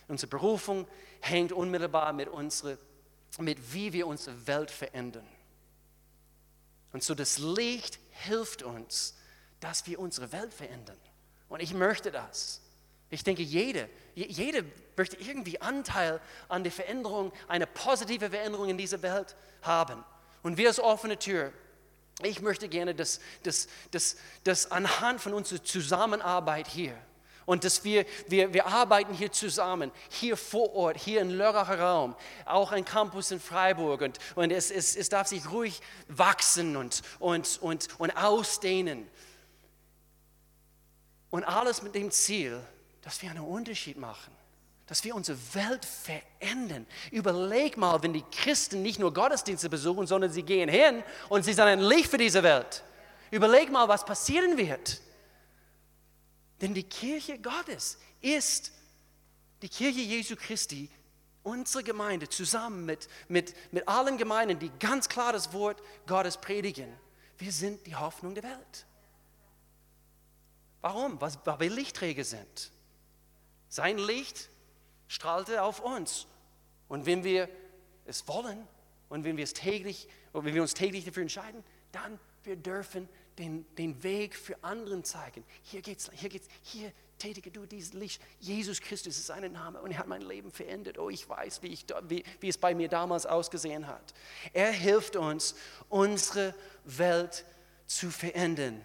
Unsere 0.09 0.31
Berufung 0.31 0.89
hängt 1.21 1.53
unmittelbar 1.53 2.13
mit, 2.13 2.29
unsere, 2.29 2.79
mit 3.39 3.73
wie 3.73 3.93
wir 3.93 4.07
unsere 4.07 4.47
Welt 4.47 4.71
verändern. 4.71 5.27
Und 6.93 7.05
so 7.05 7.15
das 7.15 7.39
Licht 7.39 7.99
hilft 8.11 8.63
uns, 8.63 9.15
dass 9.61 9.87
wir 9.87 9.99
unsere 9.99 10.33
Welt 10.33 10.53
verändern. 10.53 10.99
Und 11.49 11.61
ich 11.61 11.75
möchte 11.75 12.11
das. 12.11 12.63
Ich 13.11 13.25
denke, 13.25 13.43
jede, 13.43 13.89
jede 14.15 14.65
möchte 14.97 15.17
irgendwie 15.17 15.61
Anteil 15.61 16.21
an 16.49 16.63
der 16.63 16.73
Veränderung, 16.73 17.33
eine 17.47 17.67
positive 17.67 18.31
Veränderung 18.31 18.69
in 18.69 18.79
dieser 18.79 19.01
Welt 19.03 19.37
haben. 19.63 20.05
Und 20.43 20.57
wir 20.57 20.69
als 20.69 20.79
offene 20.79 21.19
Tür, 21.19 21.53
ich 22.23 22.41
möchte 22.41 22.69
gerne, 22.69 22.95
dass, 22.95 23.21
dass, 23.45 23.69
dass, 23.91 24.17
dass 24.45 24.71
anhand 24.71 25.21
von 25.21 25.35
unserer 25.35 25.63
Zusammenarbeit 25.63 26.67
hier, 26.67 26.97
und 27.49 27.65
dass 27.65 27.83
wir, 27.83 28.05
wir, 28.27 28.53
wir 28.53 28.67
arbeiten 28.67 29.15
hier 29.15 29.33
zusammen, 29.33 29.91
hier 30.11 30.37
vor 30.37 30.75
Ort, 30.75 30.99
hier 30.99 31.23
im 31.23 31.31
Lörracher 31.31 31.81
Raum, 31.81 32.15
auch 32.45 32.73
ein 32.73 32.85
Campus 32.85 33.31
in 33.31 33.41
Freiburg 33.41 34.03
und, 34.03 34.19
und 34.35 34.51
es, 34.51 34.71
es, 34.71 34.95
es 34.95 35.09
darf 35.09 35.29
sich 35.29 35.51
ruhig 35.51 35.81
wachsen 36.09 36.77
und, 36.77 37.01
und, 37.19 37.59
und, 37.63 37.89
und 37.99 38.11
ausdehnen. 38.19 39.09
Und 41.31 41.43
alles 41.45 41.81
mit 41.81 41.95
dem 41.95 42.11
Ziel, 42.11 42.61
dass 43.01 43.23
wir 43.23 43.31
einen 43.31 43.41
Unterschied 43.45 43.97
machen 43.97 44.37
dass 44.87 45.05
wir 45.05 45.15
unsere 45.15 45.37
Welt 45.53 45.85
verändern. 45.85 46.87
Überleg 47.11 47.77
mal, 47.77 48.03
wenn 48.03 48.15
die 48.15 48.25
Christen 48.33 48.81
nicht 48.81 48.99
nur 48.99 49.13
Gottesdienste 49.13 49.69
besuchen, 49.69 50.07
sondern 50.07 50.33
sie 50.33 50.43
gehen 50.43 50.71
hin 50.71 51.03
und 51.29 51.45
sie 51.45 51.53
sind 51.53 51.65
ein 51.65 51.81
Licht 51.81 52.11
für 52.11 52.17
diese 52.17 52.43
Welt. 52.43 52.83
Überleg 53.31 53.71
mal, 53.71 53.87
was 53.87 54.07
passieren 54.07 54.57
wird. 54.57 55.03
Denn 56.61 56.75
die 56.75 56.85
Kirche 56.85 57.39
Gottes 57.39 57.99
ist 58.21 58.73
die 59.63 59.69
Kirche 59.69 60.01
Jesu 60.01 60.37
Christi, 60.37 60.91
unsere 61.43 61.85
Gemeinde, 61.85 62.29
zusammen 62.29 62.85
mit, 62.85 63.09
mit, 63.29 63.55
mit 63.73 63.87
allen 63.89 64.19
Gemeinden, 64.19 64.59
die 64.59 64.71
ganz 64.79 65.09
klar 65.09 65.33
das 65.33 65.53
Wort 65.53 65.83
Gottes 66.07 66.37
predigen. 66.37 66.93
Wir 67.39 67.53
sind 67.53 67.87
die 67.87 67.95
Hoffnung 67.95 68.35
der 68.35 68.45
Welt. 68.45 68.87
Warum? 70.81 71.21
Weil 71.21 71.61
wir 71.61 71.71
Lichtträger 71.71 72.25
sind. 72.25 72.73
Sein 73.69 73.99
Licht 73.99 74.49
strahlte 75.07 75.63
auf 75.63 75.81
uns. 75.81 76.27
Und 76.89 77.07
wenn 77.07 77.25
wir 77.25 77.49
es 78.07 78.27
wollen 78.29 78.67
und 79.09 79.25
wenn 79.25 79.37
wir, 79.37 79.45
es 79.45 79.55
täglich, 79.55 80.09
wenn 80.33 80.55
wir 80.55 80.63
uns 80.63 80.75
täglich 80.75 81.05
dafür 81.05 81.23
entscheiden, 81.23 81.63
dann 81.93 82.19
wir 82.45 82.57
dürfen 82.57 83.09
den, 83.39 83.65
den 83.77 84.03
Weg 84.03 84.35
für 84.35 84.63
anderen 84.63 85.05
zeigen. 85.05 85.45
Hier 85.63 85.83
geht's, 85.83 86.11
hier 86.13 86.29
geht's, 86.29 86.49
hier 86.63 86.93
tätige 87.19 87.51
du 87.51 87.67
dieses 87.67 87.93
Licht. 87.93 88.23
Jesus 88.41 88.81
Christus 88.81 89.19
ist 89.19 89.27
sein 89.27 89.53
Name 89.53 89.81
und 89.81 89.91
er 89.91 89.99
hat 89.99 90.07
mein 90.07 90.23
Leben 90.23 90.51
verändert. 90.51 90.99
Oh, 90.99 91.11
ich 91.11 91.29
weiß, 91.29 91.63
wie, 91.63 91.69
ich, 91.69 91.85
wie, 92.09 92.25
wie 92.41 92.49
es 92.49 92.59
bei 92.59 92.75
mir 92.75 92.89
damals 92.89 93.27
ausgesehen 93.27 93.87
hat. 93.87 94.15
Er 94.53 94.71
hilft 94.71 95.17
uns, 95.17 95.55
unsere 95.89 96.55
Welt 96.85 97.45
zu 97.87 98.11
verändern. 98.11 98.81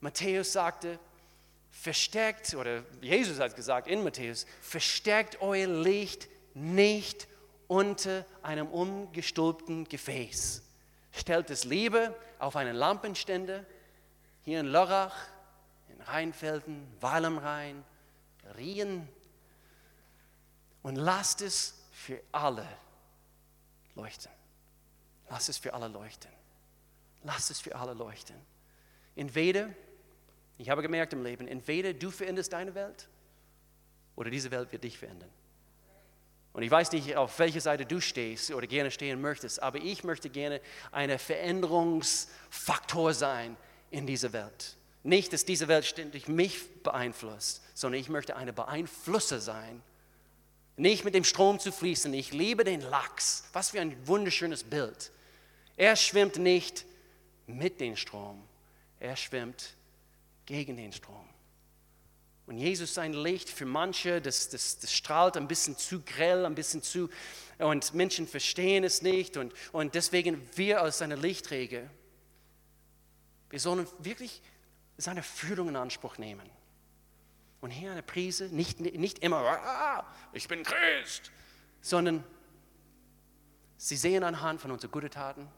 Matthäus 0.00 0.52
sagte, 0.52 0.98
verstärkt, 1.70 2.54
oder 2.54 2.82
Jesus 3.00 3.38
hat 3.38 3.56
gesagt 3.56 3.86
in 3.86 4.02
Matthäus, 4.02 4.46
verstärkt 4.60 5.40
euer 5.40 5.66
Licht 5.66 6.28
nicht 6.54 7.28
unter 7.68 8.26
einem 8.42 8.66
umgestülpten 8.68 9.88
Gefäß. 9.88 10.62
Stellt 11.12 11.50
es 11.50 11.64
lieber 11.64 12.14
auf 12.38 12.56
einen 12.56 12.74
Lampenständer, 12.74 13.64
hier 14.44 14.60
in 14.60 14.66
Lörrach, 14.66 15.16
in 15.88 16.00
Rheinfelden, 16.02 16.86
Weil 17.00 17.24
am 17.24 17.38
Rhein, 17.38 17.84
Rien, 18.56 19.08
und 20.82 20.96
lasst 20.96 21.42
es 21.42 21.80
für 21.92 22.20
alle 22.32 22.66
leuchten. 23.94 24.32
Lasst 25.30 25.48
es 25.48 25.58
für 25.58 25.72
alle 25.72 25.88
leuchten. 25.88 26.30
Lasst 27.22 27.50
es 27.50 27.60
für 27.60 27.76
alle 27.76 27.94
leuchten. 27.94 28.36
Entweder, 29.14 29.68
ich 30.58 30.68
habe 30.70 30.82
gemerkt 30.82 31.12
im 31.12 31.22
Leben, 31.22 31.46
entweder 31.46 31.94
du 31.94 32.10
veränderst 32.10 32.52
deine 32.52 32.74
Welt 32.74 33.08
oder 34.16 34.28
diese 34.30 34.50
Welt 34.50 34.72
wird 34.72 34.82
dich 34.84 34.98
verändern. 34.98 35.30
Und 36.52 36.62
ich 36.62 36.70
weiß 36.70 36.92
nicht, 36.92 37.16
auf 37.16 37.38
welcher 37.38 37.60
Seite 37.60 37.86
du 37.86 38.00
stehst 38.00 38.50
oder 38.50 38.66
gerne 38.66 38.90
stehen 38.90 39.20
möchtest, 39.20 39.62
aber 39.62 39.78
ich 39.78 40.04
möchte 40.04 40.28
gerne 40.28 40.60
ein 40.90 41.16
Veränderungsfaktor 41.18 43.14
sein 43.14 43.56
in 43.92 44.06
dieser 44.06 44.32
Welt. 44.32 44.76
Nicht, 45.04 45.32
dass 45.32 45.44
diese 45.44 45.68
Welt 45.68 45.84
ständig 45.84 46.28
mich 46.28 46.82
beeinflusst, 46.82 47.62
sondern 47.74 48.00
ich 48.00 48.08
möchte 48.08 48.36
eine 48.36 48.52
Beeinflusser 48.52 49.40
sein. 49.40 49.82
Nicht 50.76 51.04
mit 51.04 51.14
dem 51.14 51.24
Strom 51.24 51.58
zu 51.58 51.70
fließen. 51.70 52.12
Ich 52.14 52.32
liebe 52.32 52.64
den 52.64 52.80
Lachs. 52.80 53.44
Was 53.52 53.70
für 53.70 53.80
ein 53.80 53.96
wunderschönes 54.06 54.64
Bild. 54.64 55.10
Er 55.76 55.96
schwimmt 55.96 56.36
nicht 56.36 56.84
mit 57.46 57.80
dem 57.80 57.96
Strom, 57.96 58.42
er 59.00 59.16
schwimmt 59.16 59.74
gegen 60.46 60.76
den 60.76 60.92
Strom. 60.92 61.28
Und 62.46 62.58
Jesus 62.58 62.94
sein 62.94 63.12
Licht 63.12 63.48
für 63.48 63.64
manche, 63.64 64.20
das, 64.20 64.48
das, 64.48 64.78
das 64.78 64.92
strahlt 64.92 65.36
ein 65.36 65.48
bisschen 65.48 65.76
zu 65.76 66.02
grell, 66.02 66.44
ein 66.44 66.54
bisschen 66.54 66.82
zu, 66.82 67.08
und 67.58 67.94
Menschen 67.94 68.26
verstehen 68.26 68.84
es 68.84 69.02
nicht. 69.02 69.36
Und, 69.36 69.52
und 69.72 69.94
deswegen 69.94 70.40
wir 70.56 70.82
als 70.82 70.98
seine 70.98 71.16
Lichtträger, 71.16 71.88
wir 73.52 73.60
sollen 73.60 73.86
wirklich 73.98 74.40
seine 74.96 75.22
Führung 75.22 75.68
in 75.68 75.76
Anspruch 75.76 76.16
nehmen. 76.16 76.48
Und 77.60 77.70
hier 77.70 77.92
eine 77.92 78.02
Prise, 78.02 78.46
nicht, 78.46 78.80
nicht 78.80 79.18
immer, 79.18 79.36
ah, 79.36 80.06
ich 80.32 80.48
bin 80.48 80.64
Christ, 80.64 81.30
sondern 81.82 82.24
sie 83.76 83.96
sehen 83.96 84.24
anhand 84.24 84.60
von 84.60 84.70
unseren 84.70 84.90
guten 84.90 85.10
Taten, 85.10 85.48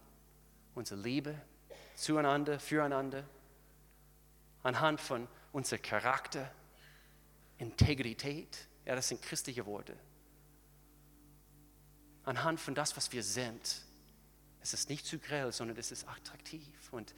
unserer 0.74 0.98
Liebe 0.98 1.40
zueinander, 1.94 2.58
füreinander, 2.58 3.22
anhand 4.64 5.00
von 5.00 5.28
unserem 5.52 5.80
Charakter, 5.80 6.50
Integrität, 7.58 8.66
ja, 8.84 8.96
das 8.96 9.08
sind 9.08 9.22
christliche 9.22 9.64
Worte. 9.66 9.96
Anhand 12.24 12.58
von 12.58 12.74
das, 12.74 12.96
was 12.96 13.12
wir 13.12 13.22
sind, 13.22 13.84
es 14.60 14.74
ist 14.74 14.88
nicht 14.88 15.06
zu 15.06 15.18
grell, 15.18 15.52
sondern 15.52 15.76
es 15.76 15.92
ist 15.92 16.08
attraktiv. 16.08 16.66
Und 16.90 17.14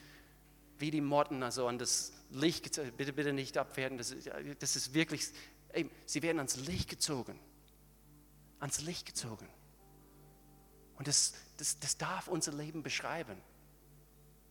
wie 0.78 0.90
die 0.90 1.00
Motten 1.00 1.42
also 1.42 1.66
an 1.66 1.78
das 1.78 2.12
Licht, 2.30 2.64
bitte, 2.96 3.12
bitte 3.12 3.32
nicht 3.32 3.56
abwerten, 3.56 3.98
das 3.98 4.10
ist, 4.10 4.30
das 4.58 4.76
ist 4.76 4.94
wirklich, 4.94 5.28
ey, 5.70 5.90
sie 6.04 6.22
werden 6.22 6.38
ans 6.38 6.56
Licht 6.56 6.88
gezogen. 6.88 7.38
Ans 8.60 8.80
Licht 8.80 9.06
gezogen. 9.06 9.48
Und 10.98 11.08
das, 11.08 11.34
das, 11.58 11.78
das 11.78 11.98
darf 11.98 12.28
unser 12.28 12.52
Leben 12.52 12.82
beschreiben. 12.82 13.36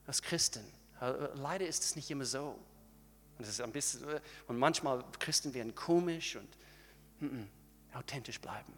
Als 0.06 0.22
Christen. 0.22 0.64
Leider 1.36 1.68
ist 1.68 1.84
es 1.84 1.96
nicht 1.96 2.10
immer 2.12 2.26
so. 2.26 2.60
Und, 3.38 3.46
das 3.46 3.50
ist 3.50 3.62
ein 3.62 3.72
bisschen, 3.72 4.06
und 4.48 4.58
manchmal 4.58 5.04
Christen 5.20 5.54
werden 5.54 5.76
komisch 5.76 6.36
und 6.36 6.58
mm 7.20 7.26
-mm, 7.26 7.98
authentisch 7.98 8.40
bleiben. 8.40 8.74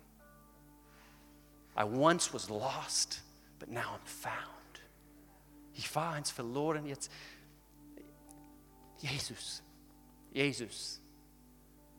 I 1.78 1.84
once 1.84 2.34
was 2.34 2.50
lost, 2.50 3.22
but 3.60 3.70
now 3.70 3.82
I'm 3.82 4.06
found. 4.06 4.82
Ich 5.76 5.94
war 5.94 6.14
eins 6.14 6.32
verloren, 6.32 6.88
jetzt 6.88 7.12
Jesus, 9.02 9.62
Jesus, 10.34 11.00